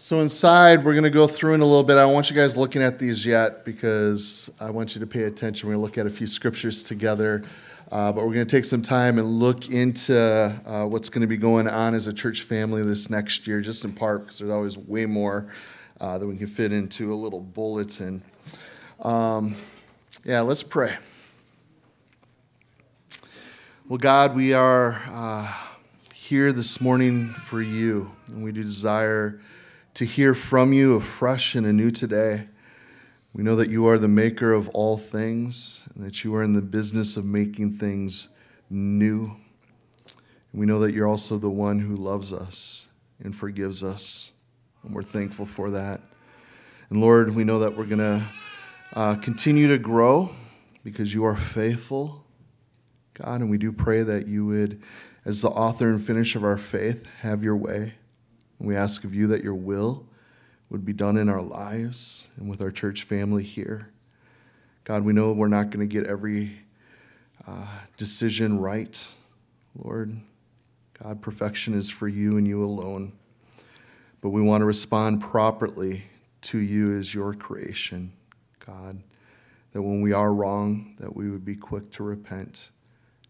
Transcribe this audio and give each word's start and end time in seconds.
So 0.00 0.20
inside, 0.20 0.84
we're 0.84 0.92
going 0.92 1.02
to 1.02 1.10
go 1.10 1.26
through 1.26 1.54
in 1.54 1.60
a 1.60 1.64
little 1.64 1.82
bit. 1.82 1.96
I 1.96 2.02
don't 2.02 2.14
want 2.14 2.30
you 2.30 2.36
guys 2.36 2.56
looking 2.56 2.82
at 2.82 3.00
these 3.00 3.26
yet 3.26 3.64
because 3.64 4.48
I 4.60 4.70
want 4.70 4.94
you 4.94 5.00
to 5.00 5.08
pay 5.08 5.24
attention. 5.24 5.68
We're 5.68 5.74
going 5.74 5.82
to 5.82 5.90
look 5.90 5.98
at 5.98 6.06
a 6.06 6.16
few 6.16 6.28
scriptures 6.28 6.84
together. 6.84 7.42
Uh, 7.90 8.12
but 8.12 8.24
we're 8.24 8.32
going 8.32 8.46
to 8.46 8.56
take 8.56 8.64
some 8.64 8.80
time 8.80 9.18
and 9.18 9.26
look 9.26 9.68
into 9.70 10.16
uh, 10.64 10.86
what's 10.86 11.08
going 11.08 11.22
to 11.22 11.26
be 11.26 11.36
going 11.36 11.66
on 11.66 11.96
as 11.96 12.06
a 12.06 12.12
church 12.12 12.42
family 12.42 12.84
this 12.84 13.10
next 13.10 13.48
year, 13.48 13.60
just 13.60 13.84
in 13.84 13.92
part 13.92 14.20
because 14.20 14.38
there's 14.38 14.52
always 14.52 14.78
way 14.78 15.04
more 15.04 15.52
uh, 16.00 16.16
that 16.16 16.28
we 16.28 16.36
can 16.36 16.46
fit 16.46 16.70
into 16.70 17.12
a 17.12 17.16
little 17.16 17.40
bulletin. 17.40 18.22
Um, 19.02 19.56
yeah, 20.24 20.42
let's 20.42 20.62
pray. 20.62 20.96
Well, 23.88 23.98
God, 23.98 24.36
we 24.36 24.52
are 24.52 25.02
uh, 25.08 25.52
here 26.14 26.52
this 26.52 26.80
morning 26.80 27.30
for 27.32 27.60
you, 27.60 28.12
and 28.28 28.44
we 28.44 28.52
do 28.52 28.62
desire 28.62 29.40
to 29.98 30.04
hear 30.04 30.32
from 30.32 30.72
you 30.72 30.94
afresh 30.94 31.56
and 31.56 31.66
anew 31.66 31.90
today. 31.90 32.46
We 33.32 33.42
know 33.42 33.56
that 33.56 33.68
you 33.68 33.88
are 33.88 33.98
the 33.98 34.06
maker 34.06 34.52
of 34.52 34.68
all 34.68 34.96
things 34.96 35.82
and 35.92 36.06
that 36.06 36.22
you 36.22 36.36
are 36.36 36.42
in 36.44 36.52
the 36.52 36.62
business 36.62 37.16
of 37.16 37.24
making 37.24 37.72
things 37.72 38.28
new. 38.70 39.34
And 40.52 40.60
we 40.60 40.66
know 40.66 40.78
that 40.78 40.94
you're 40.94 41.08
also 41.08 41.36
the 41.36 41.50
one 41.50 41.80
who 41.80 41.96
loves 41.96 42.32
us 42.32 42.86
and 43.24 43.34
forgives 43.34 43.82
us, 43.82 44.30
and 44.84 44.94
we're 44.94 45.02
thankful 45.02 45.46
for 45.46 45.68
that. 45.72 46.00
And 46.90 47.00
Lord, 47.00 47.34
we 47.34 47.42
know 47.42 47.58
that 47.58 47.76
we're 47.76 47.84
going 47.84 47.98
to 47.98 48.22
uh, 48.92 49.16
continue 49.16 49.66
to 49.66 49.78
grow 49.78 50.30
because 50.84 51.12
you 51.12 51.24
are 51.24 51.34
faithful, 51.34 52.24
God, 53.14 53.40
and 53.40 53.50
we 53.50 53.58
do 53.58 53.72
pray 53.72 54.04
that 54.04 54.28
you 54.28 54.46
would, 54.46 54.80
as 55.24 55.42
the 55.42 55.48
author 55.48 55.88
and 55.88 56.00
finisher 56.00 56.38
of 56.38 56.44
our 56.44 56.56
faith, 56.56 57.04
have 57.22 57.42
your 57.42 57.56
way. 57.56 57.94
We 58.58 58.74
ask 58.74 59.04
of 59.04 59.14
you 59.14 59.26
that 59.28 59.44
your 59.44 59.54
will 59.54 60.06
would 60.70 60.84
be 60.84 60.92
done 60.92 61.16
in 61.16 61.28
our 61.28 61.40
lives 61.40 62.28
and 62.36 62.48
with 62.48 62.60
our 62.60 62.70
church 62.70 63.04
family 63.04 63.44
here. 63.44 63.90
God, 64.84 65.04
we 65.04 65.12
know 65.12 65.32
we're 65.32 65.48
not 65.48 65.70
going 65.70 65.86
to 65.86 65.92
get 65.92 66.06
every 66.06 66.60
uh, 67.46 67.66
decision 67.96 68.58
right, 68.58 69.12
Lord. 69.76 70.20
God, 71.02 71.22
perfection 71.22 71.74
is 71.74 71.88
for 71.88 72.08
you 72.08 72.36
and 72.36 72.46
you 72.46 72.62
alone. 72.64 73.12
But 74.20 74.30
we 74.30 74.42
want 74.42 74.62
to 74.62 74.64
respond 74.64 75.20
properly 75.20 76.04
to 76.42 76.58
you 76.58 76.96
as 76.96 77.14
your 77.14 77.34
creation, 77.34 78.12
God. 78.64 79.00
That 79.72 79.82
when 79.82 80.00
we 80.00 80.12
are 80.12 80.32
wrong, 80.32 80.96
that 80.98 81.14
we 81.14 81.30
would 81.30 81.44
be 81.44 81.54
quick 81.54 81.90
to 81.92 82.02
repent, 82.02 82.70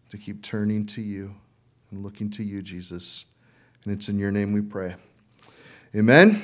to 0.09 0.17
keep 0.17 0.41
turning 0.41 0.85
to 0.87 1.01
you 1.01 1.35
and 1.91 2.03
looking 2.03 2.29
to 2.31 2.43
you, 2.43 2.61
Jesus. 2.61 3.27
And 3.85 3.93
it's 3.93 4.09
in 4.09 4.17
your 4.17 4.31
name 4.31 4.53
we 4.53 4.61
pray. 4.61 4.95
Amen. 5.95 6.39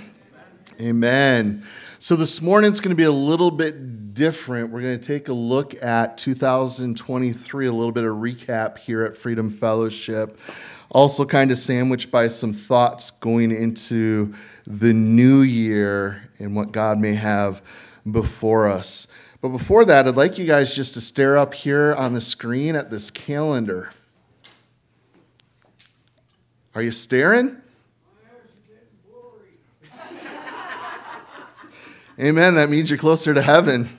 Amen. 0.81 1.63
So 1.99 2.15
this 2.15 2.41
morning 2.41 2.71
it's 2.71 2.79
going 2.79 2.89
to 2.89 2.95
be 2.95 3.03
a 3.03 3.11
little 3.11 3.51
bit 3.51 4.15
different. 4.15 4.71
We're 4.71 4.81
going 4.81 4.99
to 4.99 5.07
take 5.07 5.27
a 5.27 5.33
look 5.33 5.75
at 5.83 6.17
2023, 6.17 7.67
a 7.67 7.71
little 7.71 7.91
bit 7.91 8.05
of 8.05 8.15
recap 8.15 8.79
here 8.79 9.03
at 9.03 9.15
Freedom 9.15 9.51
Fellowship. 9.51 10.39
Also, 10.89 11.25
kind 11.25 11.51
of 11.51 11.59
sandwiched 11.59 12.09
by 12.09 12.27
some 12.27 12.53
thoughts 12.53 13.11
going 13.11 13.51
into 13.51 14.33
the 14.65 14.93
new 14.93 15.41
year 15.41 16.27
and 16.39 16.55
what 16.55 16.71
God 16.71 16.97
may 16.97 17.13
have 17.13 17.61
before 18.09 18.67
us. 18.67 19.05
But 19.41 19.49
before 19.49 19.85
that, 19.85 20.07
I'd 20.07 20.15
like 20.15 20.39
you 20.39 20.47
guys 20.47 20.73
just 20.73 20.95
to 20.95 21.01
stare 21.01 21.37
up 21.37 21.53
here 21.53 21.93
on 21.93 22.15
the 22.15 22.21
screen 22.21 22.75
at 22.75 22.89
this 22.89 23.11
calendar. 23.11 23.91
Are 26.73 26.81
you 26.81 26.89
staring? 26.89 27.61
Amen. 32.17 32.55
That 32.55 32.69
means 32.69 32.89
you're 32.89 32.97
closer 32.97 33.33
to 33.33 33.41
heaven. 33.41 33.89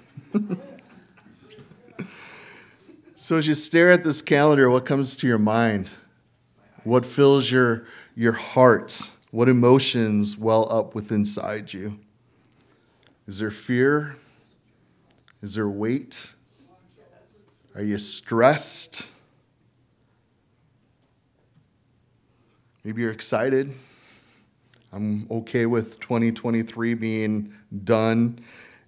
so 3.15 3.37
as 3.37 3.47
you 3.47 3.55
stare 3.55 3.91
at 3.91 4.05
this 4.05 4.23
calendar, 4.23 4.71
what 4.71 4.87
comes 4.87 5.17
to 5.17 5.27
your 5.27 5.37
mind? 5.37 5.91
What 6.83 7.05
fills 7.05 7.51
your, 7.51 7.87
your 8.15 8.33
heart? 8.33 9.11
What 9.33 9.51
emotions 9.51 10.39
well 10.39 10.67
up 10.73 10.95
within 10.95 11.19
inside 11.19 11.75
you? 11.75 11.99
Is 13.27 13.39
there 13.39 13.51
fear? 13.51 14.17
Is 15.43 15.57
there 15.57 15.69
weight? 15.69 16.33
Are 17.75 17.83
you 17.83 17.99
stressed? 17.99 19.11
Maybe 22.83 23.03
you're 23.03 23.13
excited. 23.13 23.75
I'm 24.93 25.27
okay 25.31 25.67
with 25.67 26.01
2023 26.01 26.95
being 26.95 27.53
done 27.85 28.39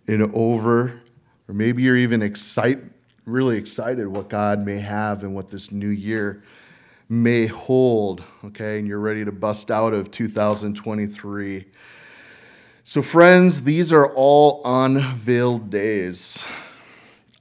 and 0.06 0.22
over. 0.34 1.02
Or 1.48 1.54
maybe 1.54 1.82
you're 1.82 1.96
even 1.96 2.22
excited, 2.22 2.90
really 3.24 3.58
excited 3.58 4.06
what 4.08 4.28
God 4.28 4.64
may 4.64 4.78
have 4.78 5.22
and 5.22 5.34
what 5.34 5.50
this 5.50 5.72
new 5.72 5.88
year 5.88 6.42
may 7.08 7.46
hold, 7.46 8.22
okay? 8.44 8.78
And 8.78 8.86
you're 8.86 9.00
ready 9.00 9.24
to 9.24 9.32
bust 9.32 9.70
out 9.70 9.94
of 9.94 10.10
2023. 10.10 11.64
So, 12.84 13.02
friends, 13.02 13.64
these 13.64 13.92
are 13.92 14.06
all 14.14 14.62
unveiled 14.64 15.70
days. 15.70 16.46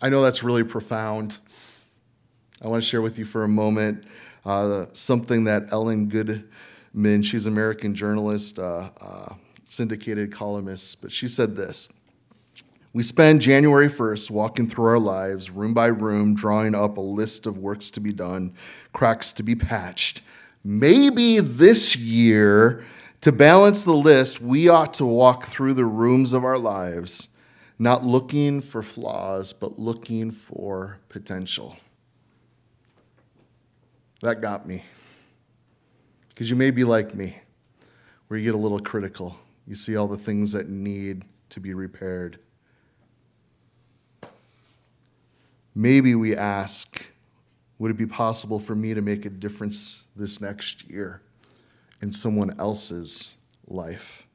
I 0.02 0.10
know 0.10 0.22
that's 0.22 0.44
really 0.44 0.64
profound. 0.64 1.40
I 2.62 2.68
want 2.68 2.82
to 2.82 2.88
share 2.88 3.02
with 3.02 3.20
you 3.20 3.26
for 3.26 3.44
a 3.44 3.48
moment 3.48 4.04
uh, 4.46 4.86
something 4.94 5.44
that 5.46 5.72
Ellen 5.72 6.08
Good 6.08 6.50
Min. 6.98 7.22
She's 7.22 7.46
an 7.46 7.54
American 7.54 7.94
journalist, 7.94 8.58
uh, 8.58 8.90
uh, 9.00 9.34
syndicated 9.66 10.32
columnist, 10.32 11.02
but 11.02 11.12
she 11.12 11.28
said 11.28 11.56
this. 11.56 11.90
We 12.92 13.04
spend 13.04 13.42
January 13.42 13.88
1st 13.88 14.32
walking 14.32 14.68
through 14.68 14.86
our 14.86 15.00
lives, 15.00 15.52
room 15.52 15.76
by 15.76 15.88
room, 15.88 16.34
drawing 16.34 16.74
up 16.74 16.98
a 16.98 17.02
list 17.02 17.46
of 17.46 17.60
works 17.60 17.92
to 17.92 18.00
be 18.00 18.12
done, 18.12 18.56
cracks 18.94 19.32
to 19.34 19.44
be 19.44 19.54
patched. 19.54 20.22
Maybe 20.64 21.40
this 21.40 21.96
year, 21.96 22.84
to 23.22 23.32
balance 23.32 23.84
the 23.84 23.94
list, 23.94 24.42
we 24.42 24.68
ought 24.68 24.96
to 24.96 25.06
walk 25.06 25.44
through 25.44 25.76
the 25.76 25.86
rooms 25.86 26.34
of 26.34 26.44
our 26.44 26.58
lives, 26.58 27.28
not 27.78 28.04
looking 28.04 28.60
for 28.60 28.82
flaws, 28.82 29.54
but 29.54 29.78
looking 29.78 30.32
for 30.32 30.98
potential. 31.10 31.78
That 34.22 34.42
got 34.42 34.68
me. 34.68 34.84
Because 36.38 36.52
you 36.52 36.56
may 36.56 36.70
be 36.70 36.84
like 36.84 37.16
me, 37.16 37.36
where 38.28 38.40
you 38.40 38.46
get 38.46 38.54
a 38.54 38.60
little 38.60 38.80
critical. 38.80 39.36
You 39.66 39.74
see 39.74 39.98
all 39.98 40.08
the 40.08 40.20
things 40.20 40.52
that 40.52 40.70
need 40.70 41.26
to 41.50 41.60
be 41.60 41.74
repaired. 41.74 42.38
Maybe 45.74 46.14
we 46.14 46.36
ask, 46.36 47.08
would 47.80 47.90
it 47.90 47.98
be 47.98 48.06
possible 48.06 48.60
for 48.60 48.76
me 48.76 48.94
to 48.94 49.02
make 49.02 49.26
a 49.26 49.32
difference 49.32 50.04
this 50.16 50.40
next 50.40 50.92
year 50.92 51.24
in 52.04 52.12
someone 52.12 52.60
else's 52.60 53.38
life? 53.66 54.28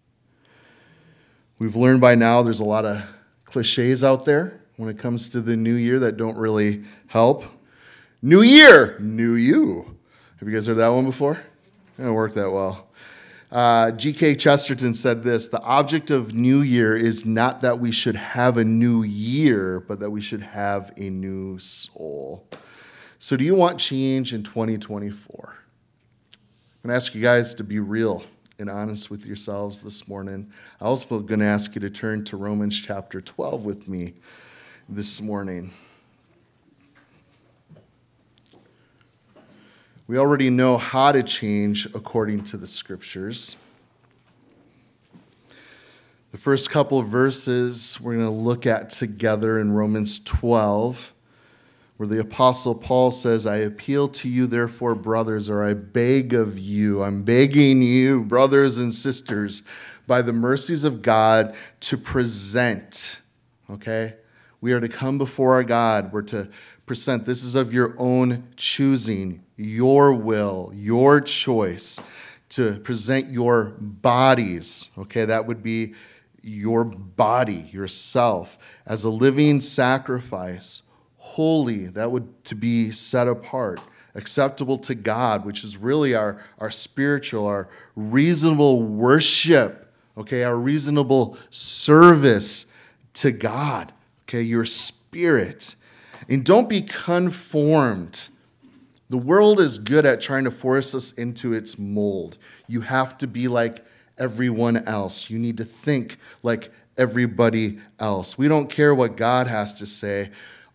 We've 1.61 1.77
learned 1.77 2.01
by 2.01 2.17
now 2.17 2.43
there's 2.43 2.59
a 2.59 2.65
lot 2.65 2.85
of 2.85 3.01
cliches 3.45 4.03
out 4.03 4.25
there 4.25 4.61
when 4.77 4.89
it 4.89 4.99
comes 4.99 5.29
to 5.29 5.41
the 5.41 5.57
new 5.57 5.75
year 5.75 6.01
that 6.01 6.17
don't 6.17 6.37
really 6.37 6.83
help. 7.07 7.45
New 8.21 8.43
year, 8.43 8.99
new 8.99 9.35
you. 9.35 9.99
Have 10.41 10.49
you 10.49 10.55
guys 10.57 10.67
heard 10.67 10.79
that 10.79 10.89
one 10.89 11.05
before? 11.05 11.41
Didn't 12.03 12.17
work 12.17 12.35
that 12.35 12.51
well. 12.51 12.89
Uh, 13.53 13.93
G.K. 13.93 14.35
Chesterton 14.35 14.93
said 14.93 15.23
this 15.23 15.47
The 15.47 15.61
object 15.61 16.11
of 16.11 16.35
New 16.35 16.61
Year 16.61 16.97
is 16.97 17.25
not 17.25 17.61
that 17.61 17.79
we 17.79 17.93
should 17.93 18.17
have 18.17 18.57
a 18.57 18.65
new 18.65 19.05
year, 19.05 19.79
but 19.79 20.01
that 20.01 20.11
we 20.11 20.21
should 20.21 20.41
have 20.41 20.93
a 20.97 21.11
new 21.11 21.61
soul. 21.61 22.45
So, 23.21 23.37
do 23.37 23.45
you 23.45 23.55
want 23.55 23.79
change 23.79 24.35
in 24.35 24.43
2024? 24.43 25.15
I'm 25.29 26.89
going 26.89 26.91
to 26.91 26.97
ask 26.97 27.15
you 27.15 27.23
guys 27.23 27.55
to 27.55 27.63
be 27.63 27.79
real 27.79 28.25
and 28.59 28.69
honest 28.69 29.09
with 29.09 29.25
yourselves 29.25 29.81
this 29.81 30.09
morning. 30.09 30.51
I'm 30.81 30.89
also 30.89 31.21
going 31.21 31.39
to 31.39 31.47
ask 31.47 31.77
you 31.77 31.81
to 31.83 31.91
turn 31.91 32.25
to 32.25 32.37
Romans 32.37 32.81
chapter 32.81 33.21
12 33.21 33.65
with 33.65 33.87
me 33.87 34.15
this 34.89 35.23
morning. 35.23 35.71
We 40.13 40.19
already 40.19 40.51
know 40.51 40.77
how 40.77 41.13
to 41.13 41.23
change 41.23 41.87
according 41.95 42.45
to 42.45 42.59
the 42.59 42.67
scriptures. 42.67 43.57
The 46.33 46.37
first 46.37 46.69
couple 46.69 46.99
of 46.99 47.07
verses 47.07 47.99
we're 47.99 48.17
going 48.17 48.27
to 48.27 48.31
look 48.31 48.67
at 48.67 48.91
together 48.91 49.59
in 49.59 49.73
Romans 49.73 50.23
12, 50.23 51.15
where 51.97 52.07
the 52.07 52.21
Apostle 52.21 52.75
Paul 52.75 53.11
says, 53.11 53.47
I 53.47 53.57
appeal 53.57 54.07
to 54.09 54.29
you, 54.29 54.47
therefore, 54.47 54.95
brothers, 54.95 55.49
or 55.49 55.65
I 55.65 55.73
beg 55.73 56.35
of 56.35 56.59
you, 56.59 57.03
I'm 57.03 57.23
begging 57.23 57.81
you, 57.81 58.23
brothers 58.23 58.77
and 58.77 58.93
sisters, 58.93 59.63
by 60.07 60.21
the 60.21 60.35
mercies 60.35 60.85
of 60.85 61.01
God, 61.01 61.57
to 61.81 61.97
present, 61.97 63.23
okay? 63.71 64.17
We 64.61 64.75
are 64.75 64.81
to 64.81 64.91
come 64.91 65.17
before 65.17 65.55
our 65.55 65.65
God. 65.65 66.13
We're 66.13 66.21
to 66.25 66.51
present. 66.85 67.25
This 67.25 67.43
is 67.43 67.55
of 67.55 67.73
your 67.73 67.95
own 67.99 68.45
choosing 68.57 69.43
your 69.63 70.13
will, 70.13 70.73
your 70.75 71.21
choice 71.21 72.01
to 72.51 72.79
present 72.81 73.31
your 73.31 73.77
bodies, 73.79 74.91
okay, 74.99 75.25
that 75.25 75.47
would 75.47 75.63
be 75.63 75.95
your 76.43 76.85
body, 76.85 77.69
yourself, 77.73 78.59
as 78.85 79.05
a 79.05 79.11
living 79.11 79.61
sacrifice, 79.61 80.83
holy, 81.17 81.87
that 81.87 82.11
would 82.11 82.45
to 82.45 82.55
be 82.55 82.91
set 82.91 83.29
apart, 83.29 83.81
acceptable 84.15 84.77
to 84.77 84.95
God, 84.95 85.47
which 85.47 85.65
is 85.65 85.77
really 85.77 86.15
our, 86.15 86.45
our 86.59 86.71
spiritual, 86.71 87.47
our 87.47 87.69
reasonable 87.95 88.83
worship, 88.83 89.91
okay, 90.19 90.43
our 90.43 90.57
reasonable 90.57 91.39
service 91.49 92.75
to 93.15 93.31
God, 93.31 93.93
okay, 94.25 94.43
your 94.43 94.65
spirit. 94.65 95.77
And 96.29 96.45
don't 96.45 96.69
be 96.69 96.83
conformed. 96.83 98.29
The 99.13 99.19
world 99.19 99.61
is 99.61 99.79
good 99.79 100.07
at 100.07 100.23
trying 100.23 100.45
to 100.45 100.51
force 100.51 100.95
us 100.95 101.13
into 101.13 101.53
its 101.53 101.79
mold. 101.79 102.39
You 102.67 102.81
have 102.81 103.19
to 103.19 103.27
be 103.27 103.47
like 103.47 103.85
everyone 104.17 104.89
else. 104.89 105.29
You 105.29 105.39
need 105.39 105.59
to 105.59 105.67
think 105.67 106.17
like 106.43 106.73
everybody 106.97 107.79
else. 108.01 108.39
We 108.39 108.49
don't 108.49 108.71
care 108.71 108.95
what 108.95 109.19
God 109.19 109.49
has 109.49 109.75
to 109.75 109.85
say. 109.85 110.31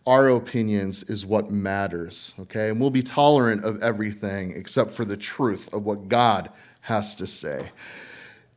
Our 0.06 0.28
opinions 0.28 1.02
is 1.02 1.26
what 1.26 1.50
matters, 1.50 2.32
okay? 2.38 2.68
And 2.68 2.80
we'll 2.80 2.90
be 2.90 3.02
tolerant 3.02 3.64
of 3.64 3.82
everything 3.82 4.52
except 4.52 4.92
for 4.92 5.04
the 5.04 5.16
truth 5.16 5.74
of 5.74 5.84
what 5.84 6.06
God 6.06 6.48
has 6.82 7.16
to 7.16 7.26
say. 7.26 7.72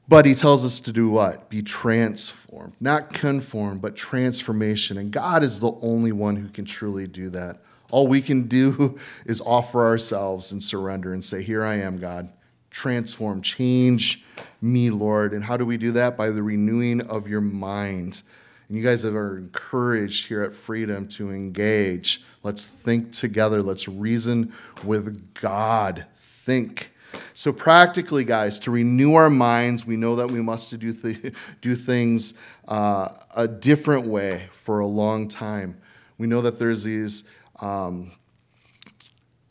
But 0.08 0.28
he 0.28 0.36
tells 0.36 0.64
us 0.64 0.80
to 0.82 0.92
do 0.92 1.10
what? 1.10 1.50
Be 1.50 1.64
transformed. 1.64 2.74
Not 2.80 3.14
conform, 3.14 3.80
but 3.80 3.96
transformation. 3.96 5.00
And 5.00 5.12
God 5.12 5.42
is 5.42 5.60
the 5.60 5.72
only 5.82 6.12
one 6.12 6.36
who 6.36 6.50
can 6.50 6.66
truly 6.66 7.08
do 7.08 7.32
that. 7.32 7.58
All 7.92 8.08
we 8.08 8.22
can 8.22 8.48
do 8.48 9.00
is 9.26 9.42
offer 9.42 9.86
ourselves 9.86 10.52
and 10.52 10.64
surrender 10.64 11.14
and 11.14 11.24
say, 11.24 11.44
Here 11.44 11.64
I 11.64 11.76
am, 11.76 11.98
God. 11.98 12.30
Transform, 12.70 13.42
change 13.42 14.24
me, 14.62 14.90
Lord. 14.90 15.34
And 15.34 15.44
how 15.44 15.58
do 15.58 15.66
we 15.66 15.78
do 15.78 15.92
that? 15.92 16.16
By 16.18 16.30
the 16.30 16.42
renewing 16.42 17.02
of 17.02 17.28
your 17.28 17.42
mind. 17.42 18.24
And 18.70 18.78
you 18.78 18.84
guys 18.84 19.04
are 19.04 19.38
encouraged 19.38 20.28
here 20.28 20.42
at 20.42 20.54
Freedom 20.54 21.08
to 21.10 21.30
engage. 21.30 22.24
Let's 22.44 22.64
think 22.64 23.12
together. 23.12 23.62
Let's 23.62 23.90
reason 23.90 24.54
with 24.84 25.34
God. 25.34 26.06
Think 26.18 26.92
so, 27.34 27.52
practically, 27.52 28.24
guys, 28.24 28.60
to 28.60 28.72
renew 28.72 29.16
our 29.16 29.30
minds, 29.30 29.86
we 29.86 29.98
know 29.98 30.16
that 30.18 30.32
we 30.32 30.42
must 30.42 30.78
do, 30.80 30.94
th- 30.94 31.34
do 31.62 31.76
things 31.76 32.34
uh, 32.68 33.10
a 33.36 33.48
different 33.48 34.08
way 34.08 34.48
for 34.52 34.80
a 34.80 34.88
long 34.88 35.28
time. 35.28 35.78
We 36.18 36.28
know 36.28 36.42
that 36.42 36.60
there's 36.60 36.84
these 36.84 37.24
um, 37.62 38.12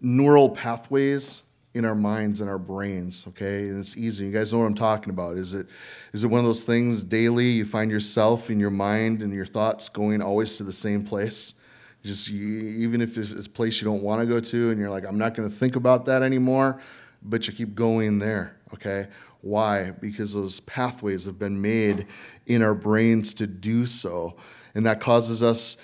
neural 0.00 0.50
pathways 0.50 1.44
in 1.72 1.84
our 1.84 1.94
minds 1.94 2.40
and 2.40 2.50
our 2.50 2.58
brains, 2.58 3.24
okay? 3.28 3.68
And 3.68 3.78
it's 3.78 3.96
easy. 3.96 4.26
You 4.26 4.32
guys 4.32 4.52
know 4.52 4.58
what 4.58 4.66
I'm 4.66 4.74
talking 4.74 5.10
about. 5.10 5.32
Is 5.32 5.54
it, 5.54 5.68
is 6.12 6.24
it 6.24 6.26
one 6.26 6.40
of 6.40 6.44
those 6.44 6.64
things 6.64 7.04
daily 7.04 7.46
you 7.50 7.64
find 7.64 7.90
yourself 7.90 8.50
in 8.50 8.58
your 8.58 8.70
mind 8.70 9.22
and 9.22 9.32
your 9.32 9.46
thoughts 9.46 9.88
going 9.88 10.20
always 10.20 10.56
to 10.56 10.64
the 10.64 10.72
same 10.72 11.04
place? 11.04 11.54
Just 12.02 12.28
you, 12.28 12.48
even 12.48 13.00
if 13.00 13.16
it's 13.16 13.46
a 13.46 13.48
place 13.48 13.80
you 13.80 13.84
don't 13.84 14.02
want 14.02 14.20
to 14.20 14.26
go 14.26 14.40
to 14.40 14.70
and 14.70 14.80
you're 14.80 14.90
like, 14.90 15.04
I'm 15.04 15.18
not 15.18 15.34
going 15.34 15.48
to 15.48 15.54
think 15.54 15.76
about 15.76 16.06
that 16.06 16.22
anymore 16.22 16.80
but 17.22 17.46
you 17.46 17.52
keep 17.52 17.74
going 17.74 18.18
there, 18.18 18.56
okay? 18.74 19.08
Why? 19.42 19.92
Because 19.92 20.34
those 20.34 20.60
pathways 20.60 21.24
have 21.26 21.38
been 21.38 21.60
made 21.60 22.06
in 22.46 22.62
our 22.62 22.74
brains 22.74 23.34
to 23.34 23.46
do 23.46 23.86
so. 23.86 24.36
And 24.74 24.86
that 24.86 25.00
causes 25.00 25.42
us 25.42 25.76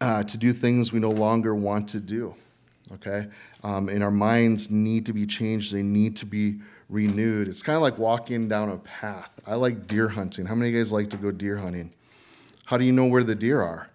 uh, 0.00 0.22
to 0.24 0.38
do 0.38 0.52
things 0.52 0.92
we 0.92 1.00
no 1.00 1.10
longer 1.10 1.54
want 1.54 1.88
to 1.90 2.00
do, 2.00 2.34
okay? 2.92 3.26
Um, 3.62 3.88
and 3.88 4.02
our 4.02 4.10
minds 4.10 4.70
need 4.70 5.06
to 5.06 5.12
be 5.12 5.26
changed, 5.26 5.72
they 5.72 5.82
need 5.82 6.16
to 6.16 6.26
be 6.26 6.60
renewed. 6.88 7.48
It's 7.48 7.62
kind 7.62 7.76
of 7.76 7.82
like 7.82 7.98
walking 7.98 8.48
down 8.48 8.70
a 8.70 8.78
path. 8.78 9.30
I 9.46 9.54
like 9.54 9.86
deer 9.86 10.08
hunting. 10.08 10.46
How 10.46 10.54
many 10.54 10.70
of 10.70 10.74
you 10.74 10.80
guys 10.80 10.92
like 10.92 11.10
to 11.10 11.16
go 11.16 11.30
deer 11.30 11.58
hunting? 11.58 11.92
How 12.64 12.76
do 12.76 12.84
you 12.84 12.92
know 12.92 13.06
where 13.06 13.24
the 13.24 13.34
deer 13.34 13.60
are? 13.60 13.90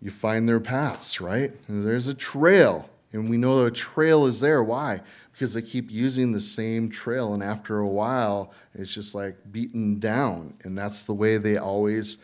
You 0.00 0.10
find 0.10 0.48
their 0.48 0.60
paths, 0.60 1.20
right? 1.20 1.52
And 1.66 1.86
there's 1.86 2.08
a 2.08 2.14
trail, 2.14 2.88
and 3.12 3.28
we 3.28 3.36
know 3.36 3.64
a 3.64 3.70
trail 3.70 4.26
is 4.26 4.40
there. 4.40 4.62
Why? 4.62 5.00
because 5.34 5.52
they 5.52 5.62
keep 5.62 5.90
using 5.90 6.30
the 6.30 6.40
same 6.40 6.88
trail. 6.88 7.34
And 7.34 7.42
after 7.42 7.80
a 7.80 7.88
while, 7.88 8.52
it's 8.72 8.94
just 8.94 9.14
like 9.14 9.36
beaten 9.50 9.98
down. 9.98 10.54
And 10.62 10.78
that's 10.78 11.02
the 11.02 11.12
way 11.12 11.38
they 11.38 11.58
always 11.58 12.18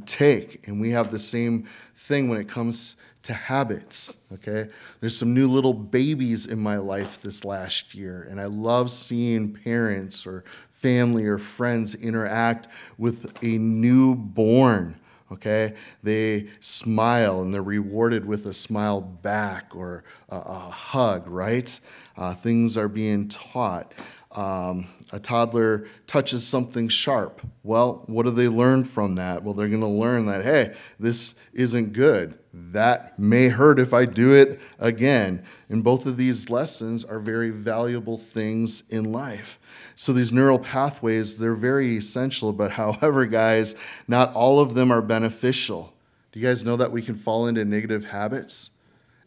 take. 0.00 0.66
And 0.66 0.80
we 0.80 0.90
have 0.90 1.10
the 1.10 1.18
same 1.18 1.68
thing 1.94 2.28
when 2.28 2.38
it 2.38 2.48
comes 2.48 2.96
to 3.22 3.32
habits. 3.32 4.18
Okay. 4.32 4.68
There's 5.00 5.16
some 5.16 5.34
new 5.34 5.48
little 5.48 5.74
babies 5.74 6.46
in 6.46 6.58
my 6.58 6.78
life 6.78 7.20
this 7.20 7.44
last 7.44 7.94
year. 7.94 8.26
And 8.30 8.40
I 8.40 8.46
love 8.46 8.90
seeing 8.90 9.52
parents 9.54 10.26
or 10.26 10.44
family 10.70 11.26
or 11.26 11.38
friends 11.38 11.94
interact 11.94 12.68
with 12.98 13.32
a 13.42 13.58
newborn 13.58 14.94
okay 15.32 15.74
they 16.04 16.46
smile 16.60 17.40
and 17.42 17.52
they're 17.52 17.62
rewarded 17.62 18.24
with 18.24 18.46
a 18.46 18.54
smile 18.54 19.00
back 19.00 19.74
or 19.74 20.04
a, 20.28 20.36
a 20.36 20.58
hug 20.70 21.26
right 21.26 21.80
uh, 22.16 22.34
things 22.34 22.76
are 22.76 22.88
being 22.88 23.28
taught. 23.28 23.92
Um, 24.32 24.88
a 25.12 25.20
toddler 25.20 25.86
touches 26.06 26.46
something 26.46 26.88
sharp. 26.88 27.40
Well, 27.62 28.02
what 28.06 28.24
do 28.24 28.30
they 28.30 28.48
learn 28.48 28.84
from 28.84 29.14
that? 29.14 29.44
Well, 29.44 29.54
they're 29.54 29.68
going 29.68 29.80
to 29.80 29.86
learn 29.86 30.26
that, 30.26 30.42
hey, 30.42 30.74
this 30.98 31.36
isn't 31.52 31.92
good. 31.92 32.38
That 32.52 33.18
may 33.18 33.48
hurt 33.48 33.78
if 33.78 33.94
I 33.94 34.04
do 34.04 34.34
it 34.34 34.60
again. 34.78 35.44
And 35.68 35.84
both 35.84 36.06
of 36.06 36.16
these 36.16 36.50
lessons 36.50 37.04
are 37.04 37.20
very 37.20 37.50
valuable 37.50 38.18
things 38.18 38.82
in 38.90 39.12
life. 39.12 39.60
So 39.94 40.12
these 40.12 40.32
neural 40.32 40.58
pathways, 40.58 41.38
they're 41.38 41.54
very 41.54 41.96
essential, 41.96 42.52
but 42.52 42.70
however, 42.72 43.26
guys, 43.26 43.76
not 44.08 44.32
all 44.34 44.58
of 44.58 44.74
them 44.74 44.90
are 44.90 45.02
beneficial. 45.02 45.94
Do 46.32 46.40
you 46.40 46.46
guys 46.46 46.64
know 46.64 46.76
that 46.76 46.92
we 46.92 47.00
can 47.00 47.14
fall 47.14 47.46
into 47.46 47.64
negative 47.64 48.06
habits? 48.06 48.70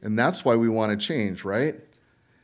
And 0.01 0.17
that's 0.17 0.43
why 0.43 0.55
we 0.55 0.69
want 0.69 0.97
to 0.97 1.07
change, 1.07 1.43
right? 1.43 1.75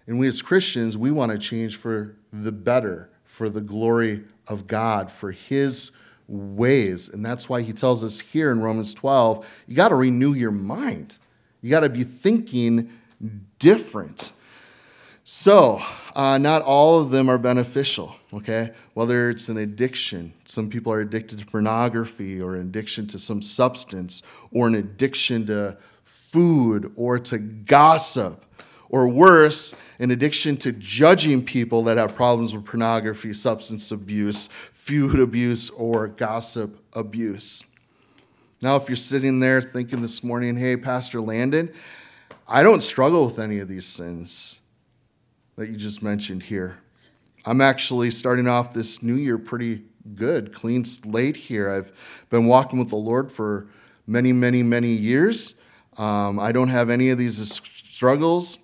And 0.08 0.20
we 0.20 0.28
as 0.28 0.42
Christians, 0.42 0.98
we 0.98 1.12
want 1.12 1.32
to 1.32 1.38
change 1.38 1.78
for 1.78 2.16
the 2.32 2.52
better, 2.52 3.10
for 3.36 3.50
the 3.50 3.60
glory 3.60 4.24
of 4.48 4.66
God, 4.66 5.12
for 5.12 5.34
His 5.34 5.92
ways. 6.26 7.10
And 7.10 7.24
that's 7.26 7.50
why 7.50 7.64
He 7.64 7.74
tells 7.74 8.02
us 8.02 8.22
here 8.22 8.50
in 8.50 8.62
Romans 8.62 8.94
12 8.94 9.46
you 9.68 9.76
got 9.76 9.90
to 9.90 9.96
renew 9.96 10.34
your 10.34 10.52
mind, 10.52 11.18
you 11.62 11.70
got 11.70 11.82
to 11.82 11.90
be 11.90 12.06
thinking 12.06 12.94
different. 13.60 14.32
So, 15.26 15.82
uh, 16.16 16.38
not 16.38 16.62
all 16.62 17.02
of 17.02 17.10
them 17.10 17.30
are 17.30 17.38
beneficial, 17.38 18.16
okay? 18.32 18.72
Whether 18.94 19.32
it's 19.32 19.50
an 19.50 19.58
addiction, 19.58 20.34
some 20.46 20.70
people 20.70 20.94
are 20.94 21.02
addicted 21.02 21.40
to 21.40 21.46
pornography, 21.46 22.40
or 22.40 22.56
an 22.56 22.62
addiction 22.62 23.06
to 23.08 23.20
some 23.20 23.42
substance, 23.42 24.22
or 24.52 24.68
an 24.68 24.76
addiction 24.76 25.48
to 25.48 25.78
food, 26.04 26.94
or 26.96 27.20
to 27.20 27.40
gossip 27.40 28.45
or 28.96 29.10
worse, 29.10 29.76
an 30.00 30.10
addiction 30.10 30.56
to 30.56 30.72
judging 30.72 31.44
people 31.44 31.84
that 31.84 31.98
have 31.98 32.16
problems 32.16 32.56
with 32.56 32.64
pornography, 32.64 33.34
substance 33.34 33.92
abuse, 33.92 34.48
food 34.48 35.20
abuse, 35.20 35.70
or 35.72 36.08
gossip 36.08 36.80
abuse. 36.94 37.66
Now, 38.62 38.78
if 38.78 38.88
you're 38.88 38.96
sitting 38.96 39.42
there 39.42 39.62
thinking 39.62 40.02
this 40.02 40.24
morning, 40.24 40.56
hey, 40.56 40.78
Pastor 40.78 41.20
Landon, 41.20 41.74
I 42.48 42.64
don't 42.64 42.80
struggle 42.80 43.26
with 43.26 43.38
any 43.38 43.60
of 43.60 43.68
these 43.68 43.86
sins 43.86 44.62
that 45.58 45.68
you 45.68 45.76
just 45.76 46.02
mentioned 46.02 46.44
here. 46.44 46.78
I'm 47.46 47.60
actually 47.60 48.12
starting 48.12 48.48
off 48.48 48.74
this 48.74 49.04
new 49.04 49.16
year 49.16 49.38
pretty 49.38 49.84
good, 50.16 50.56
clean 50.56 50.86
slate 50.86 51.36
here. 51.36 51.70
I've 51.70 51.92
been 52.30 52.46
walking 52.46 52.80
with 52.80 52.92
the 52.92 52.96
Lord 52.96 53.30
for 53.30 53.68
many, 54.08 54.32
many, 54.32 54.64
many 54.64 54.94
years. 54.94 55.56
Um, 55.98 56.40
I 56.40 56.54
don't 56.54 56.70
have 56.70 56.90
any 56.90 57.10
of 57.10 57.18
these 57.18 57.46
struggles 57.52 58.60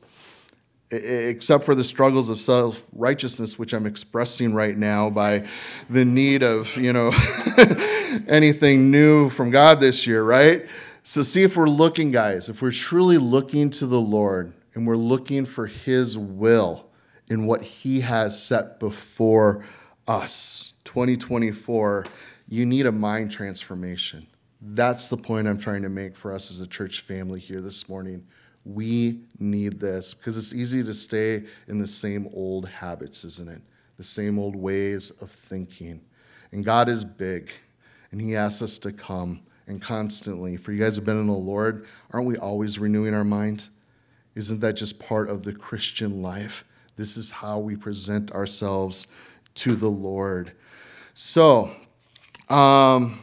except 0.91 1.63
for 1.63 1.73
the 1.73 1.83
struggles 1.83 2.29
of 2.29 2.37
self 2.37 2.85
righteousness, 2.93 3.57
which 3.57 3.73
I'm 3.73 3.85
expressing 3.85 4.53
right 4.53 4.77
now 4.77 5.09
by 5.09 5.47
the 5.89 6.05
need 6.05 6.43
of, 6.43 6.75
you 6.77 6.93
know, 6.93 7.11
anything 8.27 8.91
new 8.91 9.29
from 9.29 9.51
God 9.51 9.79
this 9.79 10.05
year, 10.05 10.23
right? 10.23 10.67
So, 11.03 11.23
see 11.23 11.43
if 11.43 11.57
we're 11.57 11.67
looking, 11.67 12.11
guys, 12.11 12.49
if 12.49 12.61
we're 12.61 12.71
truly 12.71 13.17
looking 13.17 13.69
to 13.71 13.87
the 13.87 14.01
Lord 14.01 14.53
and 14.73 14.85
we're 14.85 14.97
looking 14.97 15.45
for 15.45 15.67
His 15.67 16.17
will 16.17 16.89
in 17.29 17.45
what 17.45 17.63
He 17.63 18.01
has 18.01 18.41
set 18.41 18.79
before 18.79 19.65
us, 20.07 20.73
2024, 20.83 22.05
you 22.47 22.65
need 22.65 22.85
a 22.85 22.91
mind 22.91 23.31
transformation. 23.31 24.27
That's 24.61 25.07
the 25.07 25.17
point 25.17 25.47
I'm 25.47 25.57
trying 25.57 25.81
to 25.83 25.89
make 25.89 26.15
for 26.15 26.33
us 26.33 26.51
as 26.51 26.59
a 26.59 26.67
church 26.67 27.01
family 27.01 27.39
here 27.39 27.61
this 27.61 27.89
morning. 27.89 28.27
We 28.65 29.21
need 29.39 29.79
this 29.79 30.13
because 30.13 30.37
it's 30.37 30.53
easy 30.53 30.83
to 30.83 30.93
stay 30.93 31.43
in 31.67 31.79
the 31.79 31.87
same 31.87 32.27
old 32.33 32.67
habits, 32.67 33.23
isn't 33.25 33.49
it? 33.49 33.61
The 33.97 34.03
same 34.03 34.37
old 34.37 34.55
ways 34.55 35.11
of 35.21 35.31
thinking. 35.31 36.01
And 36.51 36.63
God 36.63 36.89
is 36.89 37.03
big, 37.05 37.51
and 38.11 38.21
He 38.21 38.35
asks 38.35 38.61
us 38.61 38.77
to 38.79 38.91
come 38.91 39.41
and 39.67 39.81
constantly. 39.81 40.57
For 40.57 40.71
you 40.71 40.79
guys 40.79 40.95
have 40.95 41.05
been 41.05 41.19
in 41.19 41.27
the 41.27 41.33
Lord, 41.33 41.85
aren't 42.11 42.27
we 42.27 42.37
always 42.37 42.77
renewing 42.77 43.13
our 43.13 43.23
mind? 43.23 43.69
Isn't 44.35 44.59
that 44.61 44.73
just 44.73 44.99
part 44.99 45.29
of 45.29 45.43
the 45.43 45.53
Christian 45.53 46.21
life? 46.21 46.63
This 46.97 47.17
is 47.17 47.31
how 47.31 47.59
we 47.59 47.75
present 47.75 48.31
ourselves 48.31 49.07
to 49.55 49.75
the 49.75 49.89
Lord. 49.89 50.51
So, 51.13 51.71
um, 52.49 53.21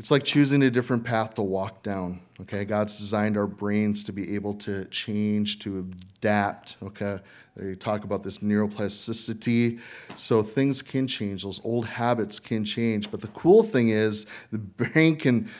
it's 0.00 0.10
like 0.10 0.24
choosing 0.24 0.62
a 0.62 0.70
different 0.70 1.04
path 1.04 1.34
to 1.34 1.42
walk 1.42 1.82
down. 1.82 2.22
Okay, 2.40 2.64
God's 2.64 2.96
designed 2.96 3.36
our 3.36 3.46
brains 3.46 4.02
to 4.04 4.12
be 4.12 4.34
able 4.34 4.54
to 4.54 4.86
change, 4.86 5.58
to 5.58 5.90
adapt. 6.16 6.78
Okay, 6.82 7.18
they 7.54 7.74
talk 7.74 8.04
about 8.04 8.22
this 8.22 8.38
neuroplasticity. 8.38 9.78
So 10.14 10.40
things 10.40 10.80
can 10.80 11.06
change, 11.06 11.42
those 11.42 11.60
old 11.66 11.84
habits 11.84 12.40
can 12.40 12.64
change. 12.64 13.10
But 13.10 13.20
the 13.20 13.28
cool 13.28 13.62
thing 13.62 13.90
is, 13.90 14.24
the 14.50 14.56
brain 14.56 15.16
can, 15.16 15.50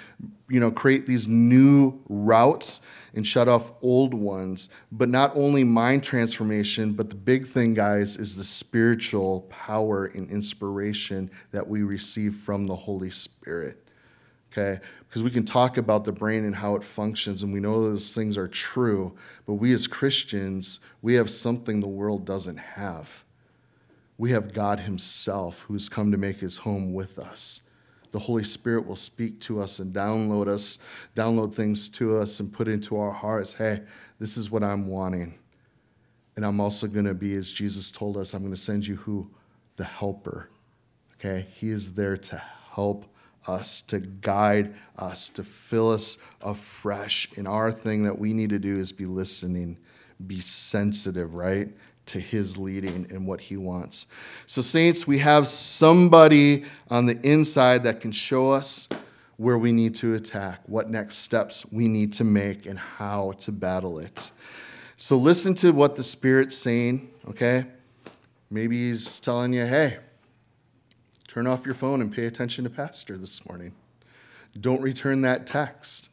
you 0.49 0.59
know, 0.59 0.71
create 0.71 1.05
these 1.05 1.29
new 1.29 2.01
routes 2.09 2.81
and 3.15 3.27
shut 3.27 3.47
off 3.47 3.73
old 3.83 4.15
ones. 4.15 4.71
But 4.91 5.11
not 5.11 5.37
only 5.37 5.65
mind 5.65 6.03
transformation, 6.03 6.95
but 6.95 7.11
the 7.11 7.15
big 7.15 7.45
thing, 7.45 7.75
guys, 7.75 8.17
is 8.17 8.37
the 8.37 8.45
spiritual 8.45 9.43
power 9.51 10.07
and 10.07 10.31
inspiration 10.31 11.31
that 11.51 11.69
we 11.69 11.83
receive 11.83 12.37
from 12.37 12.65
the 12.65 12.77
Holy 12.77 13.11
Spirit 13.11 13.87
okay? 14.51 14.81
Because 15.09 15.23
we 15.23 15.31
can 15.31 15.45
talk 15.45 15.77
about 15.77 16.05
the 16.05 16.13
brain 16.13 16.45
and 16.45 16.55
how 16.55 16.77
it 16.77 16.85
functions, 16.85 17.43
and 17.43 17.53
we 17.53 17.61
know 17.61 17.83
those 17.83 18.15
things 18.15 18.37
are 18.37 18.49
true, 18.49 19.17
but 19.47 19.55
we 19.55 19.73
as 19.73 19.87
Christians, 19.87 20.81
we 21.03 21.15
have 21.15 21.31
something 21.31 21.81
the 21.81 21.89
world 21.89 22.25
doesn't 22.25 22.59
have. 22.59 23.25
We 24.19 24.33
have 24.33 24.53
God 24.53 24.81
Himself 24.81 25.65
who's 25.69 25.89
come 25.89 26.11
to 26.13 26.19
make 26.19 26.41
His 26.41 26.59
home 26.59 26.93
with 26.93 27.19
us. 27.19 27.63
The 28.13 28.19
Holy 28.19 28.45
Spirit 28.45 28.87
will 28.87 28.97
speak 28.97 29.41
to 29.43 29.61
us 29.61 29.79
and 29.79 29.95
download 29.95 30.49
us, 30.49 30.79
download 31.15 31.55
things 31.55 31.89
to 31.91 32.17
us 32.19 32.41
and 32.41 32.53
put 32.53 32.69
into 32.69 32.99
our 32.99 33.13
hearts. 33.13 33.55
Hey, 33.55 33.83
this 34.19 34.37
is 34.37 34.51
what 34.51 34.65
I'm 34.65 34.89
wanting. 34.89 35.39
And 36.37 36.45
I'm 36.45 36.61
also 36.61 36.87
going 36.87 37.07
to 37.07 37.15
be, 37.15 37.35
as 37.35 37.53
Jesus 37.53 37.91
told 37.91 38.17
us, 38.17 38.35
I'm 38.35 38.41
going 38.41 38.53
to 38.53 38.61
send 38.61 38.87
you 38.87 38.97
who? 38.97 39.31
The 39.77 39.85
helper. 39.85 40.51
Okay? 41.15 41.47
He 41.55 41.71
is 41.71 41.95
there 41.95 42.17
to 42.17 42.43
help 42.73 43.07
us, 43.47 43.81
to 43.83 44.01
guide 44.01 44.75
us, 44.97 45.29
to 45.31 45.45
fill 45.45 45.91
us 45.91 46.19
afresh. 46.43 47.29
And 47.37 47.49
our 47.49 47.73
thing 47.73 48.03
that 48.05 48.19
we 48.19 48.33
need 48.33 48.51
to 48.51 48.59
do 48.59 48.77
is 48.79 48.93
be 48.93 49.07
listening, 49.07 49.79
be 50.27 50.41
sensitive, 50.41 51.35
right? 51.35 51.69
To 52.07 52.21
his 52.21 52.59
leading 52.59 53.07
and 53.11 53.27
what 53.27 53.41
he 53.41 53.57
wants. 53.57 54.07
So, 54.47 54.63
saints, 54.63 55.07
we 55.07 55.19
have 55.19 55.47
somebody 55.47 56.65
on 56.91 57.07
the 57.07 57.21
inside 57.27 57.85
that 57.85 58.01
can 58.01 58.13
show 58.13 58.51
us 58.51 58.89
where 59.37 59.57
we 59.57 59.73
need 59.73 59.95
to 59.97 60.15
attack, 60.15 60.61
what 60.67 60.91
next 60.91 61.17
steps 61.17 61.71
we 61.73 61.89
need 61.89 62.13
to 62.15 62.25
make, 62.25 62.67
and 62.67 62.79
how 62.79 63.33
to 63.39 63.53
battle 63.53 63.99
it. 63.99 64.33
So, 64.97 65.17
listen 65.17 65.55
to 65.57 65.73
what 65.73 65.97
the 65.97 66.03
Spirit's 66.03 66.57
saying, 66.57 67.11
okay? 67.29 67.67
Maybe 68.51 68.89
he's 68.89 69.21
telling 69.21 69.53
you, 69.53 69.65
hey, 69.65 69.99
Turn 71.31 71.47
off 71.47 71.65
your 71.65 71.77
phone 71.77 72.01
and 72.01 72.13
pay 72.13 72.27
attention 72.27 72.65
to 72.65 72.71
Pastor 72.71 73.17
this 73.17 73.49
morning. 73.49 73.73
Don't 74.61 74.83
return 74.83 75.21
that 75.21 75.47
text. 75.47 76.11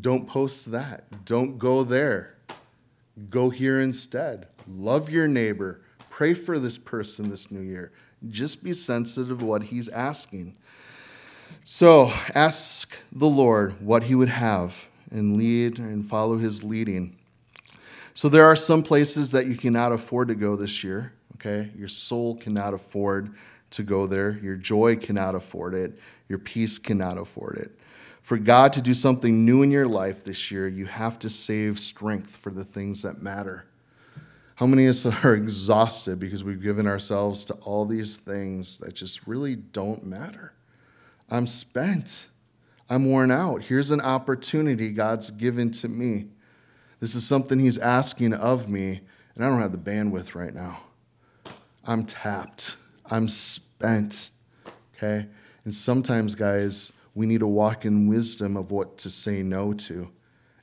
Don't 0.00 0.26
post 0.26 0.72
that. 0.72 1.26
Don't 1.26 1.58
go 1.58 1.82
there. 1.84 2.34
Go 3.28 3.50
here 3.50 3.78
instead. 3.78 4.46
Love 4.66 5.10
your 5.10 5.28
neighbor. 5.28 5.82
Pray 6.08 6.32
for 6.32 6.58
this 6.58 6.78
person 6.78 7.28
this 7.28 7.50
new 7.50 7.60
year. 7.60 7.92
Just 8.26 8.64
be 8.64 8.72
sensitive 8.72 9.40
to 9.40 9.44
what 9.44 9.64
he's 9.64 9.90
asking. 9.90 10.56
So 11.62 12.10
ask 12.34 12.96
the 13.12 13.28
Lord 13.28 13.78
what 13.82 14.04
he 14.04 14.14
would 14.14 14.30
have 14.30 14.88
and 15.10 15.36
lead 15.36 15.78
and 15.78 16.02
follow 16.02 16.38
his 16.38 16.64
leading. 16.64 17.14
So 18.14 18.30
there 18.30 18.46
are 18.46 18.56
some 18.56 18.82
places 18.82 19.32
that 19.32 19.44
you 19.44 19.56
cannot 19.56 19.92
afford 19.92 20.28
to 20.28 20.34
go 20.34 20.56
this 20.56 20.82
year, 20.82 21.12
okay? 21.34 21.70
Your 21.76 21.88
soul 21.88 22.36
cannot 22.36 22.72
afford 22.72 23.34
to 23.76 23.82
go 23.82 24.06
there. 24.06 24.38
Your 24.42 24.56
joy 24.56 24.96
cannot 24.96 25.34
afford 25.34 25.74
it. 25.74 25.98
Your 26.28 26.38
peace 26.38 26.78
cannot 26.78 27.18
afford 27.18 27.56
it. 27.58 27.78
For 28.22 28.38
God 28.38 28.72
to 28.72 28.82
do 28.82 28.94
something 28.94 29.44
new 29.44 29.62
in 29.62 29.70
your 29.70 29.86
life 29.86 30.24
this 30.24 30.50
year, 30.50 30.66
you 30.66 30.86
have 30.86 31.18
to 31.18 31.28
save 31.28 31.78
strength 31.78 32.36
for 32.36 32.50
the 32.50 32.64
things 32.64 33.02
that 33.02 33.20
matter. 33.20 33.66
How 34.56 34.66
many 34.66 34.86
of 34.86 34.90
us 34.90 35.06
are 35.24 35.34
exhausted 35.34 36.18
because 36.18 36.42
we've 36.42 36.62
given 36.62 36.86
ourselves 36.86 37.44
to 37.46 37.54
all 37.54 37.84
these 37.84 38.16
things 38.16 38.78
that 38.78 38.94
just 38.94 39.26
really 39.26 39.56
don't 39.56 40.06
matter? 40.06 40.54
I'm 41.30 41.46
spent. 41.46 42.28
I'm 42.88 43.06
worn 43.06 43.30
out. 43.30 43.62
Here's 43.62 43.90
an 43.90 44.00
opportunity 44.00 44.92
God's 44.92 45.30
given 45.30 45.70
to 45.72 45.88
me. 45.88 46.26
This 47.00 47.14
is 47.14 47.26
something 47.26 47.58
He's 47.58 47.78
asking 47.78 48.34
of 48.34 48.68
me, 48.68 49.00
and 49.34 49.44
I 49.44 49.48
don't 49.48 49.60
have 49.60 49.72
the 49.72 49.78
bandwidth 49.78 50.34
right 50.34 50.54
now. 50.54 50.80
I'm 51.84 52.04
tapped. 52.04 52.76
I'm 53.14 53.28
spent. 53.28 54.30
Okay? 54.96 55.26
And 55.64 55.72
sometimes, 55.72 56.34
guys, 56.34 56.94
we 57.14 57.26
need 57.26 57.40
to 57.40 57.46
walk 57.46 57.84
in 57.84 58.08
wisdom 58.08 58.56
of 58.56 58.72
what 58.72 58.98
to 58.98 59.10
say 59.10 59.40
no 59.40 59.72
to. 59.72 60.10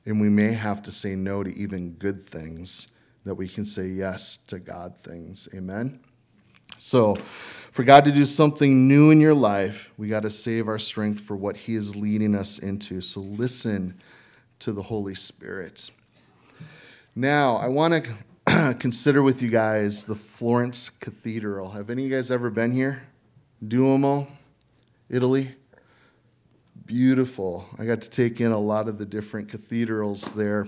And 0.04 0.20
we 0.20 0.28
may 0.28 0.52
have 0.52 0.82
to 0.82 0.92
say 0.92 1.14
no 1.14 1.42
to 1.42 1.56
even 1.56 1.92
good 1.92 2.26
things 2.26 2.88
that 3.24 3.36
we 3.36 3.48
can 3.48 3.64
say 3.64 3.86
yes 3.86 4.36
to 4.48 4.58
God 4.58 4.96
things. 5.02 5.48
Amen? 5.54 6.00
So, 6.76 7.14
for 7.14 7.84
God 7.84 8.04
to 8.04 8.12
do 8.12 8.26
something 8.26 8.86
new 8.86 9.10
in 9.10 9.18
your 9.18 9.32
life, 9.32 9.90
we 9.96 10.08
got 10.08 10.22
to 10.22 10.30
save 10.30 10.68
our 10.68 10.78
strength 10.78 11.20
for 11.20 11.36
what 11.36 11.56
He 11.56 11.74
is 11.74 11.96
leading 11.96 12.34
us 12.34 12.58
into. 12.58 13.00
So, 13.00 13.20
listen 13.20 13.98
to 14.58 14.72
the 14.72 14.82
Holy 14.82 15.14
Spirit. 15.14 15.90
Now, 17.16 17.56
I 17.56 17.68
want 17.68 17.94
to 17.94 18.12
consider 18.78 19.22
with 19.22 19.40
you 19.40 19.48
guys 19.48 20.04
the 20.04 20.14
Florence 20.14 20.90
Cathedral. 20.90 21.70
Have 21.70 21.88
any 21.88 22.04
of 22.04 22.10
you 22.10 22.16
guys 22.16 22.30
ever 22.30 22.50
been 22.50 22.72
here? 22.72 23.02
Duomo, 23.66 24.26
Italy? 25.08 25.54
Beautiful. 26.84 27.66
I 27.78 27.86
got 27.86 28.02
to 28.02 28.10
take 28.10 28.40
in 28.40 28.52
a 28.52 28.58
lot 28.58 28.88
of 28.88 28.98
the 28.98 29.06
different 29.06 29.48
cathedrals 29.48 30.34
there. 30.34 30.66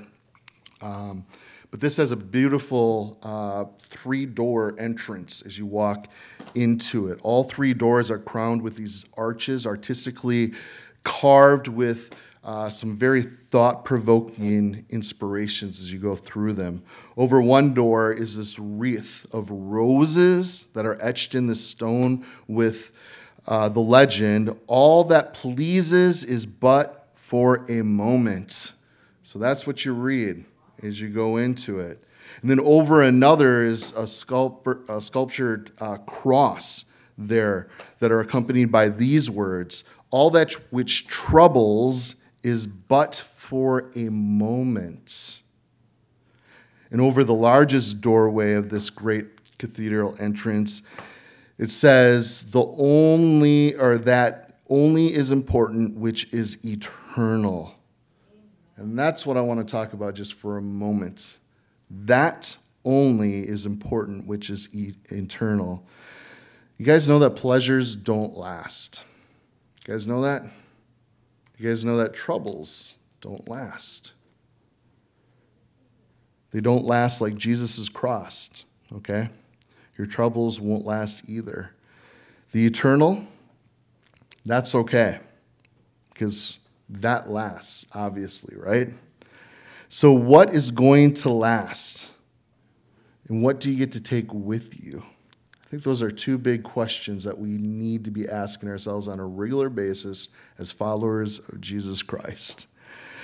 Um, 0.80 1.26
but 1.70 1.80
this 1.80 1.98
has 1.98 2.10
a 2.10 2.16
beautiful 2.16 3.18
uh, 3.22 3.66
three 3.80 4.24
door 4.24 4.74
entrance 4.78 5.42
as 5.42 5.58
you 5.58 5.66
walk 5.66 6.06
into 6.54 7.08
it. 7.08 7.18
All 7.22 7.44
three 7.44 7.74
doors 7.74 8.10
are 8.10 8.18
crowned 8.18 8.62
with 8.62 8.76
these 8.76 9.04
arches, 9.16 9.66
artistically 9.66 10.54
carved 11.02 11.68
with 11.68 12.14
uh, 12.44 12.68
some 12.68 12.94
very 12.94 13.22
thought 13.22 13.86
provoking 13.86 14.84
inspirations 14.90 15.80
as 15.80 15.92
you 15.92 15.98
go 15.98 16.14
through 16.14 16.52
them. 16.52 16.82
Over 17.16 17.40
one 17.40 17.72
door 17.72 18.12
is 18.12 18.36
this 18.36 18.58
wreath 18.58 19.26
of 19.32 19.50
roses 19.50 20.66
that 20.74 20.84
are 20.84 21.02
etched 21.02 21.34
in 21.34 21.46
the 21.46 21.54
stone 21.54 22.24
with 22.46 22.92
uh, 23.46 23.68
the 23.70 23.80
legend 23.80 24.56
All 24.66 25.04
that 25.04 25.34
pleases 25.34 26.22
is 26.22 26.44
but 26.44 27.08
for 27.14 27.64
a 27.70 27.82
moment. 27.82 28.74
So 29.22 29.38
that's 29.38 29.66
what 29.66 29.84
you 29.86 29.94
read 29.94 30.44
as 30.82 31.00
you 31.00 31.08
go 31.08 31.38
into 31.38 31.78
it. 31.78 32.04
And 32.42 32.50
then 32.50 32.60
over 32.60 33.02
another 33.02 33.64
is 33.64 33.90
a, 33.92 34.04
sculpt- 34.04 34.88
a 34.88 35.00
sculptured 35.00 35.70
uh, 35.78 35.96
cross 35.98 36.92
there 37.16 37.68
that 38.00 38.12
are 38.12 38.20
accompanied 38.20 38.70
by 38.70 38.88
these 38.88 39.30
words 39.30 39.84
All 40.10 40.30
that 40.30 40.52
which 40.70 41.06
troubles 41.06 42.23
is 42.44 42.66
but 42.66 43.16
for 43.16 43.90
a 43.96 44.10
moment. 44.10 45.40
And 46.90 47.00
over 47.00 47.24
the 47.24 47.34
largest 47.34 48.00
doorway 48.00 48.52
of 48.52 48.68
this 48.68 48.90
great 48.90 49.58
cathedral 49.58 50.14
entrance, 50.20 50.82
it 51.58 51.70
says, 51.70 52.50
the 52.50 52.64
only, 52.78 53.74
or 53.74 53.98
that 53.98 54.60
only 54.68 55.12
is 55.12 55.32
important 55.32 55.96
which 55.96 56.32
is 56.32 56.64
eternal. 56.64 57.74
And 58.76 58.98
that's 58.98 59.24
what 59.24 59.36
I 59.36 59.40
want 59.40 59.66
to 59.66 59.70
talk 59.70 59.92
about 59.92 60.14
just 60.14 60.34
for 60.34 60.58
a 60.58 60.62
moment. 60.62 61.38
That 61.90 62.56
only 62.84 63.38
is 63.38 63.66
important 63.66 64.26
which 64.26 64.50
is 64.50 64.68
eternal. 64.74 65.86
You 66.76 66.84
guys 66.84 67.08
know 67.08 67.18
that 67.20 67.30
pleasures 67.30 67.96
don't 67.96 68.36
last. 68.36 69.04
You 69.86 69.94
guys 69.94 70.06
know 70.06 70.22
that? 70.22 70.42
You 71.56 71.68
guys 71.68 71.84
know 71.84 71.96
that 71.98 72.14
troubles 72.14 72.96
don't 73.20 73.48
last. 73.48 74.12
They 76.50 76.60
don't 76.60 76.84
last 76.84 77.20
like 77.20 77.36
Jesus 77.36 77.88
cross, 77.88 78.64
okay? 78.92 79.28
Your 79.96 80.06
troubles 80.06 80.60
won't 80.60 80.84
last 80.84 81.28
either. 81.28 81.72
The 82.52 82.66
eternal, 82.66 83.26
that's 84.44 84.74
okay, 84.74 85.20
because 86.12 86.58
that 86.88 87.28
lasts, 87.28 87.86
obviously, 87.92 88.56
right? 88.56 88.92
So, 89.88 90.12
what 90.12 90.52
is 90.52 90.70
going 90.70 91.14
to 91.14 91.30
last? 91.30 92.12
And 93.28 93.42
what 93.42 93.58
do 93.58 93.70
you 93.70 93.78
get 93.78 93.92
to 93.92 94.00
take 94.00 94.32
with 94.32 94.84
you? 94.84 95.02
Think 95.74 95.82
those 95.82 96.02
are 96.02 96.10
two 96.10 96.38
big 96.38 96.62
questions 96.62 97.24
that 97.24 97.36
we 97.36 97.58
need 97.58 98.04
to 98.04 98.10
be 98.12 98.28
asking 98.28 98.68
ourselves 98.68 99.08
on 99.08 99.18
a 99.18 99.26
regular 99.26 99.68
basis 99.68 100.28
as 100.56 100.70
followers 100.70 101.40
of 101.48 101.60
Jesus 101.60 102.00
Christ. 102.00 102.68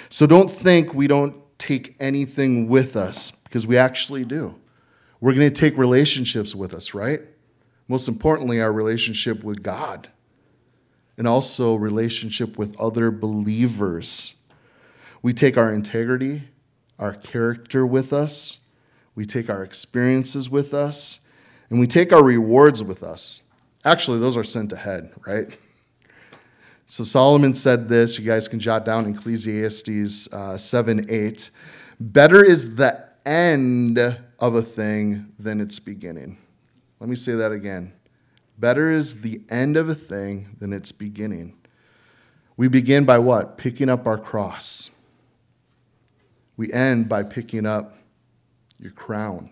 So 0.09 0.27
don't 0.27 0.51
think 0.51 0.93
we 0.93 1.07
don't 1.07 1.41
take 1.59 1.95
anything 2.01 2.67
with 2.67 2.97
us, 2.97 3.31
because 3.31 3.69
we 3.69 3.77
actually 3.77 4.25
do. 4.25 4.57
We're 5.21 5.35
going 5.35 5.49
to 5.49 5.61
take 5.61 5.79
relationships 5.79 6.53
with 6.53 6.75
us, 6.75 6.93
right? 6.93 7.21
Most 7.87 8.09
importantly, 8.09 8.61
our 8.61 8.73
relationship 8.73 9.45
with 9.45 9.63
God 9.63 10.09
and 11.17 11.29
also 11.29 11.77
relationship 11.77 12.59
with 12.59 12.81
other 12.81 13.13
believers. 13.13 14.43
We 15.23 15.35
take 15.35 15.57
our 15.57 15.73
integrity, 15.73 16.49
our 16.99 17.15
character 17.15 17.87
with 17.87 18.13
us, 18.13 18.67
we 19.15 19.25
take 19.25 19.49
our 19.49 19.63
experiences 19.63 20.51
with 20.51 20.75
us, 20.75 21.20
and 21.71 21.79
we 21.79 21.87
take 21.87 22.13
our 22.13 22.23
rewards 22.23 22.83
with 22.83 23.03
us. 23.03 23.43
Actually, 23.85 24.19
those 24.19 24.37
are 24.37 24.45
sent 24.45 24.73
ahead, 24.73 25.13
right? 25.27 25.57
So 26.87 27.05
Solomon 27.05 27.55
said 27.55 27.89
this, 27.89 28.19
you 28.19 28.27
guys 28.27 28.49
can 28.49 28.59
jot 28.59 28.85
down 28.85 29.07
Ecclesiastes 29.07 30.33
uh, 30.33 30.59
7 30.59 31.07
8. 31.09 31.51
Better 32.01 32.45
is 32.45 32.75
the 32.75 33.09
end 33.25 33.99
of 33.99 34.55
a 34.55 34.63
thing 34.63 35.33
than 35.39 35.61
its 35.61 35.79
beginning. 35.79 36.39
Let 36.99 37.09
me 37.09 37.17
say 37.17 37.33
that 37.33 37.53
again. 37.53 37.93
Better 38.59 38.91
is 38.91 39.23
the 39.23 39.41
end 39.49 39.77
of 39.77 39.89
a 39.89 39.95
thing 39.95 40.57
than 40.59 40.73
its 40.73 40.93
beginning. 40.93 41.57
We 42.57 42.69
begin 42.69 43.05
by 43.05 43.19
what? 43.19 43.57
Picking 43.57 43.89
up 43.89 44.07
our 44.07 44.19
cross. 44.19 44.91
We 46.57 46.71
end 46.73 47.09
by 47.09 47.23
picking 47.23 47.65
up 47.65 47.95
your 48.79 48.91
crown. 48.91 49.51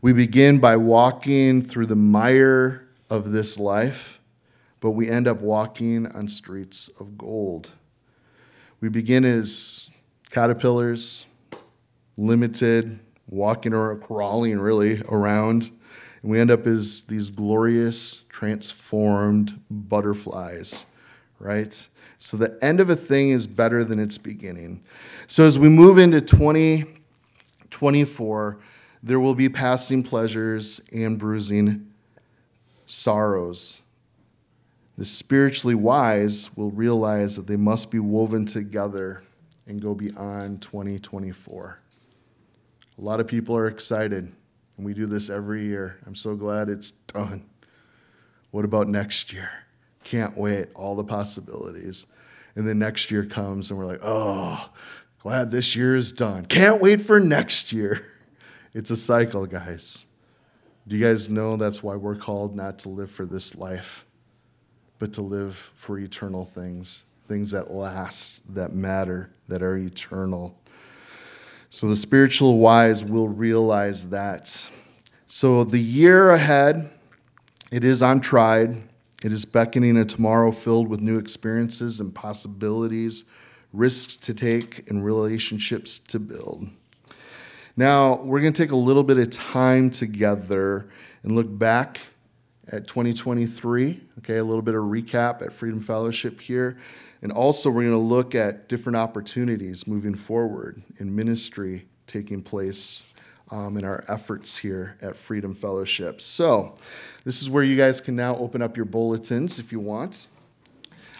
We 0.00 0.12
begin 0.12 0.60
by 0.60 0.76
walking 0.76 1.60
through 1.60 1.86
the 1.86 1.96
mire 1.96 2.86
of 3.10 3.32
this 3.32 3.58
life, 3.58 4.20
but 4.78 4.92
we 4.92 5.10
end 5.10 5.26
up 5.26 5.40
walking 5.40 6.06
on 6.06 6.28
streets 6.28 6.88
of 7.00 7.18
gold. 7.18 7.72
We 8.80 8.90
begin 8.90 9.24
as 9.24 9.90
caterpillars, 10.30 11.26
limited, 12.16 13.00
walking 13.28 13.74
or 13.74 13.96
crawling 13.96 14.60
really 14.60 15.02
around, 15.08 15.72
and 16.22 16.30
we 16.30 16.38
end 16.38 16.52
up 16.52 16.68
as 16.68 17.02
these 17.02 17.30
glorious, 17.30 18.20
transformed 18.28 19.60
butterflies, 19.68 20.86
right? 21.40 21.88
So 22.18 22.36
the 22.36 22.56
end 22.62 22.78
of 22.78 22.88
a 22.88 22.94
thing 22.94 23.30
is 23.30 23.48
better 23.48 23.82
than 23.82 23.98
its 23.98 24.16
beginning. 24.16 24.84
So 25.26 25.44
as 25.44 25.58
we 25.58 25.68
move 25.68 25.98
into 25.98 26.20
2024, 26.20 28.58
there 29.02 29.20
will 29.20 29.34
be 29.34 29.48
passing 29.48 30.02
pleasures 30.02 30.80
and 30.92 31.18
bruising 31.18 31.92
sorrows. 32.86 33.82
The 34.96 35.04
spiritually 35.04 35.76
wise 35.76 36.56
will 36.56 36.70
realize 36.70 37.36
that 37.36 37.46
they 37.46 37.56
must 37.56 37.90
be 37.90 38.00
woven 38.00 38.46
together 38.46 39.22
and 39.66 39.80
go 39.80 39.94
beyond 39.94 40.62
2024. 40.62 41.80
A 42.98 43.00
lot 43.00 43.20
of 43.20 43.28
people 43.28 43.56
are 43.56 43.68
excited, 43.68 44.32
and 44.76 44.86
we 44.86 44.94
do 44.94 45.06
this 45.06 45.30
every 45.30 45.62
year. 45.64 45.98
I'm 46.04 46.16
so 46.16 46.34
glad 46.34 46.68
it's 46.68 46.90
done. 46.90 47.44
What 48.50 48.64
about 48.64 48.88
next 48.88 49.32
year? 49.32 49.50
Can't 50.02 50.36
wait, 50.36 50.68
all 50.74 50.96
the 50.96 51.04
possibilities. 51.04 52.06
And 52.56 52.66
then 52.66 52.80
next 52.80 53.10
year 53.10 53.24
comes, 53.24 53.70
and 53.70 53.78
we're 53.78 53.86
like, 53.86 54.00
oh, 54.02 54.70
glad 55.20 55.52
this 55.52 55.76
year 55.76 55.94
is 55.94 56.10
done. 56.10 56.46
Can't 56.46 56.80
wait 56.80 57.00
for 57.00 57.20
next 57.20 57.72
year. 57.72 58.00
It's 58.78 58.92
a 58.92 58.96
cycle, 58.96 59.44
guys. 59.44 60.06
Do 60.86 60.96
you 60.96 61.04
guys 61.04 61.28
know 61.28 61.56
that's 61.56 61.82
why 61.82 61.96
we're 61.96 62.14
called 62.14 62.54
not 62.54 62.78
to 62.80 62.88
live 62.88 63.10
for 63.10 63.26
this 63.26 63.56
life, 63.56 64.06
but 65.00 65.12
to 65.14 65.20
live 65.20 65.56
for 65.56 65.98
eternal 65.98 66.44
things, 66.44 67.04
things 67.26 67.50
that 67.50 67.72
last, 67.72 68.54
that 68.54 68.72
matter, 68.72 69.32
that 69.48 69.64
are 69.64 69.76
eternal. 69.76 70.56
So 71.70 71.88
the 71.88 71.96
spiritual 71.96 72.58
wise 72.58 73.04
will 73.04 73.26
realize 73.26 74.10
that. 74.10 74.70
So 75.26 75.64
the 75.64 75.80
year 75.80 76.30
ahead, 76.30 76.88
it 77.72 77.82
is 77.82 78.00
untried. 78.00 78.80
It 79.24 79.32
is 79.32 79.44
beckoning 79.44 79.96
a 79.96 80.04
tomorrow 80.04 80.52
filled 80.52 80.86
with 80.86 81.00
new 81.00 81.18
experiences 81.18 81.98
and 81.98 82.14
possibilities, 82.14 83.24
risks 83.72 84.14
to 84.18 84.32
take, 84.32 84.88
and 84.88 85.04
relationships 85.04 85.98
to 85.98 86.20
build. 86.20 86.68
Now, 87.78 88.16
we're 88.22 88.40
going 88.40 88.52
to 88.52 88.60
take 88.60 88.72
a 88.72 88.76
little 88.76 89.04
bit 89.04 89.18
of 89.18 89.30
time 89.30 89.90
together 89.90 90.88
and 91.22 91.36
look 91.36 91.46
back 91.48 92.00
at 92.66 92.88
2023, 92.88 94.00
okay, 94.18 94.38
a 94.38 94.42
little 94.42 94.62
bit 94.62 94.74
of 94.74 94.82
recap 94.82 95.42
at 95.42 95.52
Freedom 95.52 95.80
Fellowship 95.80 96.40
here. 96.40 96.76
And 97.22 97.30
also, 97.30 97.70
we're 97.70 97.82
going 97.82 97.92
to 97.92 97.98
look 97.98 98.34
at 98.34 98.68
different 98.68 98.96
opportunities 98.96 99.86
moving 99.86 100.16
forward 100.16 100.82
in 100.96 101.14
ministry 101.14 101.86
taking 102.08 102.42
place 102.42 103.04
um, 103.52 103.76
in 103.76 103.84
our 103.84 104.04
efforts 104.08 104.56
here 104.56 104.98
at 105.00 105.14
Freedom 105.14 105.54
Fellowship. 105.54 106.20
So, 106.20 106.74
this 107.22 107.40
is 107.40 107.48
where 107.48 107.62
you 107.62 107.76
guys 107.76 108.00
can 108.00 108.16
now 108.16 108.36
open 108.38 108.60
up 108.60 108.76
your 108.76 108.86
bulletins 108.86 109.60
if 109.60 109.70
you 109.70 109.78
want. 109.78 110.26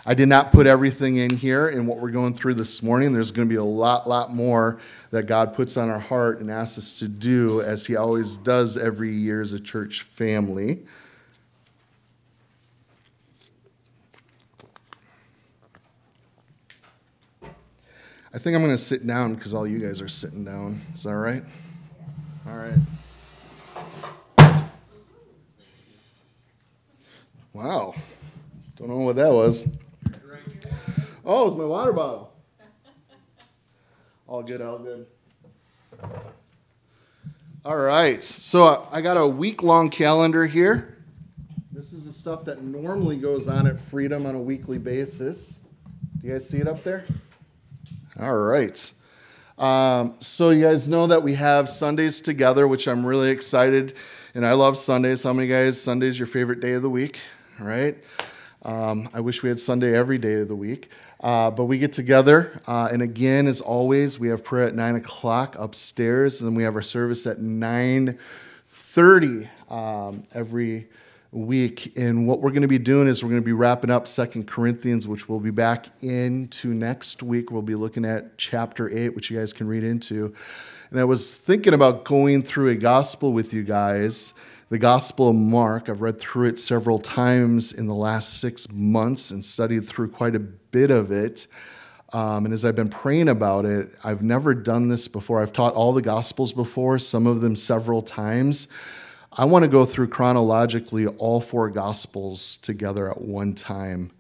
I 0.08 0.14
did 0.14 0.30
not 0.30 0.52
put 0.52 0.66
everything 0.66 1.16
in 1.16 1.36
here 1.36 1.68
in 1.68 1.84
what 1.86 1.98
we're 1.98 2.10
going 2.10 2.32
through 2.32 2.54
this 2.54 2.82
morning. 2.82 3.12
There's 3.12 3.30
going 3.30 3.46
to 3.46 3.52
be 3.52 3.58
a 3.58 3.62
lot, 3.62 4.08
lot 4.08 4.34
more 4.34 4.80
that 5.10 5.26
God 5.26 5.52
puts 5.52 5.76
on 5.76 5.90
our 5.90 5.98
heart 5.98 6.40
and 6.40 6.50
asks 6.50 6.78
us 6.78 6.98
to 7.00 7.08
do, 7.08 7.60
as 7.60 7.84
He 7.84 7.94
always 7.94 8.38
does 8.38 8.78
every 8.78 9.12
year 9.12 9.42
as 9.42 9.52
a 9.52 9.60
church 9.60 10.00
family. 10.00 10.78
I 17.42 18.38
think 18.38 18.56
I'm 18.56 18.62
going 18.62 18.70
to 18.70 18.78
sit 18.78 19.06
down 19.06 19.34
because 19.34 19.52
all 19.52 19.66
you 19.66 19.78
guys 19.78 20.00
are 20.00 20.08
sitting 20.08 20.42
down. 20.42 20.80
Is 20.94 21.02
that 21.02 21.10
all 21.10 21.16
right? 21.16 21.42
All 22.46 22.56
right. 22.56 22.78
Wow. 27.52 27.94
Don't 28.76 28.88
know 28.88 28.96
what 28.96 29.16
that 29.16 29.34
was. 29.34 29.66
Oh, 31.24 31.46
it's 31.48 31.56
my 31.56 31.64
water 31.64 31.92
bottle. 31.92 32.32
All 34.26 34.42
good, 34.42 34.60
all 34.60 34.78
good. 34.78 35.06
All 37.64 37.76
right. 37.76 38.22
So 38.22 38.86
I 38.90 39.00
got 39.00 39.16
a 39.16 39.26
week 39.26 39.62
long 39.62 39.88
calendar 39.88 40.46
here. 40.46 40.96
This 41.72 41.92
is 41.92 42.06
the 42.06 42.12
stuff 42.12 42.44
that 42.46 42.62
normally 42.62 43.16
goes 43.16 43.46
on 43.46 43.66
at 43.66 43.78
Freedom 43.78 44.26
on 44.26 44.34
a 44.34 44.40
weekly 44.40 44.78
basis. 44.78 45.60
Do 46.20 46.26
you 46.26 46.32
guys 46.32 46.48
see 46.48 46.58
it 46.58 46.66
up 46.66 46.82
there? 46.82 47.04
All 48.20 48.36
right. 48.36 48.92
Um, 49.58 50.14
so 50.18 50.50
you 50.50 50.62
guys 50.62 50.88
know 50.88 51.06
that 51.06 51.22
we 51.22 51.34
have 51.34 51.68
Sundays 51.68 52.20
together, 52.20 52.66
which 52.66 52.86
I'm 52.86 53.04
really 53.04 53.30
excited, 53.30 53.94
and 54.34 54.46
I 54.46 54.52
love 54.54 54.76
Sundays. 54.76 55.24
How 55.24 55.32
many 55.32 55.48
guys? 55.48 55.80
Sunday's 55.80 56.18
your 56.18 56.26
favorite 56.26 56.60
day 56.60 56.72
of 56.72 56.82
the 56.82 56.90
week, 56.90 57.18
right? 57.58 57.96
Um, 58.62 59.08
I 59.14 59.20
wish 59.20 59.42
we 59.42 59.48
had 59.48 59.60
Sunday 59.60 59.96
every 59.96 60.18
day 60.18 60.34
of 60.40 60.48
the 60.48 60.56
week. 60.56 60.90
Uh, 61.20 61.50
but 61.50 61.64
we 61.64 61.78
get 61.78 61.92
together, 61.92 62.60
uh, 62.68 62.88
and 62.92 63.02
again, 63.02 63.48
as 63.48 63.60
always, 63.60 64.20
we 64.20 64.28
have 64.28 64.44
prayer 64.44 64.68
at 64.68 64.74
nine 64.74 64.94
o'clock 64.94 65.56
upstairs, 65.58 66.40
and 66.40 66.48
then 66.48 66.54
we 66.54 66.62
have 66.62 66.76
our 66.76 66.82
service 66.82 67.26
at 67.26 67.40
nine 67.40 68.18
thirty 68.68 69.48
um, 69.68 70.22
every 70.32 70.86
week. 71.32 71.96
And 71.96 72.26
what 72.26 72.40
we're 72.40 72.50
going 72.50 72.62
to 72.62 72.68
be 72.68 72.78
doing 72.78 73.08
is 73.08 73.22
we're 73.22 73.30
going 73.30 73.42
to 73.42 73.44
be 73.46 73.52
wrapping 73.52 73.90
up 73.90 74.06
Second 74.06 74.46
Corinthians, 74.46 75.08
which 75.08 75.28
we'll 75.28 75.40
be 75.40 75.50
back 75.50 75.86
into 76.02 76.72
next 76.72 77.22
week. 77.22 77.50
We'll 77.50 77.62
be 77.62 77.74
looking 77.74 78.04
at 78.04 78.38
chapter 78.38 78.88
eight, 78.88 79.14
which 79.14 79.30
you 79.30 79.38
guys 79.38 79.52
can 79.52 79.66
read 79.66 79.84
into. 79.84 80.32
And 80.90 81.00
I 81.00 81.04
was 81.04 81.36
thinking 81.36 81.74
about 81.74 82.04
going 82.04 82.42
through 82.44 82.68
a 82.68 82.76
gospel 82.76 83.32
with 83.32 83.52
you 83.52 83.62
guys 83.62 84.34
the 84.70 84.78
Gospel 84.78 85.30
of 85.30 85.36
Mark. 85.36 85.88
I've 85.88 86.02
read 86.02 86.20
through 86.20 86.48
it 86.48 86.58
several 86.58 86.98
times 86.98 87.72
in 87.72 87.86
the 87.86 87.94
last 87.94 88.38
six 88.40 88.70
months 88.70 89.30
and 89.30 89.42
studied 89.42 89.86
through 89.86 90.10
quite 90.10 90.34
a 90.34 90.40
bit 90.40 90.90
of 90.90 91.10
it. 91.10 91.46
Um, 92.12 92.44
and 92.44 92.52
as 92.52 92.64
I've 92.64 92.76
been 92.76 92.90
praying 92.90 93.28
about 93.28 93.64
it, 93.64 93.94
I've 94.04 94.22
never 94.22 94.54
done 94.54 94.88
this 94.88 95.08
before. 95.08 95.42
I've 95.42 95.52
taught 95.52 95.74
all 95.74 95.92
the 95.92 96.02
Gospels 96.02 96.52
before, 96.52 96.98
some 96.98 97.26
of 97.26 97.40
them 97.40 97.56
several 97.56 98.02
times. 98.02 98.68
I 99.32 99.46
want 99.46 99.64
to 99.64 99.70
go 99.70 99.84
through 99.84 100.08
chronologically 100.08 101.06
all 101.06 101.40
four 101.40 101.70
Gospels 101.70 102.58
together 102.58 103.10
at 103.10 103.20
one 103.20 103.54
time 103.54 104.10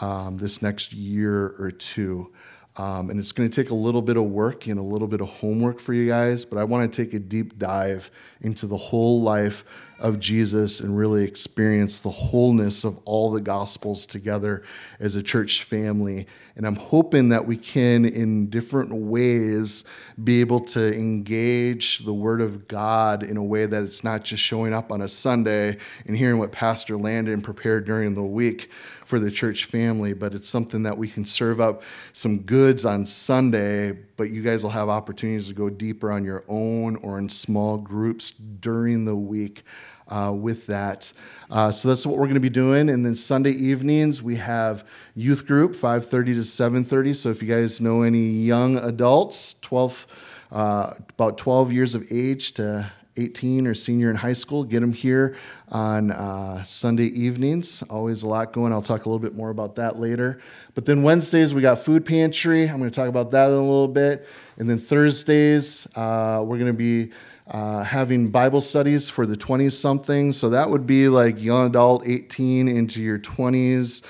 um, 0.00 0.38
this 0.38 0.62
next 0.62 0.92
year 0.94 1.54
or 1.58 1.70
two. 1.70 2.32
Um, 2.76 3.10
and 3.10 3.18
it's 3.18 3.32
going 3.32 3.50
to 3.50 3.54
take 3.54 3.70
a 3.70 3.74
little 3.74 4.00
bit 4.00 4.16
of 4.16 4.24
work 4.24 4.66
and 4.66 4.78
a 4.78 4.82
little 4.82 5.08
bit 5.08 5.20
of 5.20 5.28
homework 5.28 5.78
for 5.78 5.92
you 5.92 6.08
guys, 6.08 6.46
but 6.46 6.58
I 6.58 6.64
want 6.64 6.90
to 6.90 7.04
take 7.04 7.12
a 7.12 7.18
deep 7.18 7.58
dive 7.58 8.10
into 8.40 8.66
the 8.66 8.78
whole 8.78 9.20
life 9.20 9.62
of 10.02 10.18
Jesus 10.18 10.80
and 10.80 10.96
really 10.96 11.22
experience 11.22 12.00
the 12.00 12.10
wholeness 12.10 12.82
of 12.84 12.98
all 13.04 13.30
the 13.30 13.40
Gospels 13.40 14.04
together 14.04 14.64
as 14.98 15.14
a 15.14 15.22
church 15.22 15.62
family. 15.62 16.26
And 16.56 16.66
I'm 16.66 16.74
hoping 16.76 17.28
that 17.28 17.46
we 17.46 17.56
can, 17.56 18.04
in 18.04 18.50
different 18.50 18.92
ways, 18.92 19.84
be 20.22 20.40
able 20.40 20.60
to 20.60 20.92
engage 20.92 22.00
the 22.00 22.12
Word 22.12 22.40
of 22.40 22.66
God 22.66 23.22
in 23.22 23.36
a 23.36 23.44
way 23.44 23.66
that 23.66 23.84
it's 23.84 24.02
not 24.02 24.24
just 24.24 24.42
showing 24.42 24.74
up 24.74 24.90
on 24.90 25.02
a 25.02 25.08
Sunday 25.08 25.76
and 26.06 26.16
hearing 26.16 26.38
what 26.38 26.50
Pastor 26.50 26.96
Landon 26.96 27.40
prepared 27.40 27.84
during 27.84 28.14
the 28.14 28.24
week 28.24 28.70
for 29.12 29.20
the 29.20 29.30
church 29.30 29.66
family, 29.66 30.14
but 30.14 30.32
it's 30.32 30.48
something 30.48 30.84
that 30.84 30.96
we 30.96 31.06
can 31.06 31.22
serve 31.22 31.60
up 31.60 31.82
some 32.14 32.38
goods 32.38 32.86
on 32.86 33.04
Sunday, 33.04 33.92
but 34.16 34.30
you 34.30 34.42
guys 34.42 34.62
will 34.62 34.70
have 34.70 34.88
opportunities 34.88 35.48
to 35.48 35.52
go 35.52 35.68
deeper 35.68 36.10
on 36.10 36.24
your 36.24 36.42
own 36.48 36.96
or 36.96 37.18
in 37.18 37.28
small 37.28 37.76
groups 37.76 38.30
during 38.30 39.04
the 39.04 39.14
week. 39.14 39.64
Uh, 40.08 40.32
with 40.32 40.66
that, 40.66 41.10
uh, 41.50 41.70
so 41.70 41.88
that's 41.88 42.04
what 42.04 42.16
we're 42.16 42.24
going 42.24 42.34
to 42.34 42.40
be 42.40 42.50
doing. 42.50 42.90
And 42.90 43.06
then 43.06 43.14
Sunday 43.14 43.52
evenings 43.52 44.22
we 44.22 44.36
have 44.36 44.86
youth 45.14 45.46
group, 45.46 45.74
5:30 45.74 46.34
to 46.34 46.44
7:30. 46.44 47.14
So 47.14 47.30
if 47.30 47.40
you 47.40 47.48
guys 47.48 47.80
know 47.80 48.02
any 48.02 48.30
young 48.30 48.76
adults, 48.76 49.54
12, 49.62 50.06
uh, 50.50 50.94
about 51.10 51.38
12 51.38 51.72
years 51.72 51.94
of 51.94 52.04
age 52.10 52.52
to 52.54 52.90
18 53.16 53.66
or 53.66 53.74
senior 53.74 54.10
in 54.10 54.16
high 54.16 54.32
school, 54.32 54.64
get 54.64 54.80
them 54.80 54.92
here 54.92 55.36
on 55.68 56.10
uh, 56.10 56.62
Sunday 56.62 57.06
evenings. 57.06 57.82
Always 57.90 58.22
a 58.22 58.28
lot 58.28 58.52
going. 58.52 58.72
I'll 58.72 58.82
talk 58.82 59.04
a 59.04 59.08
little 59.08 59.18
bit 59.18 59.34
more 59.34 59.50
about 59.50 59.76
that 59.76 59.98
later. 59.98 60.40
But 60.74 60.86
then 60.86 61.02
Wednesdays, 61.02 61.52
we 61.52 61.60
got 61.60 61.78
food 61.78 62.06
pantry. 62.06 62.68
I'm 62.68 62.78
going 62.78 62.90
to 62.90 62.94
talk 62.94 63.08
about 63.08 63.30
that 63.32 63.48
in 63.48 63.54
a 63.54 63.60
little 63.60 63.88
bit. 63.88 64.26
And 64.56 64.68
then 64.68 64.78
Thursdays, 64.78 65.86
uh, 65.94 66.42
we're 66.44 66.58
going 66.58 66.72
to 66.72 66.72
be 66.72 67.12
uh, 67.46 67.82
having 67.82 68.30
Bible 68.30 68.60
studies 68.60 69.08
for 69.08 69.26
the 69.26 69.36
20 69.36 69.68
something. 69.70 70.32
So 70.32 70.50
that 70.50 70.70
would 70.70 70.86
be 70.86 71.08
like 71.08 71.42
young 71.42 71.66
adult 71.66 72.06
18 72.06 72.68
into 72.68 73.02
your 73.02 73.18
20s. 73.18 74.02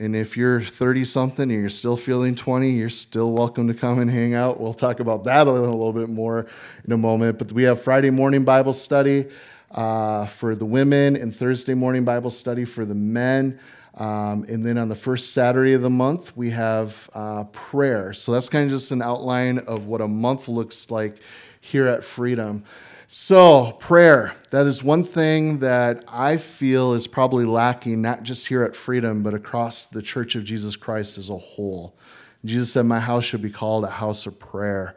And 0.00 0.14
if 0.14 0.36
you're 0.36 0.60
30 0.60 1.04
something 1.04 1.50
and 1.50 1.60
you're 1.60 1.68
still 1.68 1.96
feeling 1.96 2.36
20, 2.36 2.70
you're 2.70 2.88
still 2.88 3.32
welcome 3.32 3.66
to 3.66 3.74
come 3.74 3.98
and 3.98 4.08
hang 4.08 4.32
out. 4.32 4.60
We'll 4.60 4.72
talk 4.72 5.00
about 5.00 5.24
that 5.24 5.48
a 5.48 5.50
little, 5.50 5.92
bit 5.92 6.08
more 6.08 6.46
in 6.84 6.92
a 6.92 6.96
moment. 6.96 7.36
But 7.38 7.50
we 7.50 7.64
have 7.64 7.82
Friday 7.82 8.10
morning 8.10 8.44
Bible 8.44 8.72
study 8.72 9.26
uh, 9.72 10.26
for 10.26 10.54
the 10.54 10.64
women 10.64 11.16
and 11.16 11.34
Thursday 11.34 11.74
morning 11.74 12.04
Bible 12.04 12.30
study 12.30 12.64
for 12.64 12.84
the 12.84 12.94
men. 12.94 13.58
Um, 13.96 14.44
and 14.48 14.64
then 14.64 14.78
on 14.78 14.88
the 14.88 14.94
first 14.94 15.32
Saturday 15.32 15.72
of 15.72 15.82
the 15.82 15.90
month, 15.90 16.36
we 16.36 16.50
have 16.50 17.10
uh, 17.12 17.44
prayer. 17.50 18.12
So 18.12 18.30
that's 18.30 18.48
kind 18.48 18.66
of 18.66 18.70
just 18.70 18.92
an 18.92 19.02
outline 19.02 19.58
of 19.58 19.88
what 19.88 20.00
a 20.00 20.06
month 20.06 20.46
looks 20.46 20.92
like 20.92 21.16
here 21.60 21.88
at 21.88 22.04
Freedom. 22.04 22.62
So, 23.10 23.72
prayer, 23.72 24.34
that 24.50 24.66
is 24.66 24.84
one 24.84 25.02
thing 25.02 25.60
that 25.60 26.04
I 26.06 26.36
feel 26.36 26.92
is 26.92 27.06
probably 27.06 27.46
lacking, 27.46 28.02
not 28.02 28.22
just 28.22 28.48
here 28.48 28.62
at 28.64 28.76
Freedom, 28.76 29.22
but 29.22 29.32
across 29.32 29.86
the 29.86 30.02
Church 30.02 30.34
of 30.34 30.44
Jesus 30.44 30.76
Christ 30.76 31.16
as 31.16 31.30
a 31.30 31.38
whole. 31.38 31.96
Jesus 32.44 32.70
said, 32.70 32.84
My 32.84 33.00
house 33.00 33.24
should 33.24 33.40
be 33.40 33.48
called 33.48 33.84
a 33.84 33.88
house 33.88 34.26
of 34.26 34.38
prayer. 34.38 34.94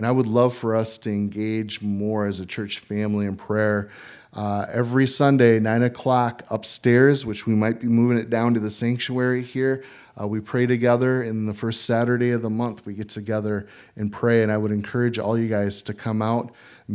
And 0.00 0.06
I 0.06 0.12
would 0.12 0.26
love 0.26 0.56
for 0.56 0.76
us 0.76 0.96
to 0.96 1.10
engage 1.10 1.82
more 1.82 2.26
as 2.26 2.40
a 2.40 2.46
church 2.46 2.78
family 2.78 3.26
in 3.26 3.36
prayer. 3.36 3.90
Uh, 4.32 4.64
every 4.72 5.06
Sunday, 5.06 5.60
9 5.60 5.82
o'clock 5.82 6.42
upstairs, 6.48 7.26
which 7.26 7.46
we 7.46 7.52
might 7.52 7.80
be 7.80 7.86
moving 7.86 8.16
it 8.16 8.30
down 8.30 8.54
to 8.54 8.60
the 8.60 8.70
sanctuary 8.70 9.42
here. 9.42 9.84
Uh, 10.18 10.26
we 10.26 10.40
pray 10.40 10.64
together. 10.64 11.22
In 11.22 11.44
the 11.44 11.52
first 11.52 11.84
Saturday 11.84 12.30
of 12.30 12.40
the 12.40 12.48
month, 12.48 12.86
we 12.86 12.94
get 12.94 13.10
together 13.10 13.68
and 13.94 14.10
pray. 14.10 14.42
And 14.42 14.50
I 14.50 14.56
would 14.56 14.72
encourage 14.72 15.18
all 15.18 15.38
you 15.38 15.48
guys 15.48 15.82
to 15.82 15.92
come 15.92 16.22
out 16.22 16.50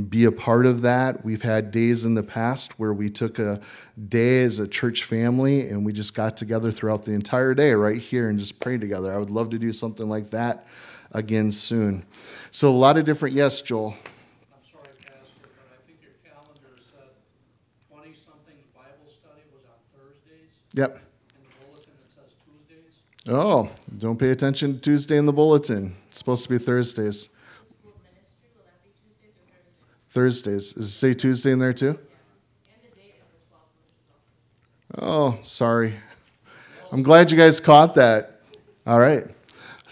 be 0.09 0.25
a 0.25 0.31
part 0.31 0.65
of 0.65 0.81
that. 0.81 1.23
We've 1.23 1.43
had 1.43 1.69
days 1.69 2.05
in 2.05 2.15
the 2.15 2.23
past 2.23 2.79
where 2.79 2.91
we 2.91 3.11
took 3.11 3.37
a 3.37 3.61
day 4.09 4.41
as 4.41 4.57
a 4.57 4.67
church 4.67 5.03
family 5.03 5.69
and 5.69 5.85
we 5.85 5.93
just 5.93 6.15
got 6.15 6.37
together 6.37 6.71
throughout 6.71 7.03
the 7.03 7.13
entire 7.13 7.53
day 7.53 7.73
right 7.73 8.01
here 8.01 8.29
and 8.29 8.39
just 8.39 8.59
prayed 8.59 8.81
together. 8.81 9.13
I 9.13 9.19
would 9.19 9.29
love 9.29 9.51
to 9.51 9.59
do 9.59 9.71
something 9.71 10.09
like 10.09 10.31
that 10.31 10.65
again 11.15 11.49
soon. 11.49 12.03
So, 12.51 12.69
a 12.69 12.71
lot 12.71 12.97
of 12.97 13.05
different, 13.05 13.33
yes, 13.33 13.61
Joel. 13.61 13.95
I'm 14.53 14.63
sorry, 14.63 14.83
Pastor, 15.01 15.47
but 15.57 15.71
I 15.71 15.77
think 15.87 15.99
your 16.01 16.11
calendar 16.23 16.75
said 16.77 17.09
twenty 17.89 18.13
something 18.13 18.55
Bible 18.75 19.07
study 19.07 19.41
was 19.53 19.63
on 19.65 19.79
Thursdays. 19.97 20.59
Yep. 20.73 20.97
In 20.97 21.43
the 21.43 21.65
bulletin, 21.65 21.93
it 22.03 22.11
says 22.13 22.35
Tuesdays. 22.45 22.93
Oh, 23.29 23.69
don't 23.97 24.19
pay 24.19 24.29
attention 24.29 24.75
to 24.75 24.79
Tuesday 24.79 25.17
in 25.17 25.25
the 25.25 25.33
bulletin. 25.33 25.95
It's 26.09 26.17
supposed 26.19 26.43
to 26.43 26.49
be 26.49 26.57
Thursdays. 26.57 27.23
School 27.23 27.93
ministry, 28.03 28.49
will 28.55 28.63
that 28.65 28.83
be 28.83 28.91
or 29.29 29.43
Thursdays? 30.11 30.73
Thursdays. 30.73 30.73
Does 30.73 30.87
it 30.87 30.91
say 30.91 31.13
Tuesday 31.13 31.51
in 31.51 31.59
there 31.59 31.73
too? 31.73 31.87
And 31.87 31.97
the 32.83 32.89
date 32.95 33.15
is 33.15 33.25
the 33.31 33.45
twelfth, 33.49 33.71
which 33.79 33.91
is 33.91 35.01
also. 35.01 35.37
Oh, 35.37 35.39
sorry. 35.43 35.95
I'm 36.91 37.03
glad 37.03 37.31
you 37.31 37.37
guys 37.37 37.59
caught 37.59 37.95
that. 37.95 38.41
All 38.85 38.99
right. 38.99 39.23